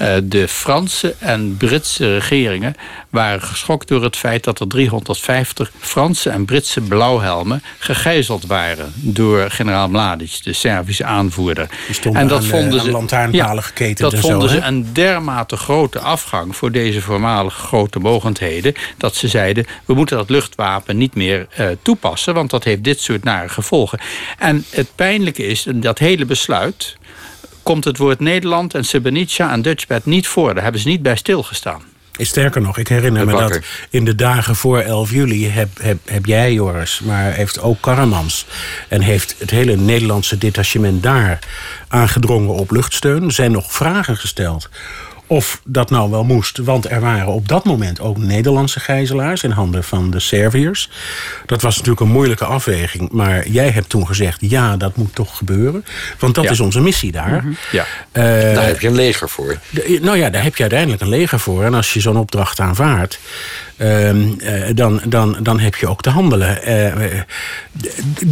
Uh, 0.00 0.14
de 0.22 0.48
Franse 0.48 1.14
en 1.18 1.56
Britse 1.56 2.18
regeringen 2.18 2.74
waren 3.10 3.42
geschokt 3.42 3.88
door 3.88 4.02
het 4.02 4.16
feit... 4.16 4.44
dat 4.44 4.60
er 4.60 4.68
350 4.68 5.70
Franse 5.78 6.30
en 6.30 6.44
Britse 6.44 6.80
blauwhelmen 6.80 7.62
gegijzeld 7.78 8.46
waren... 8.46 8.92
door 8.94 9.50
generaal 9.50 9.88
Mladic, 9.88 10.38
de 10.42 10.52
Servische 10.52 11.04
aanvoerder. 11.04 11.68
en 12.12 12.28
dat 12.28 12.42
aan, 12.42 12.48
vonden 12.48 12.80
ze, 12.80 12.90
lantaarnpalen 12.90 13.54
ja, 13.54 13.60
geketend 13.60 14.10
Dat 14.10 14.20
vonden 14.20 14.48
zo, 14.48 14.54
ze 14.54 14.62
een 14.62 14.92
dermate 14.92 15.56
grote 15.56 15.98
afgang 15.98 16.56
voor 16.56 16.72
deze 16.72 17.00
voormalige 17.00 17.60
grote 17.60 17.98
mogendheden... 17.98 18.74
dat 18.96 19.14
ze 19.14 19.28
zeiden, 19.28 19.66
we 19.84 19.94
moeten 19.96 20.16
dat 20.16 20.30
luchtwapen 20.30 20.96
niet 20.96 21.14
meer 21.14 21.46
uh, 21.60 21.66
toepassen... 21.82 22.34
want 22.34 22.50
dat 22.50 22.64
heeft 22.64 22.84
dit 22.84 23.00
soort 23.00 23.24
nare 23.24 23.48
gevolgen. 23.48 23.98
En 24.38 24.64
het 24.70 24.88
pijnlijke 24.94 25.46
is, 25.46 25.66
dat 25.74 25.98
hele 25.98 26.24
besluit... 26.24 26.96
komt 27.62 27.84
het 27.84 27.98
woord 27.98 28.20
Nederland 28.20 28.74
en 28.74 28.84
Srebrenica 28.84 29.52
en 29.52 29.62
Dutchbed 29.62 30.04
niet 30.04 30.26
voor. 30.26 30.54
Daar 30.54 30.62
hebben 30.62 30.80
ze 30.80 30.88
niet 30.88 31.02
bij 31.02 31.16
stilgestaan. 31.16 31.82
Sterker 32.18 32.60
nog, 32.60 32.78
ik 32.78 32.88
herinner 32.88 33.26
me 33.26 33.32
dat 33.32 33.60
in 33.90 34.04
de 34.04 34.14
dagen 34.14 34.56
voor 34.56 34.78
11 34.78 35.10
juli 35.10 35.48
heb, 35.48 35.68
heb, 35.80 35.98
heb 36.04 36.26
jij, 36.26 36.52
Joris, 36.52 37.00
maar 37.04 37.32
heeft 37.32 37.60
ook 37.60 37.80
Karremans 37.80 38.46
en 38.88 39.00
heeft 39.00 39.34
het 39.38 39.50
hele 39.50 39.76
Nederlandse 39.76 40.38
detachement 40.38 41.02
daar 41.02 41.38
aangedrongen 41.88 42.54
op 42.54 42.70
luchtsteun. 42.70 43.24
Er 43.24 43.32
zijn 43.32 43.52
nog 43.52 43.72
vragen 43.72 44.16
gesteld 44.16 44.68
of 45.26 45.60
dat 45.64 45.90
nou 45.90 46.10
wel 46.10 46.24
moest. 46.24 46.58
Want 46.58 46.90
er 46.90 47.00
waren 47.00 47.26
op 47.26 47.48
dat 47.48 47.64
moment 47.64 48.00
ook 48.00 48.18
Nederlandse 48.18 48.80
gijzelaars 48.80 49.42
in 49.42 49.50
handen 49.50 49.84
van 49.84 50.10
de 50.10 50.20
Serviërs. 50.20 50.90
Dat 51.46 51.62
was 51.62 51.74
natuurlijk 51.74 52.00
een 52.00 52.12
moeilijke 52.12 52.44
afweging. 52.44 53.10
Maar 53.12 53.48
jij 53.48 53.70
hebt 53.70 53.88
toen 53.88 54.06
gezegd: 54.06 54.40
ja, 54.40 54.76
dat 54.76 54.96
moet 54.96 55.14
toch 55.14 55.36
gebeuren. 55.36 55.84
Want 56.18 56.34
dat 56.34 56.44
Ja. 56.44 56.50
is 56.50 56.60
onze 56.60 56.80
missie 56.80 57.12
daar. 57.12 57.42
Mhm. 57.44 57.52
Ja. 57.72 57.84
Eh, 58.12 58.22
Daar 58.54 58.66
heb 58.66 58.80
je 58.80 58.88
een 58.88 58.94
leger 58.94 59.28
voor. 59.28 59.58
nou 60.00 60.16
ja, 60.16 60.30
daar 60.30 60.42
heb 60.42 60.54
je 60.56 60.62
uiteindelijk 60.62 61.02
een 61.02 61.08
leger 61.08 61.40
voor. 61.40 61.64
En 61.64 61.74
als 61.74 61.92
je 61.92 62.00
zo'n 62.00 62.16
opdracht 62.16 62.60
aanvaardt, 62.60 63.18
ehm, 63.76 64.28
eh, 64.38 64.74
dan, 64.74 65.00
dan, 65.04 65.36
dan 65.42 65.60
heb 65.60 65.74
je 65.74 65.88
ook 65.88 66.02
te 66.02 66.10
handelen. 66.10 66.62
Eh, 66.62 67.20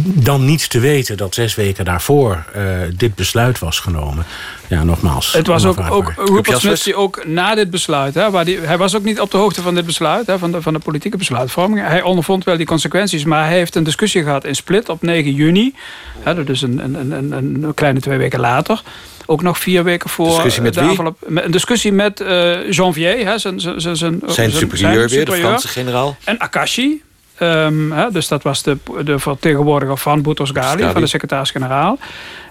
dan 0.03 0.45
niet 0.45 0.69
te 0.69 0.79
weten 0.79 1.17
dat 1.17 1.33
zes 1.33 1.55
weken 1.55 1.85
daarvoor 1.85 2.43
eh, 2.53 2.63
dit 2.97 3.15
besluit 3.15 3.59
was 3.59 3.79
genomen. 3.79 4.25
Ja, 4.69 4.83
nogmaals. 4.83 5.33
Het 5.33 5.47
was 5.47 5.65
ook, 5.65 5.79
ook. 5.89 6.13
Rupert 6.15 6.59
Smith 6.59 6.83
die 6.83 6.95
ook 6.95 7.25
na 7.25 7.55
dit 7.55 7.69
besluit, 7.69 8.13
hè, 8.15 8.31
waar 8.31 8.45
die, 8.45 8.59
hij 8.59 8.77
was 8.77 8.95
ook 8.95 9.03
niet 9.03 9.19
op 9.19 9.31
de 9.31 9.37
hoogte 9.37 9.61
van 9.61 9.75
dit 9.75 9.85
besluit, 9.85 10.27
hè, 10.27 10.39
van, 10.39 10.51
de, 10.51 10.61
van 10.61 10.73
de 10.73 10.79
politieke 10.79 11.17
besluitvorming. 11.17 11.87
Hij 11.87 12.01
ondervond 12.01 12.43
wel 12.43 12.57
die 12.57 12.65
consequenties, 12.65 13.23
maar 13.25 13.45
hij 13.45 13.57
heeft 13.57 13.75
een 13.75 13.83
discussie 13.83 14.23
gehad 14.23 14.45
in 14.45 14.55
Split 14.55 14.89
op 14.89 15.01
9 15.01 15.33
juni. 15.33 15.73
Hè, 16.19 16.43
dus 16.43 16.61
een, 16.61 16.79
een, 16.83 16.95
een, 17.11 17.31
een, 17.31 17.63
een 17.63 17.73
kleine 17.73 17.99
twee 17.99 18.17
weken 18.17 18.39
later. 18.39 18.81
Ook 19.25 19.41
nog 19.41 19.57
vier 19.59 19.83
weken 19.83 20.09
voor 20.09 20.27
Discussie 20.27 20.61
met 20.61 20.73
de 20.73 20.79
wie? 20.79 20.89
aanval 20.89 21.05
op- 21.05 21.17
met- 21.27 21.43
Een 21.45 21.51
discussie 21.51 21.91
met 21.91 22.19
eh, 22.21 22.71
Janvier, 22.71 23.25
hè, 23.27 23.37
zijn, 23.37 23.59
zijn, 23.59 23.81
zijn, 23.81 23.95
zijn, 23.97 24.21
Zijn 24.25 24.51
superieur 24.51 25.09
weer, 25.09 25.25
de 25.25 25.31
Franse 25.31 25.67
generaal. 25.67 26.17
En 26.23 26.37
Akashi. 26.39 27.01
Ehm, 27.35 27.91
hè, 27.91 28.11
dus 28.11 28.27
dat 28.27 28.43
was 28.43 28.63
de, 28.63 28.77
de 29.03 29.19
vertegenwoordiger 29.19 29.97
van 29.97 30.21
Boutros 30.21 30.49
Ghali, 30.49 30.77
Ghali. 30.77 30.91
van 30.91 31.01
de 31.01 31.07
secretaris-generaal. 31.07 31.97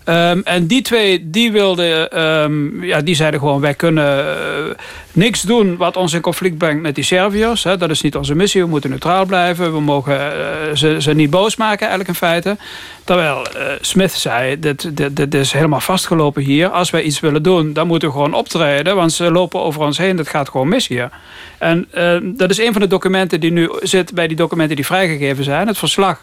Ehm, 0.05 0.41
en 0.45 0.67
die 0.67 0.83
twee, 0.83 1.31
die 1.31 1.53
wilden, 1.53 2.11
ehm, 2.11 2.85
ja, 2.85 3.01
die 3.01 3.15
zeiden 3.15 3.41
gewoon: 3.41 3.61
wij 3.61 3.75
kunnen 3.75 4.37
eh, 4.37 4.75
niks 5.13 5.43
doen 5.43 5.77
wat 5.77 5.97
ons 5.97 6.13
in 6.13 6.21
conflict 6.21 6.59
brengt 6.59 6.83
met 6.83 6.95
die 6.95 7.05
Serviërs. 7.05 7.65
Hè. 7.65 7.77
Dat 7.77 7.91
is 7.91 8.01
niet 8.01 8.17
onze 8.17 8.35
missie. 8.35 8.63
We 8.63 8.69
moeten 8.69 8.91
neutraal 8.91 9.27
blijven. 9.27 9.73
We 9.73 9.81
mogen 9.81 10.21
eh, 10.21 10.75
ze, 10.75 10.97
ze 11.01 11.15
niet 11.15 11.31
boos 11.31 11.57
maken, 11.57 11.89
eigenlijk 11.89 12.09
in 12.09 12.15
feite. 12.15 12.57
Terwijl 13.05 13.47
eh, 13.47 13.67
Smith 13.81 14.13
zei: 14.13 14.59
dit, 14.59 14.97
dit, 14.97 15.17
dit 15.17 15.35
is 15.35 15.53
helemaal 15.53 15.81
vastgelopen 15.81 16.43
hier. 16.43 16.69
Als 16.69 16.91
wij 16.91 17.03
iets 17.03 17.21
willen 17.21 17.43
doen, 17.43 17.73
dan 17.73 17.87
moeten 17.87 18.09
we 18.09 18.15
gewoon 18.15 18.35
optreden. 18.35 18.97
Want 18.97 19.13
ze 19.13 19.31
lopen 19.31 19.61
over 19.61 19.81
ons 19.81 19.99
heen. 19.99 20.17
Dat 20.17 20.29
gaat 20.29 20.49
gewoon 20.49 20.69
mis 20.69 20.89
hier. 20.89 21.11
En 21.59 21.87
eh, 21.91 22.17
dat 22.23 22.51
is 22.51 22.59
een 22.59 22.73
van 22.73 22.83
de 22.83 22.89
documenten 22.89 23.41
die 23.41 23.53
nu 23.53 23.71
zit 23.83 24.15
bij 24.15 24.27
die 24.27 24.37
documenten 24.37 24.77
die 24.77 24.87
vrijgegeven 24.87 25.45
zijn. 25.45 25.67
Het 25.67 25.79
verslag 25.79 26.23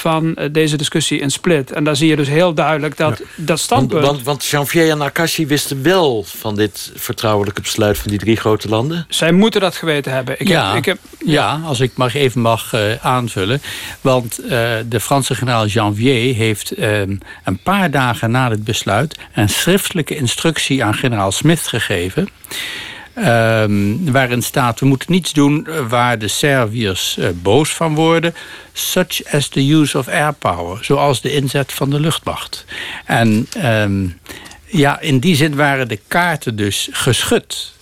van 0.00 0.36
eh, 0.36 0.48
deze 0.52 0.76
discussie 0.76 1.18
in 1.18 1.30
Split. 1.30 1.72
En 1.72 1.84
daar 1.84 1.96
zie 1.96 2.08
je 2.08 2.16
dus 2.16 2.28
heel 2.28 2.54
duidelijk 2.54 2.96
dat 2.96 3.22
dat 3.36 3.58
standpunt... 3.58 4.04
want, 4.04 4.22
want 4.22 4.44
Janvier 4.44 4.90
en 4.90 5.02
Akashi 5.02 5.46
wisten 5.46 5.82
wel 5.82 6.24
van 6.26 6.56
dit 6.56 6.92
vertrouwelijke 6.94 7.60
besluit 7.60 7.98
van 7.98 8.10
die 8.10 8.18
drie 8.18 8.36
grote 8.36 8.68
landen. 8.68 9.06
Zij 9.08 9.32
moeten 9.32 9.60
dat 9.60 9.76
geweten 9.76 10.12
hebben. 10.12 10.40
Ik 10.40 10.48
ja, 10.48 10.68
heb, 10.68 10.76
ik 10.76 10.84
heb, 10.84 10.98
ja, 11.24 11.60
als 11.64 11.80
ik 11.80 11.90
maar 11.94 12.14
even 12.14 12.40
mag 12.40 12.72
eh, 12.72 12.80
aanvullen. 13.00 13.62
Want 14.00 14.38
eh, 14.38 14.48
de 14.88 15.00
Franse 15.00 15.34
generaal 15.34 15.66
Janvier 15.66 16.34
heeft 16.34 16.70
eh, 16.70 17.00
een 17.44 17.60
paar 17.62 17.90
dagen 17.90 18.30
na 18.30 18.50
het 18.50 18.64
besluit... 18.64 19.18
een 19.34 19.48
schriftelijke 19.48 20.16
instructie 20.16 20.84
aan 20.84 20.94
generaal 20.94 21.32
Smith 21.32 21.66
gegeven... 21.66 22.28
Ehm, 23.20 24.10
waarin 24.12 24.42
staat: 24.42 24.80
we 24.80 24.86
moeten 24.86 25.12
niets 25.12 25.32
doen 25.32 25.66
waar 25.88 26.18
de 26.18 26.28
Serviërs 26.28 27.16
uh, 27.18 27.28
boos 27.34 27.70
van 27.70 27.94
worden, 27.94 28.34
such 28.72 29.32
as 29.32 29.48
the 29.48 29.72
use 29.72 29.98
of 29.98 30.08
air 30.08 30.32
power, 30.32 30.84
zoals 30.84 31.20
de 31.20 31.32
inzet 31.32 31.72
van 31.72 31.90
de 31.90 32.00
luchtmacht. 32.00 32.64
En 33.04 33.46
ehm, 33.52 34.06
ja, 34.66 35.00
in 35.00 35.18
die 35.18 35.36
zin 35.36 35.54
waren 35.54 35.88
de 35.88 36.00
kaarten 36.08 36.56
dus 36.56 36.88
geschud. 36.92 37.72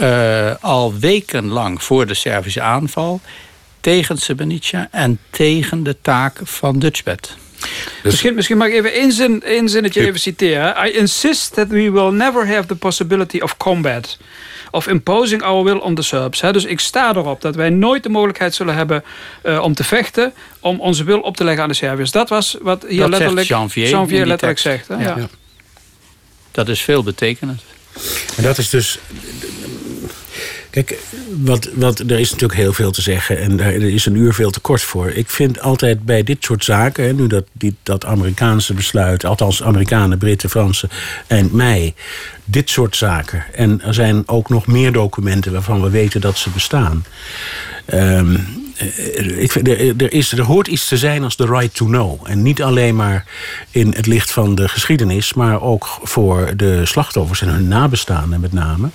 Uh, 0.00 0.54
al 0.60 0.98
wekenlang 0.98 1.82
voor 1.82 2.06
de 2.06 2.14
Servische 2.14 2.60
aanval 2.60 3.20
tegen 3.80 4.18
Srebrenica 4.18 4.88
en 4.90 5.18
tegen 5.30 5.82
de 5.82 5.96
taak 6.02 6.40
van 6.42 6.78
Dutchbed. 6.78 7.36
Dus 7.58 7.68
misschien, 8.02 8.34
misschien 8.34 8.56
mag 8.56 8.68
ik 8.68 8.74
even 8.74 8.92
één, 8.92 9.12
zin, 9.12 9.42
één 9.42 9.68
zinnetje 9.68 10.06
even 10.06 10.20
citeren. 10.20 10.86
I 10.86 10.90
insist 10.90 11.54
that 11.54 11.68
we 11.68 11.90
will 11.90 12.10
never 12.10 12.46
have 12.46 12.66
the 12.66 12.74
possibility 12.74 13.38
of 13.40 13.56
combat. 13.56 14.18
Of 14.70 14.86
imposing 14.86 15.42
our 15.42 15.64
will 15.64 15.78
on 15.78 15.94
the 15.94 16.02
Serbs. 16.02 16.40
Dus 16.40 16.64
ik 16.64 16.80
sta 16.80 17.14
erop 17.14 17.40
dat 17.40 17.54
wij 17.54 17.70
nooit 17.70 18.02
de 18.02 18.08
mogelijkheid 18.08 18.54
zullen 18.54 18.74
hebben 18.74 19.04
uh, 19.44 19.62
om 19.62 19.74
te 19.74 19.84
vechten. 19.84 20.32
Om 20.60 20.80
onze 20.80 21.04
wil 21.04 21.20
op 21.20 21.36
te 21.36 21.44
leggen 21.44 21.62
aan 21.62 21.68
de 21.68 21.74
Serviërs. 21.74 22.10
Dat 22.10 22.28
was 22.28 22.56
wat 22.60 22.84
hier 22.88 23.00
dat 23.00 23.08
letterlijk 23.08 23.46
Janvier 23.46 24.26
letterlijk 24.26 24.58
zegt. 24.58 24.88
Hè? 24.88 24.94
Ja. 24.94 25.16
Ja. 25.16 25.28
Dat 26.50 26.68
is 26.68 26.80
veel 26.80 27.02
betekenend. 27.02 27.62
En 28.36 28.42
dat 28.42 28.58
is 28.58 28.70
dus 28.70 28.98
Kijk, 30.76 30.98
wat, 31.42 31.68
wat, 31.74 31.98
er 31.98 32.18
is 32.18 32.30
natuurlijk 32.30 32.60
heel 32.60 32.72
veel 32.72 32.90
te 32.90 33.02
zeggen 33.02 33.38
en 33.38 33.60
er 33.60 33.82
is 33.82 34.06
een 34.06 34.14
uur 34.14 34.34
veel 34.34 34.50
te 34.50 34.60
kort 34.60 34.82
voor. 34.82 35.08
Ik 35.08 35.30
vind 35.30 35.60
altijd 35.60 36.04
bij 36.04 36.22
dit 36.22 36.36
soort 36.40 36.64
zaken, 36.64 37.16
nu 37.16 37.26
dat, 37.26 37.44
die, 37.52 37.76
dat 37.82 38.04
Amerikaanse 38.04 38.74
besluit, 38.74 39.24
althans 39.24 39.62
Amerikanen, 39.62 40.18
Britten, 40.18 40.50
Fransen 40.50 40.88
en 41.26 41.48
mij, 41.52 41.94
dit 42.44 42.70
soort 42.70 42.96
zaken. 42.96 43.44
En 43.54 43.82
er 43.82 43.94
zijn 43.94 44.28
ook 44.28 44.48
nog 44.48 44.66
meer 44.66 44.92
documenten 44.92 45.52
waarvan 45.52 45.82
we 45.82 45.90
weten 45.90 46.20
dat 46.20 46.38
ze 46.38 46.50
bestaan. 46.50 47.04
Um, 47.94 48.46
ik, 49.36 49.54
er, 49.54 50.02
er, 50.02 50.12
is, 50.12 50.32
er 50.32 50.42
hoort 50.42 50.66
iets 50.66 50.88
te 50.88 50.96
zijn 50.96 51.24
als 51.24 51.36
the 51.36 51.46
right 51.46 51.74
to 51.74 51.86
know. 51.86 52.20
En 52.24 52.42
niet 52.42 52.62
alleen 52.62 52.96
maar 52.96 53.24
in 53.70 53.92
het 53.96 54.06
licht 54.06 54.32
van 54.32 54.54
de 54.54 54.68
geschiedenis, 54.68 55.34
maar 55.34 55.62
ook 55.62 55.98
voor 56.02 56.52
de 56.56 56.86
slachtoffers 56.86 57.40
en 57.40 57.48
hun 57.48 57.68
nabestaanden 57.68 58.40
met 58.40 58.52
name 58.52 58.88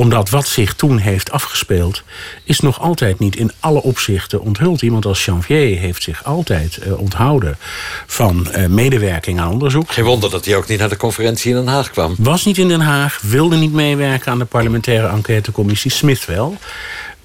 omdat 0.00 0.30
wat 0.30 0.48
zich 0.48 0.74
toen 0.74 0.98
heeft 0.98 1.30
afgespeeld, 1.30 2.02
is 2.44 2.60
nog 2.60 2.80
altijd 2.80 3.18
niet 3.18 3.36
in 3.36 3.52
alle 3.60 3.82
opzichten 3.82 4.40
onthuld. 4.40 4.82
Iemand 4.82 5.04
als 5.04 5.24
Janvier 5.24 5.78
heeft 5.78 6.02
zich 6.02 6.24
altijd 6.24 6.78
uh, 6.86 6.98
onthouden 6.98 7.58
van 8.06 8.48
uh, 8.56 8.66
medewerking 8.66 9.40
aan 9.40 9.50
onderzoek. 9.50 9.92
Geen 9.92 10.04
wonder 10.04 10.30
dat 10.30 10.44
hij 10.44 10.56
ook 10.56 10.68
niet 10.68 10.78
naar 10.78 10.88
de 10.88 10.96
conferentie 10.96 11.50
in 11.50 11.56
Den 11.56 11.66
Haag 11.66 11.90
kwam. 11.90 12.14
Was 12.18 12.44
niet 12.44 12.58
in 12.58 12.68
Den 12.68 12.80
Haag, 12.80 13.20
wilde 13.22 13.56
niet 13.56 13.72
meewerken 13.72 14.32
aan 14.32 14.38
de 14.38 14.44
parlementaire 14.44 15.08
enquêtecommissie. 15.08 15.90
Smith 15.90 16.24
wel. 16.24 16.58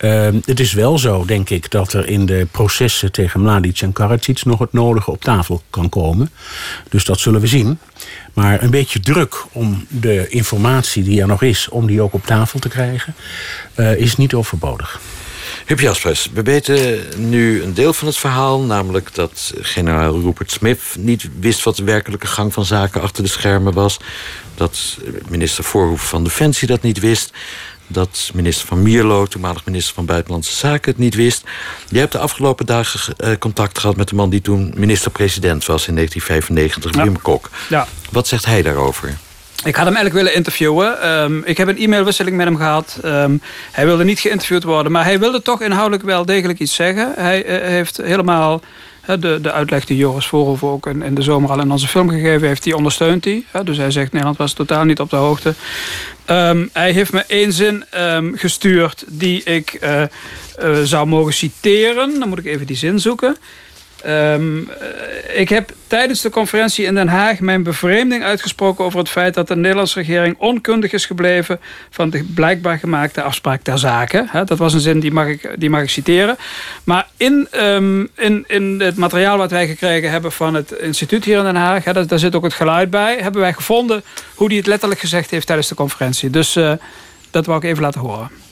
Uh, 0.05 0.27
het 0.45 0.59
is 0.59 0.73
wel 0.73 0.97
zo, 0.97 1.25
denk 1.25 1.49
ik, 1.49 1.71
dat 1.71 1.93
er 1.93 2.07
in 2.07 2.25
de 2.25 2.47
processen 2.51 3.11
tegen 3.11 3.41
Mladic 3.41 3.81
en 3.81 3.93
Karadzic 3.93 4.45
nog 4.45 4.59
het 4.59 4.73
nodige 4.73 5.11
op 5.11 5.21
tafel 5.21 5.61
kan 5.69 5.89
komen. 5.89 6.29
Dus 6.89 7.05
dat 7.05 7.19
zullen 7.19 7.41
we 7.41 7.47
zien. 7.47 7.79
Maar 8.33 8.63
een 8.63 8.69
beetje 8.69 8.99
druk 8.99 9.45
om 9.51 9.85
de 9.89 10.27
informatie 10.29 11.03
die 11.03 11.21
er 11.21 11.27
nog 11.27 11.41
is, 11.41 11.69
om 11.69 11.87
die 11.87 12.01
ook 12.01 12.13
op 12.13 12.25
tafel 12.25 12.59
te 12.59 12.69
krijgen, 12.69 13.15
uh, 13.75 13.95
is 13.95 14.15
niet 14.15 14.33
overbodig. 14.33 14.99
Huub 15.65 15.79
Jaspers, 15.79 16.29
we 16.33 16.41
weten 16.41 16.99
nu 17.17 17.63
een 17.63 17.73
deel 17.73 17.93
van 17.93 18.07
het 18.07 18.17
verhaal... 18.17 18.59
namelijk 18.59 19.13
dat 19.13 19.53
generaal 19.59 20.21
Rupert 20.21 20.51
Smith 20.51 20.81
niet 20.99 21.29
wist... 21.39 21.63
wat 21.63 21.75
de 21.75 21.83
werkelijke 21.83 22.27
gang 22.27 22.53
van 22.53 22.65
zaken 22.65 23.01
achter 23.01 23.23
de 23.23 23.29
schermen 23.29 23.73
was. 23.73 23.97
Dat 24.55 24.97
minister 25.29 25.63
Voorhoef 25.63 26.09
van 26.09 26.23
Defensie 26.23 26.67
dat 26.67 26.81
niet 26.81 26.99
wist 26.99 27.33
dat 27.87 28.31
minister 28.33 28.67
van 28.67 28.81
Mierlo, 28.81 29.25
toenmalig 29.25 29.65
minister 29.65 29.93
van 29.93 30.05
Buitenlandse 30.05 30.55
Zaken, 30.55 30.91
het 30.91 30.99
niet 30.99 31.15
wist. 31.15 31.43
Je 31.89 31.99
hebt 31.99 32.11
de 32.11 32.17
afgelopen 32.17 32.65
dagen 32.65 33.15
uh, 33.17 33.29
contact 33.39 33.79
gehad 33.79 33.95
met 33.95 34.07
de 34.07 34.15
man 34.15 34.29
die 34.29 34.41
toen 34.41 34.73
minister-president 34.75 35.65
was 35.65 35.87
in 35.87 35.95
1995, 35.95 37.03
Wim 37.03 37.21
Kok. 37.21 37.49
Ja. 37.69 37.87
Wat 38.11 38.27
zegt 38.27 38.45
hij 38.45 38.61
daarover? 38.61 39.17
Ik 39.63 39.75
had 39.75 39.85
hem 39.85 39.95
eigenlijk 39.95 40.15
willen 40.15 40.35
interviewen. 40.35 41.09
Um, 41.09 41.43
ik 41.45 41.57
heb 41.57 41.67
een 41.67 41.77
e-mailwisseling 41.77 42.37
met 42.37 42.45
hem 42.45 42.57
gehad. 42.57 42.99
Um, 43.05 43.41
hij 43.71 43.85
wilde 43.85 44.03
niet 44.03 44.19
geïnterviewd 44.19 44.63
worden, 44.63 44.91
maar 44.91 45.03
hij 45.03 45.19
wilde 45.19 45.41
toch 45.41 45.61
inhoudelijk 45.61 46.03
wel 46.03 46.25
degelijk 46.25 46.59
iets 46.59 46.75
zeggen. 46.75 47.13
Hij 47.15 47.45
uh, 47.45 47.67
heeft 47.67 47.97
helemaal 47.97 48.61
de, 49.05 49.39
de 49.41 49.51
uitleg 49.51 49.85
die 49.85 49.97
Joris 49.97 50.25
Voorhoff 50.25 50.63
ook 50.63 50.87
in, 50.87 51.01
in, 51.01 51.15
de 51.15 51.21
zomer 51.21 51.49
al 51.49 51.59
in 51.59 51.71
onze 51.71 51.87
film 51.87 52.09
gegeven 52.09 52.47
heeft, 52.47 52.63
die 52.63 52.75
ondersteunt 52.75 53.25
hij. 53.25 53.43
Dus 53.63 53.77
hij 53.77 53.91
zegt 53.91 54.11
Nederland 54.11 54.37
was 54.37 54.53
totaal 54.53 54.83
niet 54.83 54.99
op 54.99 55.09
de 55.09 55.15
hoogte. 55.15 55.53
Um, 56.29 56.69
hij 56.73 56.91
heeft 56.91 57.11
me 57.11 57.23
één 57.27 57.53
zin 57.53 57.83
um, 57.97 58.37
gestuurd 58.37 59.03
die 59.07 59.43
ik 59.43 59.77
uh, 59.83 60.01
uh, 60.01 60.81
zou 60.83 61.07
mogen 61.07 61.33
citeren. 61.33 62.19
Dan 62.19 62.29
moet 62.29 62.39
ik 62.39 62.45
even 62.45 62.65
die 62.65 62.75
zin 62.75 62.99
zoeken. 62.99 63.37
Um, 64.07 64.69
ik 65.33 65.49
heb 65.49 65.71
tijdens 65.87 66.21
de 66.21 66.29
conferentie 66.29 66.85
in 66.85 66.95
Den 66.95 67.07
Haag 67.07 67.39
mijn 67.39 67.63
bevreemding 67.63 68.23
uitgesproken 68.23 68.85
over 68.85 68.99
het 68.99 69.09
feit 69.09 69.33
dat 69.33 69.47
de 69.47 69.55
Nederlandse 69.55 69.99
regering 69.99 70.35
onkundig 70.37 70.91
is 70.91 71.05
gebleven 71.05 71.59
van 71.89 72.09
de 72.09 72.23
blijkbaar 72.23 72.79
gemaakte 72.79 73.21
afspraak 73.21 73.61
ter 73.61 73.77
zake. 73.77 74.27
dat 74.45 74.57
was 74.57 74.73
een 74.73 74.79
zin 74.79 74.99
die 74.99 75.11
mag 75.11 75.27
ik, 75.27 75.55
die 75.57 75.69
mag 75.69 75.81
ik 75.81 75.89
citeren. 75.89 76.37
Maar 76.83 77.07
in, 77.17 77.47
um, 77.55 78.09
in, 78.15 78.43
in 78.47 78.79
het 78.79 78.97
materiaal 78.97 79.37
wat 79.37 79.51
wij 79.51 79.67
gekregen 79.67 80.11
hebben 80.11 80.31
van 80.31 80.53
het 80.53 80.71
instituut 80.71 81.25
hier 81.25 81.37
in 81.37 81.43
Den 81.43 81.55
Haag, 81.55 81.83
daar, 81.83 82.19
zit 82.19 82.35
ook 82.35 82.43
het 82.43 82.53
geluid 82.53 82.89
bij, 82.89 83.17
hebben 83.21 83.41
wij 83.41 83.53
gevonden 83.53 84.03
hoe 84.35 84.47
hij 84.47 84.57
het 84.57 84.67
letterlijk 84.67 84.99
gezegd 84.99 85.31
heeft 85.31 85.47
tijdens 85.47 85.67
de 85.67 85.75
conferentie. 85.75 86.29
Dus 86.29 86.55
uh, 86.55 86.71
dat 87.31 87.45
wou 87.45 87.57
ik 87.57 87.65
even 87.65 87.83
laten 87.83 88.01
horen. 88.01 88.44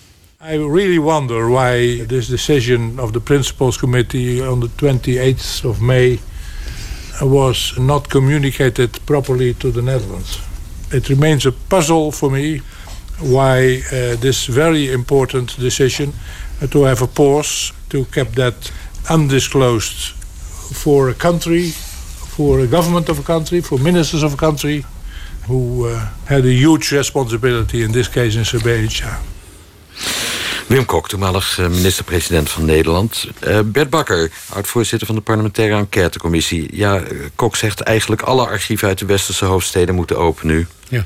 I 0.45 0.55
really 0.55 0.99
wonder 0.99 1.49
why 1.49 2.03
this 2.03 2.27
decision 2.27 2.99
of 2.99 3.13
the 3.13 3.21
Principals 3.21 3.77
Committee 3.77 4.41
on 4.41 4.59
the 4.59 4.67
28th 4.67 5.63
of 5.63 5.81
May 5.81 6.19
was 7.21 7.79
not 7.79 8.09
communicated 8.09 8.99
properly 9.05 9.53
to 9.53 9.71
the 9.71 9.81
Netherlands. 9.81 10.41
It 10.91 11.07
remains 11.07 11.45
a 11.45 11.53
puzzle 11.53 12.11
for 12.11 12.29
me 12.29 12.57
why 13.21 13.83
uh, 13.87 14.17
this 14.17 14.47
very 14.47 14.91
important 14.91 15.55
decision 15.55 16.11
uh, 16.61 16.67
to 16.67 16.83
have 16.83 17.01
a 17.01 17.07
pause, 17.07 17.71
to 17.91 18.03
keep 18.03 18.31
that 18.31 18.69
undisclosed 19.09 20.11
for 20.75 21.07
a 21.07 21.13
country, 21.13 21.69
for 21.69 22.59
a 22.59 22.67
government 22.67 23.07
of 23.07 23.17
a 23.17 23.23
country, 23.23 23.61
for 23.61 23.77
ministers 23.77 24.23
of 24.23 24.33
a 24.33 24.37
country 24.37 24.83
who 25.47 25.85
uh, 25.85 26.09
had 26.27 26.43
a 26.43 26.51
huge 26.51 26.91
responsibility 26.91 27.81
in 27.81 27.93
this 27.93 28.09
case 28.09 28.35
in 28.35 28.43
Srebrenica. 28.43 29.32
Wim 30.67 30.85
Kok, 30.85 31.07
toenmalig 31.07 31.59
eh, 31.59 31.67
minister-president 31.67 32.49
van 32.49 32.65
Nederland. 32.65 33.27
Uh, 33.47 33.59
Bert 33.65 33.89
Bakker, 33.89 34.31
oud-voorzitter 34.49 35.07
van 35.07 35.15
de 35.15 35.21
parlementaire 35.21 35.75
enquêtecommissie. 35.75 36.67
Ja, 36.71 36.97
eh, 36.97 37.17
Kok 37.35 37.55
zegt 37.55 37.81
eigenlijk 37.81 38.21
alle 38.21 38.45
archieven 38.45 38.87
uit 38.87 38.99
de 38.99 39.05
westerse 39.05 39.45
hoofdsteden 39.45 39.95
moeten 39.95 40.17
open 40.17 40.47
nu. 40.47 40.67
Ja. 40.89 41.05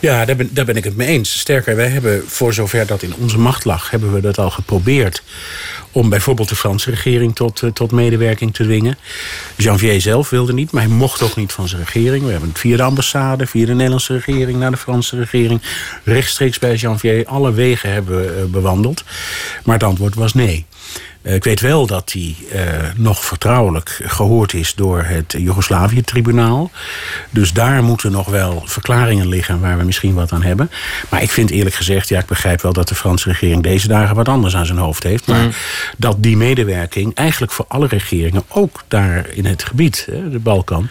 Ja, 0.00 0.24
daar 0.24 0.36
ben, 0.36 0.48
daar 0.52 0.64
ben 0.64 0.76
ik 0.76 0.84
het 0.84 0.96
mee 0.96 1.08
eens. 1.08 1.38
Sterker, 1.38 1.76
wij 1.76 1.88
hebben 1.88 2.22
voor 2.26 2.54
zover 2.54 2.86
dat 2.86 3.02
in 3.02 3.14
onze 3.14 3.38
macht 3.38 3.64
lag... 3.64 3.90
hebben 3.90 4.12
we 4.12 4.20
dat 4.20 4.38
al 4.38 4.50
geprobeerd 4.50 5.22
om 5.96 6.08
bijvoorbeeld 6.08 6.48
de 6.48 6.56
Franse 6.56 6.90
regering 6.90 7.34
tot, 7.34 7.62
uh, 7.62 7.70
tot 7.70 7.92
medewerking 7.92 8.54
te 8.54 8.62
dwingen. 8.62 8.98
Janvier 9.56 10.00
zelf 10.00 10.30
wilde 10.30 10.52
niet, 10.52 10.70
maar 10.70 10.82
hij 10.82 10.92
mocht 10.92 11.22
ook 11.22 11.36
niet 11.36 11.52
van 11.52 11.68
zijn 11.68 11.82
regering. 11.82 12.24
We 12.24 12.30
hebben 12.30 12.50
via 12.54 12.76
de 12.76 12.82
ambassade, 12.82 13.46
via 13.46 13.66
de 13.66 13.74
Nederlandse 13.74 14.12
regering... 14.12 14.58
naar 14.58 14.70
de 14.70 14.76
Franse 14.76 15.16
regering, 15.16 15.62
rechtstreeks 16.04 16.58
bij 16.58 16.74
Janvier... 16.74 17.26
alle 17.26 17.52
wegen 17.52 17.92
hebben 17.92 18.24
uh, 18.24 18.44
bewandeld. 18.44 19.04
Maar 19.64 19.74
het 19.74 19.84
antwoord 19.84 20.14
was 20.14 20.34
nee. 20.34 20.66
Eh, 21.26 21.34
ik 21.34 21.44
weet 21.44 21.60
wel 21.60 21.86
dat 21.86 22.12
hij 22.12 22.36
uh, 22.52 22.60
nog 22.96 23.24
vertrouwelijk 23.24 24.00
gehoord 24.04 24.52
is 24.54 24.74
door 24.74 25.02
het 25.02 25.34
Joegoslavië-tribunaal. 25.38 26.70
Dus 27.30 27.52
daar 27.52 27.82
moeten 27.82 28.12
nog 28.12 28.28
wel 28.28 28.62
verklaringen 28.64 29.28
liggen 29.28 29.60
waar 29.60 29.78
we 29.78 29.84
misschien 29.84 30.14
wat 30.14 30.32
aan 30.32 30.42
hebben. 30.42 30.70
Maar 31.08 31.22
ik 31.22 31.30
vind 31.30 31.50
eerlijk 31.50 31.74
gezegd, 31.74 32.08
ja, 32.08 32.18
ik 32.18 32.26
begrijp 32.26 32.60
wel 32.62 32.72
dat 32.72 32.88
de 32.88 32.94
Franse 32.94 33.28
regering 33.28 33.62
deze 33.62 33.88
dagen 33.88 34.16
wat 34.16 34.28
anders 34.28 34.56
aan 34.56 34.66
zijn 34.66 34.78
hoofd 34.78 35.02
heeft. 35.02 35.26
Maar 35.26 35.42
mm. 35.42 35.52
dat 35.96 36.22
die 36.22 36.36
medewerking 36.36 37.14
eigenlijk 37.14 37.52
voor 37.52 37.64
alle 37.68 37.86
regeringen, 37.86 38.42
ook 38.48 38.84
daar 38.88 39.26
in 39.30 39.44
het 39.44 39.64
gebied, 39.64 40.04
de 40.30 40.38
Balkan, 40.38 40.88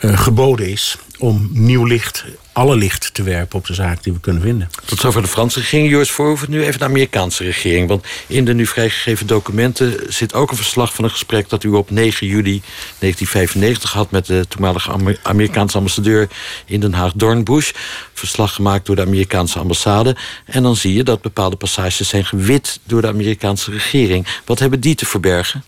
uh, 0.00 0.18
geboden 0.18 0.68
is 0.68 0.98
om 1.18 1.48
nieuw 1.52 1.84
licht, 1.84 2.24
alle 2.54 2.76
licht 2.76 3.14
te 3.14 3.22
werpen 3.22 3.58
op 3.58 3.66
de 3.66 3.74
zaak 3.74 4.02
die 4.02 4.12
we 4.12 4.20
kunnen 4.20 4.42
vinden. 4.42 4.70
Tot 4.84 4.98
zover 4.98 5.22
de 5.22 5.28
Franse 5.28 5.58
regering. 5.58 5.90
Joris 5.90 6.10
Voorhoeven, 6.10 6.50
nu 6.50 6.62
even 6.62 6.78
de 6.78 6.84
Amerikaanse 6.84 7.44
regering. 7.44 7.88
Want 7.88 8.06
in 8.26 8.44
de 8.44 8.54
nu 8.54 8.66
vrijgegeven 8.66 9.26
documenten 9.26 10.12
zit 10.12 10.34
ook 10.34 10.50
een 10.50 10.56
verslag 10.56 10.94
van 10.94 11.04
een 11.04 11.10
gesprek... 11.10 11.48
dat 11.48 11.64
u 11.64 11.68
op 11.68 11.90
9 11.90 12.26
juli 12.26 12.62
1995 12.98 13.92
had 13.92 14.10
met 14.10 14.26
de 14.26 14.44
toenmalige 14.48 15.18
Amerikaanse 15.22 15.76
ambassadeur 15.76 16.28
in 16.66 16.80
Den 16.80 16.92
Haag, 16.94 17.12
Dornbush. 17.12 17.70
Verslag 18.12 18.54
gemaakt 18.54 18.86
door 18.86 18.96
de 18.96 19.02
Amerikaanse 19.02 19.58
ambassade. 19.58 20.16
En 20.46 20.62
dan 20.62 20.76
zie 20.76 20.94
je 20.94 21.02
dat 21.02 21.22
bepaalde 21.22 21.56
passages 21.56 22.08
zijn 22.08 22.24
gewit 22.24 22.80
door 22.84 23.00
de 23.00 23.08
Amerikaanse 23.08 23.70
regering. 23.70 24.26
Wat 24.44 24.58
hebben 24.58 24.80
die 24.80 24.94
te 24.94 25.06
verbergen? 25.06 25.64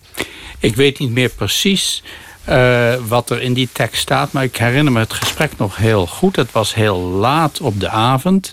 Ik 0.59 0.77
weet 0.77 0.99
niet 0.99 1.11
meer 1.11 1.29
precies 1.29 2.03
uh, 2.49 2.95
wat 3.09 3.31
er 3.31 3.43
in 3.43 3.53
die 3.53 3.69
tekst 3.73 4.01
staat. 4.01 4.33
Maar 4.33 4.45
ik 4.45 4.57
herinner 4.57 4.93
me 4.93 4.99
het 4.99 5.13
gesprek 5.13 5.53
nog 5.57 5.77
heel 5.77 6.07
goed. 6.07 6.37
Het 6.37 6.53
was 6.53 6.75
heel 6.75 6.99
laat 6.99 7.61
op 7.61 7.81
de 7.81 7.89
avond. 7.89 8.53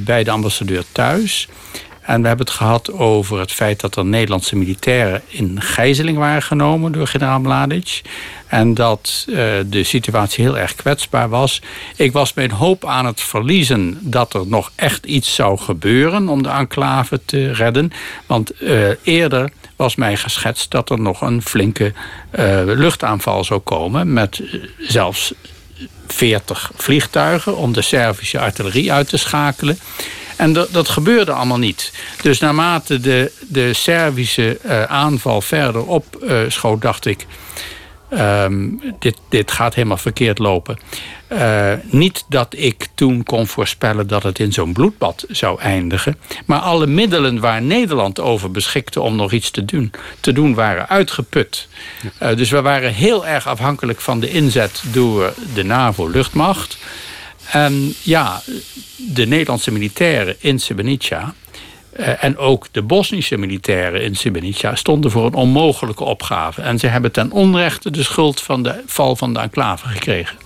bij 0.00 0.24
de 0.24 0.30
ambassadeur 0.30 0.84
thuis. 0.92 1.48
En 2.04 2.20
we 2.20 2.28
hebben 2.28 2.46
het 2.46 2.54
gehad 2.54 2.92
over 2.92 3.38
het 3.38 3.52
feit 3.52 3.80
dat 3.80 3.96
er 3.96 4.04
Nederlandse 4.04 4.56
militairen 4.56 5.22
in 5.26 5.62
gijzeling 5.62 6.18
waren 6.18 6.42
genomen 6.42 6.92
door 6.92 7.06
generaal 7.06 7.40
Mladic. 7.40 8.02
En 8.46 8.74
dat 8.74 9.24
uh, 9.28 9.36
de 9.66 9.84
situatie 9.84 10.44
heel 10.44 10.58
erg 10.58 10.74
kwetsbaar 10.74 11.28
was. 11.28 11.62
Ik 11.96 12.12
was 12.12 12.34
mijn 12.34 12.50
hoop 12.50 12.84
aan 12.84 13.06
het 13.06 13.20
verliezen 13.20 13.98
dat 14.00 14.34
er 14.34 14.46
nog 14.46 14.72
echt 14.74 15.06
iets 15.06 15.34
zou 15.34 15.58
gebeuren 15.58 16.28
om 16.28 16.42
de 16.42 16.48
enclave 16.48 17.20
te 17.24 17.52
redden. 17.52 17.92
Want 18.26 18.52
eerder 19.02 19.50
was 19.84 19.94
mij 19.94 20.16
geschetst 20.16 20.70
dat 20.70 20.90
er 20.90 21.00
nog 21.00 21.20
een 21.20 21.42
flinke 21.42 21.92
uh, 22.38 22.60
luchtaanval 22.64 23.44
zou 23.44 23.60
komen. 23.60 24.12
Met 24.12 24.42
zelfs 24.78 25.32
40 26.06 26.70
vliegtuigen 26.76 27.56
om 27.56 27.72
de 27.72 27.82
Servische 27.82 28.40
artillerie 28.40 28.92
uit 28.92 29.08
te 29.08 29.16
schakelen. 29.16 29.78
En 30.36 30.52
dat, 30.52 30.72
dat 30.72 30.88
gebeurde 30.88 31.32
allemaal 31.32 31.58
niet. 31.58 31.92
Dus 32.22 32.38
naarmate 32.38 33.00
de, 33.00 33.32
de 33.40 33.72
Servische 33.72 34.58
uh, 34.64 34.82
aanval 34.82 35.40
verder 35.40 35.86
opschoot, 35.86 36.76
uh, 36.76 36.82
dacht 36.82 37.06
ik... 37.06 37.26
Um, 38.20 38.80
dit, 38.98 39.16
dit 39.28 39.50
gaat 39.50 39.74
helemaal 39.74 39.96
verkeerd 39.96 40.38
lopen. 40.38 40.78
Uh, 41.32 41.72
niet 41.82 42.24
dat 42.28 42.54
ik 42.56 42.88
toen 42.94 43.22
kon 43.22 43.46
voorspellen 43.46 44.06
dat 44.06 44.22
het 44.22 44.38
in 44.38 44.52
zo'n 44.52 44.72
bloedbad 44.72 45.24
zou 45.28 45.60
eindigen. 45.60 46.18
Maar 46.46 46.58
alle 46.58 46.86
middelen 46.86 47.40
waar 47.40 47.62
Nederland 47.62 48.20
over 48.20 48.50
beschikte 48.50 49.00
om 49.00 49.16
nog 49.16 49.32
iets 49.32 49.50
te 49.50 49.64
doen, 49.64 49.92
te 50.20 50.32
doen 50.32 50.54
waren 50.54 50.88
uitgeput. 50.88 51.68
Uh, 52.22 52.36
dus 52.36 52.50
we 52.50 52.60
waren 52.60 52.92
heel 52.92 53.26
erg 53.26 53.46
afhankelijk 53.46 54.00
van 54.00 54.20
de 54.20 54.30
inzet 54.30 54.82
door 54.92 55.34
de 55.54 55.64
NAVO-luchtmacht. 55.64 56.78
En 57.50 57.94
ja, 58.02 58.42
de 58.96 59.26
Nederlandse 59.26 59.70
militairen 59.70 60.36
in 60.38 60.58
Srebrenica... 60.58 61.34
Uh, 62.00 62.24
en 62.24 62.36
ook 62.36 62.66
de 62.70 62.82
Bosnische 62.82 63.36
militairen 63.36 64.02
in 64.02 64.14
Srebrenica 64.14 64.74
stonden 64.74 65.10
voor 65.10 65.26
een 65.26 65.34
onmogelijke 65.34 66.04
opgave. 66.04 66.62
En 66.62 66.78
ze 66.78 66.86
hebben 66.86 67.12
ten 67.12 67.32
onrechte 67.32 67.90
de 67.90 68.02
schuld 68.02 68.40
van 68.40 68.62
de 68.62 68.82
val 68.86 69.16
van 69.16 69.32
de 69.32 69.40
enclave 69.40 69.88
gekregen. 69.88 70.36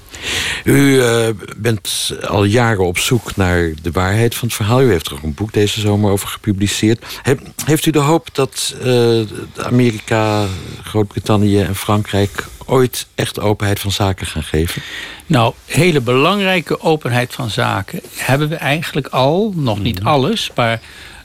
U 0.65 0.73
uh, 0.73 1.29
bent 1.57 2.13
al 2.29 2.45
jaren 2.45 2.87
op 2.87 2.99
zoek 2.99 3.37
naar 3.37 3.73
de 3.83 3.91
waarheid 3.91 4.35
van 4.35 4.49
het 4.49 4.57
verhaal. 4.57 4.83
U 4.83 4.91
heeft 4.91 5.07
er 5.07 5.13
ook 5.13 5.23
een 5.23 5.35
boek 5.35 5.53
deze 5.53 5.81
zomer 5.81 6.11
over 6.11 6.29
gepubliceerd. 6.29 7.21
He, 7.23 7.35
heeft 7.65 7.87
u 7.87 7.91
de 7.91 7.99
hoop 7.99 8.29
dat 8.33 8.75
uh, 8.85 9.21
Amerika, 9.57 10.47
Groot-Brittannië 10.83 11.61
en 11.61 11.75
Frankrijk 11.75 12.47
ooit 12.65 13.07
echt 13.15 13.41
openheid 13.41 13.81
van 13.81 13.93
zaken 13.93 14.27
gaan 14.27 14.43
geven? 14.43 14.83
Nou, 15.27 15.55
hele 15.67 16.01
belangrijke 16.01 16.81
openheid 16.81 17.35
van 17.35 17.51
zaken 17.51 18.01
hebben 18.17 18.49
we 18.49 18.57
eigenlijk 18.57 19.07
al. 19.07 19.53
Nog 19.55 19.79
niet 19.79 20.03
alles, 20.03 20.51
maar 20.55 20.81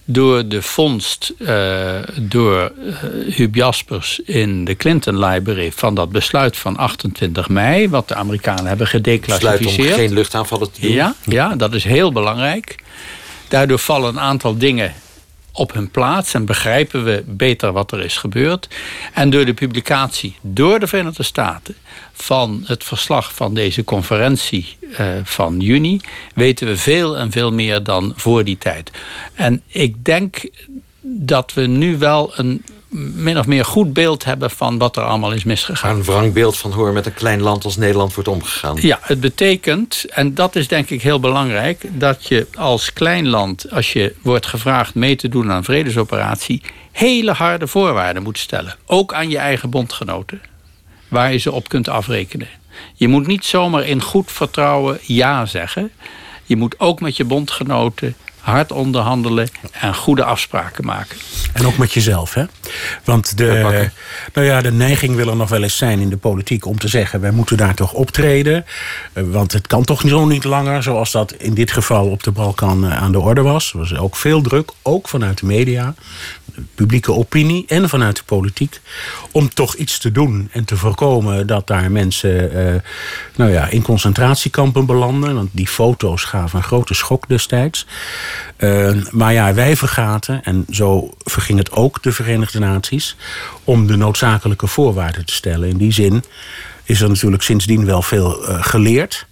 door 0.06 0.48
de 0.48 0.62
vondst 0.62 1.34
uh, 1.38 1.96
door 2.22 2.72
Hub 3.36 3.56
Jaspers 3.56 4.20
in 4.20 4.66
de 4.66 4.76
Clinton 4.76 5.26
Library 5.26 5.72
van 5.72 5.96
dat 5.96 6.12
besluit 6.12 6.58
van 6.58 6.78
28 6.78 7.50
mei, 7.50 7.90
wat 7.90 8.08
de 8.08 8.16
Amerikanen 8.16 8.66
hebben 8.66 8.88
gedeclassificeerd. 8.88 9.76
Besluit 9.76 9.92
om 9.92 9.98
geen 9.98 10.14
luchtaanvallen 10.14 10.72
te 10.72 10.82
doen. 10.82 10.92
Ja, 10.92 11.16
ja, 11.26 11.56
dat 11.56 11.74
is 11.74 11.84
heel 11.84 12.12
belangrijk. 12.12 12.76
Daardoor 13.48 13.80
vallen 13.80 14.10
een 14.10 14.20
aantal 14.20 14.58
dingen 14.58 14.94
op 15.54 15.74
hun 15.74 15.92
plaats 15.92 16.34
en 16.34 16.46
begrijpen 16.46 17.04
we 17.04 17.24
beter 17.26 17.72
wat 17.72 17.92
er 17.92 18.04
is 18.04 18.18
gebeurd. 18.18 18.68
En 19.14 19.30
door 19.30 19.46
de 19.46 19.54
publicatie 19.54 20.36
door 20.42 20.80
de 20.80 20.88
Verenigde 20.88 21.24
Staten 21.24 21.76
van 22.14 22.64
het 22.66 22.84
verslag 22.84 23.34
van 23.34 23.54
deze 23.54 23.84
conferentie 23.84 24.78
uh, 24.82 25.08
van 25.24 25.60
juni 25.60 26.02
weten 26.36 26.68
we 26.68 26.78
veel 26.78 27.18
en 27.18 27.32
veel 27.32 27.52
meer 27.52 27.84
dan 27.84 28.14
voor 28.16 28.44
die 28.44 28.58
tijd. 28.58 28.92
En 29.34 29.62
ik 29.68 30.06
denk 30.06 30.50
dat 31.02 31.54
we 31.54 31.62
nu 31.62 31.98
wel 31.98 32.32
een 32.36 32.64
min 32.94 33.40
of 33.40 33.46
meer 33.46 33.66
goed 33.66 33.94
beeld 33.94 34.24
hebben 34.24 34.52
van 34.52 34.78
wat 34.78 34.98
er 34.98 35.04
allemaal 35.04 35.32
is 35.32 35.44
misgegaan. 35.44 35.96
Een 35.96 36.04
wrang 36.04 36.34
beeld 36.34 36.58
van 36.58 36.72
hoe 36.72 36.88
er 36.88 36.94
met 36.94 37.06
een 37.06 37.14
klein 37.14 37.42
land 37.42 37.64
als 37.64 37.78
Nederland 37.78 38.14
wordt 38.14 38.30
omgegaan. 38.30 38.78
Ja, 38.82 39.00
het 39.02 39.20
betekent, 39.20 40.06
en 40.10 40.34
dat 40.34 40.56
is 40.56 40.68
denk 40.68 40.90
ik 40.90 41.02
heel 41.02 41.20
belangrijk... 41.20 41.86
dat 41.92 42.28
je 42.28 42.48
als 42.54 42.94
klein 42.94 43.28
land, 43.28 43.72
als 43.72 43.94
je 43.94 44.16
wordt 44.22 44.46
gevraagd 44.46 44.96
mee 44.96 45.16
te 45.16 45.30
doen 45.30 45.52
aan 45.52 45.58
een 45.58 45.64
vredesoperatie... 45.64 46.62
hele 46.92 47.32
harde 47.32 47.68
voorwaarden 47.68 48.24
moet 48.24 48.38
stellen. 48.38 48.76
Ook 48.86 49.14
aan 49.14 49.30
je 49.30 49.38
eigen 49.38 49.70
bondgenoten. 49.70 50.42
Waar 51.08 51.32
je 51.32 51.38
ze 51.38 51.52
op 51.52 51.70
kunt 51.70 51.90
afrekenen. 51.90 52.48
Je 52.94 53.08
moet 53.08 53.28
niet 53.28 53.46
zomaar 53.46 53.86
in 53.86 54.02
goed 54.02 54.32
vertrouwen 54.32 54.98
ja 55.02 55.46
zeggen. 55.46 55.92
Je 56.44 56.56
moet 56.56 56.80
ook 56.80 57.02
met 57.02 57.18
je 57.18 57.24
bondgenoten 57.24 58.16
hard 58.44 58.72
onderhandelen 58.72 59.50
en 59.72 59.96
goede 59.96 60.24
afspraken 60.24 60.86
maken. 60.86 61.18
En 61.54 61.66
ook 61.66 61.78
met 61.78 61.94
jezelf, 61.94 62.34
hè? 62.34 62.44
Want 63.04 63.38
de, 63.38 63.90
nou 64.34 64.48
ja, 64.48 64.62
de 64.62 64.72
neiging 64.72 65.16
wil 65.16 65.28
er 65.28 65.36
nog 65.36 65.50
wel 65.50 65.64
eens 65.64 65.78
zijn 65.78 66.00
in 66.00 66.10
de 66.10 66.18
politiek 66.18 66.66
om 66.66 66.78
te 66.78 66.88
zeggen: 66.88 67.22
wij 67.22 67.32
moeten 67.32 67.58
daar 67.58 67.76
toch 67.76 67.94
optreden. 67.94 68.66
Want 69.14 69.52
het 69.52 69.68
kan 69.68 69.84
toch 69.84 70.02
zo 70.08 70.26
niet 70.26 70.44
langer, 70.44 70.84
zoals 70.84 71.12
dat 71.12 71.32
in 71.32 71.54
dit 71.54 71.72
geval 71.72 72.08
op 72.08 72.24
de 72.24 72.32
Balkan 72.32 72.86
aan 72.86 73.12
de 73.12 73.20
orde 73.20 73.42
was. 73.42 73.74
Er 73.74 73.80
was 73.80 73.96
ook 73.98 74.16
veel 74.16 74.42
druk, 74.42 74.72
ook 74.82 75.08
vanuit 75.08 75.40
de 75.40 75.46
media, 75.46 75.94
publieke 76.76 77.12
opinie 77.12 77.66
en 77.68 77.90
vanuit 77.90 78.16
de 78.16 78.24
politiek. 78.24 78.82
Om 79.32 79.54
toch 79.54 79.76
iets 79.76 79.98
te 79.98 80.12
doen 80.12 80.50
en 80.52 80.66
te 80.66 80.78
voorkomen 80.78 81.48
dat 81.48 81.68
daar 81.68 81.92
mensen 81.92 82.58
uh, 82.58 82.82
nou 83.36 83.52
ja, 83.52 83.68
in 83.68 83.82
concentratiekampen 83.82 84.86
belanden. 84.86 85.36
Want 85.36 85.50
die 85.52 85.68
foto's 85.68 86.24
gaven 86.24 86.58
een 86.58 86.64
grote 86.64 86.94
schok 86.94 87.28
destijds. 87.28 87.86
Uh, 88.58 88.92
maar 89.12 89.34
ja, 89.34 89.54
wij 89.54 89.76
vergaten, 89.76 90.44
en 90.44 90.66
zo 90.70 91.14
verging 91.18 91.58
het 91.58 91.72
ook 91.72 92.04
de 92.04 92.12
Verenigde 92.12 92.60
Naties, 92.60 93.16
om 93.64 93.88
de 93.88 93.96
noodzakelijke 93.96 94.68
voorwaarden 94.68 95.26
te 95.26 95.34
stellen. 95.34 95.70
In 95.70 95.78
die 95.78 95.94
zin 95.94 96.24
is 96.84 97.02
er 97.02 97.10
natuurlijk 97.10 97.44
sindsdien 97.44 97.86
wel 97.86 98.02
veel 98.02 98.50
uh, 98.50 98.64
geleerd. 98.64 99.26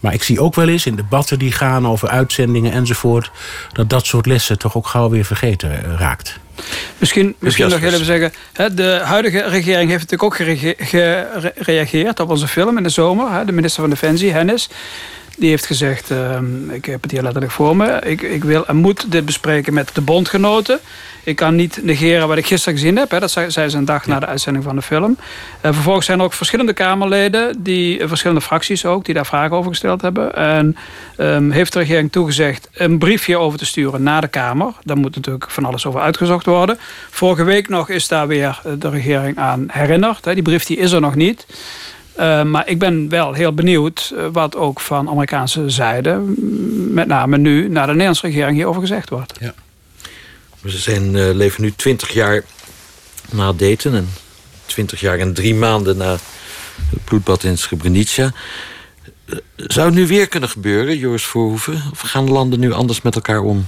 Maar 0.00 0.14
ik 0.14 0.22
zie 0.22 0.40
ook 0.40 0.54
wel 0.54 0.68
eens 0.68 0.86
in 0.86 0.96
debatten 0.96 1.38
die 1.38 1.52
gaan 1.52 1.86
over 1.86 2.08
uitzendingen 2.08 2.72
enzovoort, 2.72 3.30
dat 3.72 3.90
dat 3.90 4.06
soort 4.06 4.26
lessen 4.26 4.58
toch 4.58 4.76
ook 4.76 4.86
gauw 4.86 5.08
weer 5.08 5.24
vergeten 5.24 5.96
raakt. 5.96 6.38
Misschien, 6.98 7.34
misschien 7.38 7.68
nog 7.68 7.82
even 7.82 8.04
zeggen, 8.04 8.32
de 8.74 9.00
huidige 9.02 9.42
regering 9.42 9.90
heeft 9.90 10.10
natuurlijk 10.10 10.22
ook 10.22 10.36
gereageerd 11.56 12.20
op 12.20 12.30
onze 12.30 12.48
film 12.48 12.76
in 12.76 12.82
de 12.82 12.88
zomer. 12.88 13.46
De 13.46 13.52
minister 13.52 13.80
van 13.80 13.90
Defensie, 13.90 14.32
Hennis. 14.32 14.68
Die 15.38 15.48
heeft 15.48 15.66
gezegd, 15.66 16.10
uh, 16.10 16.38
ik 16.70 16.84
heb 16.84 17.02
het 17.02 17.10
hier 17.10 17.22
letterlijk 17.22 17.52
voor 17.52 17.76
me... 17.76 18.00
Ik, 18.04 18.22
ik 18.22 18.44
wil 18.44 18.66
en 18.66 18.76
moet 18.76 19.12
dit 19.12 19.24
bespreken 19.24 19.74
met 19.74 19.90
de 19.94 20.00
bondgenoten. 20.00 20.80
Ik 21.24 21.36
kan 21.36 21.54
niet 21.54 21.80
negeren 21.82 22.28
wat 22.28 22.36
ik 22.36 22.46
gisteren 22.46 22.78
gezien 22.78 22.96
heb. 22.96 23.10
Hè. 23.10 23.20
Dat 23.20 23.30
zei 23.30 23.68
ze 23.68 23.76
een 23.76 23.84
dag 23.84 24.06
ja. 24.06 24.12
na 24.12 24.20
de 24.20 24.26
uitzending 24.26 24.64
van 24.64 24.76
de 24.76 24.82
film. 24.82 25.10
Uh, 25.10 25.72
vervolgens 25.72 26.06
zijn 26.06 26.18
er 26.18 26.24
ook 26.24 26.32
verschillende 26.32 26.72
Kamerleden... 26.72 27.62
Die, 27.62 27.98
uh, 27.98 28.08
verschillende 28.08 28.42
fracties 28.42 28.84
ook, 28.84 29.04
die 29.04 29.14
daar 29.14 29.26
vragen 29.26 29.56
over 29.56 29.70
gesteld 29.70 30.02
hebben. 30.02 30.34
En 30.34 30.76
um, 31.18 31.50
heeft 31.50 31.72
de 31.72 31.78
regering 31.78 32.12
toegezegd 32.12 32.68
een 32.74 32.98
briefje 32.98 33.38
over 33.38 33.58
te 33.58 33.66
sturen 33.66 34.02
naar 34.02 34.20
de 34.20 34.28
Kamer. 34.28 34.72
Daar 34.82 34.96
moet 34.96 35.14
natuurlijk 35.14 35.50
van 35.50 35.64
alles 35.64 35.86
over 35.86 36.00
uitgezocht 36.00 36.46
worden. 36.46 36.78
Vorige 37.10 37.44
week 37.44 37.68
nog 37.68 37.88
is 37.88 38.08
daar 38.08 38.26
weer 38.26 38.60
de 38.78 38.88
regering 38.88 39.38
aan 39.38 39.66
herinnerd. 39.72 40.24
Hè. 40.24 40.34
Die 40.34 40.42
brief 40.42 40.64
die 40.64 40.76
is 40.76 40.92
er 40.92 41.00
nog 41.00 41.14
niet... 41.14 41.46
Uh, 42.18 42.42
maar 42.42 42.68
ik 42.68 42.78
ben 42.78 43.08
wel 43.08 43.32
heel 43.32 43.52
benieuwd 43.52 44.12
uh, 44.14 44.26
wat 44.32 44.56
ook 44.56 44.80
van 44.80 45.08
Amerikaanse 45.08 45.70
zijde, 45.70 46.14
met 46.88 47.06
name 47.06 47.38
nu, 47.38 47.68
naar 47.68 47.86
de 47.86 47.92
Nederlandse 47.92 48.26
regering 48.26 48.56
hierover 48.56 48.80
gezegd 48.80 49.08
wordt. 49.08 49.34
Ja. 49.40 49.54
We 50.60 50.70
zijn, 50.70 51.14
uh, 51.14 51.34
leven 51.34 51.62
nu 51.62 51.72
twintig 51.72 52.12
jaar 52.12 52.42
na 53.30 53.52
Dayton 53.52 53.94
en 53.94 54.08
twintig 54.66 55.00
jaar 55.00 55.18
en 55.18 55.34
drie 55.34 55.54
maanden 55.54 55.96
na 55.96 56.10
het 56.90 57.04
bloedbad 57.04 57.44
in 57.44 57.58
Srebrenica. 57.58 58.32
Zou 59.56 59.86
het 59.86 59.94
nu 59.94 60.06
weer 60.06 60.28
kunnen 60.28 60.48
gebeuren, 60.48 60.98
Joris 60.98 61.24
Voorhoeven? 61.24 61.82
Of 61.92 62.00
gaan 62.00 62.26
de 62.26 62.32
landen 62.32 62.60
nu 62.60 62.72
anders 62.72 63.02
met 63.02 63.14
elkaar 63.14 63.40
om? 63.40 63.66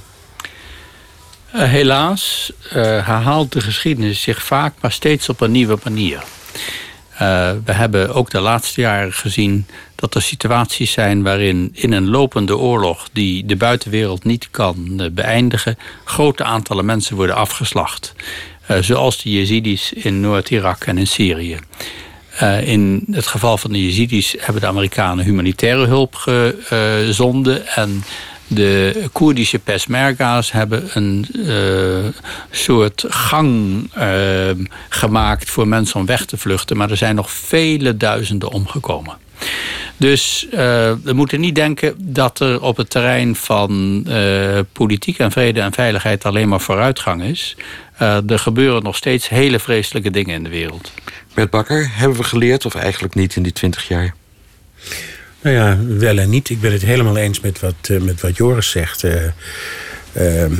helaas 1.50 2.52
herhaalt 2.68 3.52
de 3.52 3.60
geschiedenis 3.60 4.22
zich 4.22 4.42
vaak, 4.42 4.74
maar 4.80 4.92
steeds 4.92 5.28
op 5.28 5.40
een 5.40 5.50
nieuwe 5.50 5.78
manier. 5.82 6.22
Uh, 7.22 7.50
we 7.64 7.72
hebben 7.72 8.14
ook 8.14 8.30
de 8.30 8.40
laatste 8.40 8.80
jaren 8.80 9.12
gezien 9.12 9.66
dat 9.94 10.14
er 10.14 10.22
situaties 10.22 10.92
zijn 10.92 11.22
waarin 11.22 11.70
in 11.72 11.92
een 11.92 12.08
lopende 12.08 12.56
oorlog 12.56 13.08
die 13.12 13.46
de 13.46 13.56
buitenwereld 13.56 14.24
niet 14.24 14.48
kan 14.50 14.98
uh, 15.00 15.10
beëindigen, 15.10 15.78
grote 16.04 16.44
aantallen 16.44 16.84
mensen 16.84 17.16
worden 17.16 17.36
afgeslacht. 17.36 18.14
Uh, 18.70 18.76
zoals 18.80 19.22
de 19.22 19.32
Jezidis 19.32 19.92
in 19.92 20.20
Noord-Irak 20.20 20.84
en 20.84 20.98
in 20.98 21.06
Syrië. 21.06 21.58
in 22.60 23.04
het 23.10 23.26
geval 23.26 23.58
van 23.58 23.72
de 23.72 23.84
Jezidis 23.84 24.34
hebben 24.38 24.62
de 24.62 24.68
Amerikanen 24.68 25.24
humanitaire 25.24 25.86
hulp 25.86 26.14
gezonden 26.14 27.66
en 27.66 28.04
De 28.46 29.04
Koerdische 29.12 29.58
Peshmerga's 29.58 30.52
hebben 30.52 30.88
een 30.92 31.26
uh, 31.32 32.04
soort 32.50 33.04
gang 33.08 33.82
uh, 33.98 34.50
gemaakt 34.88 35.50
voor 35.50 35.68
mensen 35.68 36.00
om 36.00 36.06
weg 36.06 36.24
te 36.24 36.36
vluchten. 36.36 36.76
Maar 36.76 36.90
er 36.90 36.96
zijn 36.96 37.14
nog 37.14 37.30
vele 37.30 37.96
duizenden 37.96 38.50
omgekomen. 38.50 39.16
Dus 39.96 40.46
uh, 40.46 40.58
we 41.02 41.12
moeten 41.12 41.40
niet 41.40 41.54
denken 41.54 41.94
dat 41.98 42.40
er 42.40 42.62
op 42.62 42.76
het 42.76 42.90
terrein 42.90 43.36
van 43.36 44.04
uh, 44.08 44.58
politiek 44.72 45.18
en 45.18 45.30
vrede 45.30 45.60
en 45.60 45.72
veiligheid 45.72 46.24
alleen 46.24 46.48
maar 46.48 46.60
vooruitgang 46.60 47.22
is. 47.22 47.56
Er 47.98 48.38
gebeuren 48.38 48.82
nog 48.82 48.96
steeds 48.96 49.28
hele 49.28 49.58
vreselijke 49.58 50.10
dingen 50.10 50.34
in 50.34 50.42
de 50.42 50.48
wereld. 50.48 50.92
Bert 51.34 51.50
Bakker, 51.50 51.90
hebben 51.92 52.18
we 52.18 52.24
geleerd 52.24 52.64
of 52.64 52.74
eigenlijk 52.74 53.14
niet 53.14 53.36
in 53.36 53.42
die 53.42 53.52
twintig 53.52 53.88
jaar? 53.88 54.14
Nou 55.46 55.58
ja, 55.58 55.78
wel 55.98 56.18
en 56.18 56.30
niet. 56.30 56.50
Ik 56.50 56.60
ben 56.60 56.72
het 56.72 56.82
helemaal 56.82 57.16
eens 57.16 57.40
met 57.40 57.60
wat, 57.60 57.88
met 58.00 58.20
wat 58.20 58.36
Joris 58.36 58.70
zegt. 58.70 59.04
Ehm, 59.04 60.54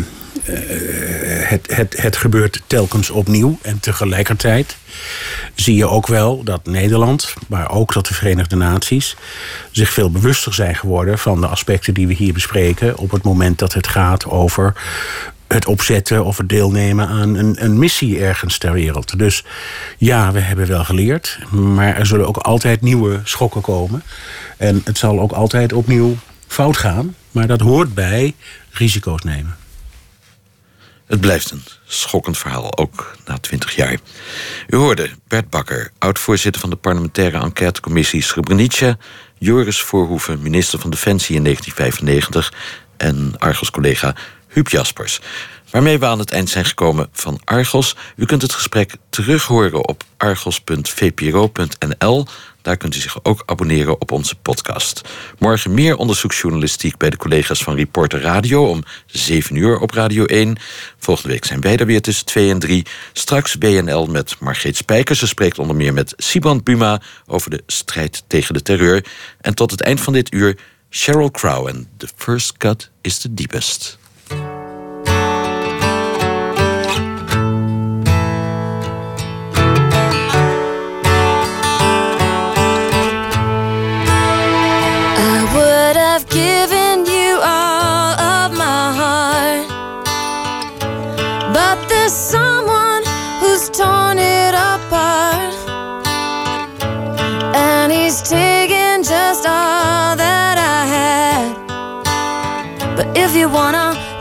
het, 1.49 1.77
het, 1.77 2.03
het 2.03 2.17
gebeurt 2.17 2.63
telkens 2.67 3.11
opnieuw 3.11 3.59
en 3.63 3.81
tegelijkertijd 3.81 4.77
zie 5.55 5.77
je 5.77 5.89
ook 5.89 6.07
wel 6.07 6.43
dat 6.43 6.67
Nederland, 6.67 7.35
maar 7.49 7.71
ook 7.71 7.93
dat 7.93 8.07
de 8.07 8.15
Verenigde 8.15 8.57
Naties 8.57 9.17
zich 9.71 9.93
veel 9.93 10.11
bewuster 10.11 10.55
zijn 10.55 10.75
geworden 10.75 11.19
van 11.19 11.41
de 11.41 11.47
aspecten 11.47 11.95
die 11.95 12.07
we 12.07 12.15
hier 12.15 12.33
bespreken 12.33 12.97
op 12.97 13.11
het 13.11 13.23
moment 13.23 13.59
dat 13.59 13.73
het 13.73 13.87
gaat 13.87 14.27
over 14.27 14.75
het 15.49 15.67
opzetten 15.67 16.25
of 16.25 16.37
het 16.37 16.49
deelnemen 16.49 17.09
aan 17.09 17.35
een, 17.35 17.65
een 17.65 17.79
missie 17.79 18.21
ergens 18.21 18.59
ter 18.59 18.73
wereld. 18.73 19.19
Dus 19.19 19.45
ja, 19.99 20.33
we 20.33 20.41
hebben 20.41 20.67
wel 20.67 20.85
geleerd, 20.85 21.39
maar 21.51 21.97
er 21.97 22.07
zullen 22.07 22.27
ook 22.27 22.37
altijd 22.37 22.81
nieuwe 22.81 23.21
schokken 23.25 23.61
komen. 23.61 24.03
En 24.57 24.81
het 24.85 24.99
zal 24.99 25.21
ook 25.21 25.33
altijd 25.33 25.73
opnieuw 25.73 26.17
fout 26.47 26.77
gaan, 26.77 27.15
maar 27.31 27.47
dat 27.47 27.61
hoort 27.61 27.95
bij 27.95 28.35
risico's 28.71 29.23
nemen. 29.23 29.57
Het 31.07 31.21
blijft 31.21 31.51
een 31.51 31.63
schokkend 31.85 32.39
verhaal, 32.39 32.79
ook 32.79 33.17
na 33.25 33.39
twintig 33.39 33.75
jaar. 33.75 33.97
U 34.69 34.77
hoorde 34.77 35.11
Bert 35.29 35.51
Bakker, 35.51 35.91
oud-voorzitter 35.99 36.61
van 36.61 36.71
de 36.71 36.77
parlementaire 36.77 37.39
enquêtecommissie 37.39 38.23
Srebrenica... 38.23 38.97
Joris 39.39 39.83
Voorhoeven, 39.83 40.43
minister 40.43 40.79
van 40.79 40.91
Defensie 40.91 41.37
in 41.37 41.43
1995... 41.43 42.53
en 42.97 43.35
Argos-collega 43.39 44.15
Huub 44.57 44.69
Jaspers. 44.69 45.21
Waarmee 45.71 45.99
we 45.99 46.07
aan 46.07 46.19
het 46.19 46.31
eind 46.31 46.51
zijn 46.51 46.65
gekomen 46.65 47.09
van 47.13 47.41
Argos. 47.45 47.97
U 48.17 48.25
kunt 48.25 48.43
het 48.43 48.53
gesprek 48.53 48.95
terughoren 49.11 49.89
op 49.89 50.05
argos.vpro.nl. 50.17 52.27
Daar 52.63 52.77
kunt 52.77 52.95
u 52.95 52.99
zich 52.99 53.25
ook 53.25 53.43
abonneren 53.47 54.01
op 54.01 54.13
onze 54.13 54.35
podcast. 54.35 55.01
Morgen 55.39 55.75
meer 55.75 55.97
onderzoeksjournalistiek 55.97 56.97
bij 56.97 57.11
de 57.11 57.17
collega's 57.17 57.63
van 57.63 57.77
Reporter 57.77 58.21
Radio 58.21 58.69
om 58.69 58.83
7 59.07 59.57
uur 59.57 59.79
op 59.79 59.91
Radio 59.91 60.25
1. 60.25 60.57
Volgende 60.99 61.33
week 61.33 61.45
zijn 61.45 61.61
wij 61.61 61.77
er 61.77 61.87
weer 61.87 62.03
tussen 62.03 62.27
2 62.27 62.51
en 62.51 62.59
3. 62.59 62.87
Straks 63.13 63.59
BNL 63.59 64.07
met 64.07 64.37
Margreet 64.41 64.77
Spijkers. 64.77 65.19
Ze 65.19 65.27
spreekt 65.27 65.59
onder 65.59 65.77
meer 65.77 65.93
met 65.93 66.15
Sibrand 66.17 66.65
Buma 66.65 67.01
over 67.27 67.51
de 67.51 67.63
strijd 67.67 68.25
tegen 68.27 68.55
de 68.55 68.63
terreur. 68.63 69.05
En 69.41 69.55
tot 69.55 69.71
het 69.71 69.81
eind 69.81 70.01
van 70.01 70.13
dit 70.13 70.33
uur 70.33 70.59
Sheryl 70.91 71.31
Crow 71.31 71.69
en 71.69 71.89
The 71.97 72.09
First 72.17 72.57
Cut 72.57 72.91
is 73.01 73.19
the 73.19 73.35
Deepest. 73.35 73.99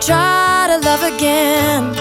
Try 0.05 0.67
to 0.69 0.77
love 0.85 1.01
again. 1.01 1.94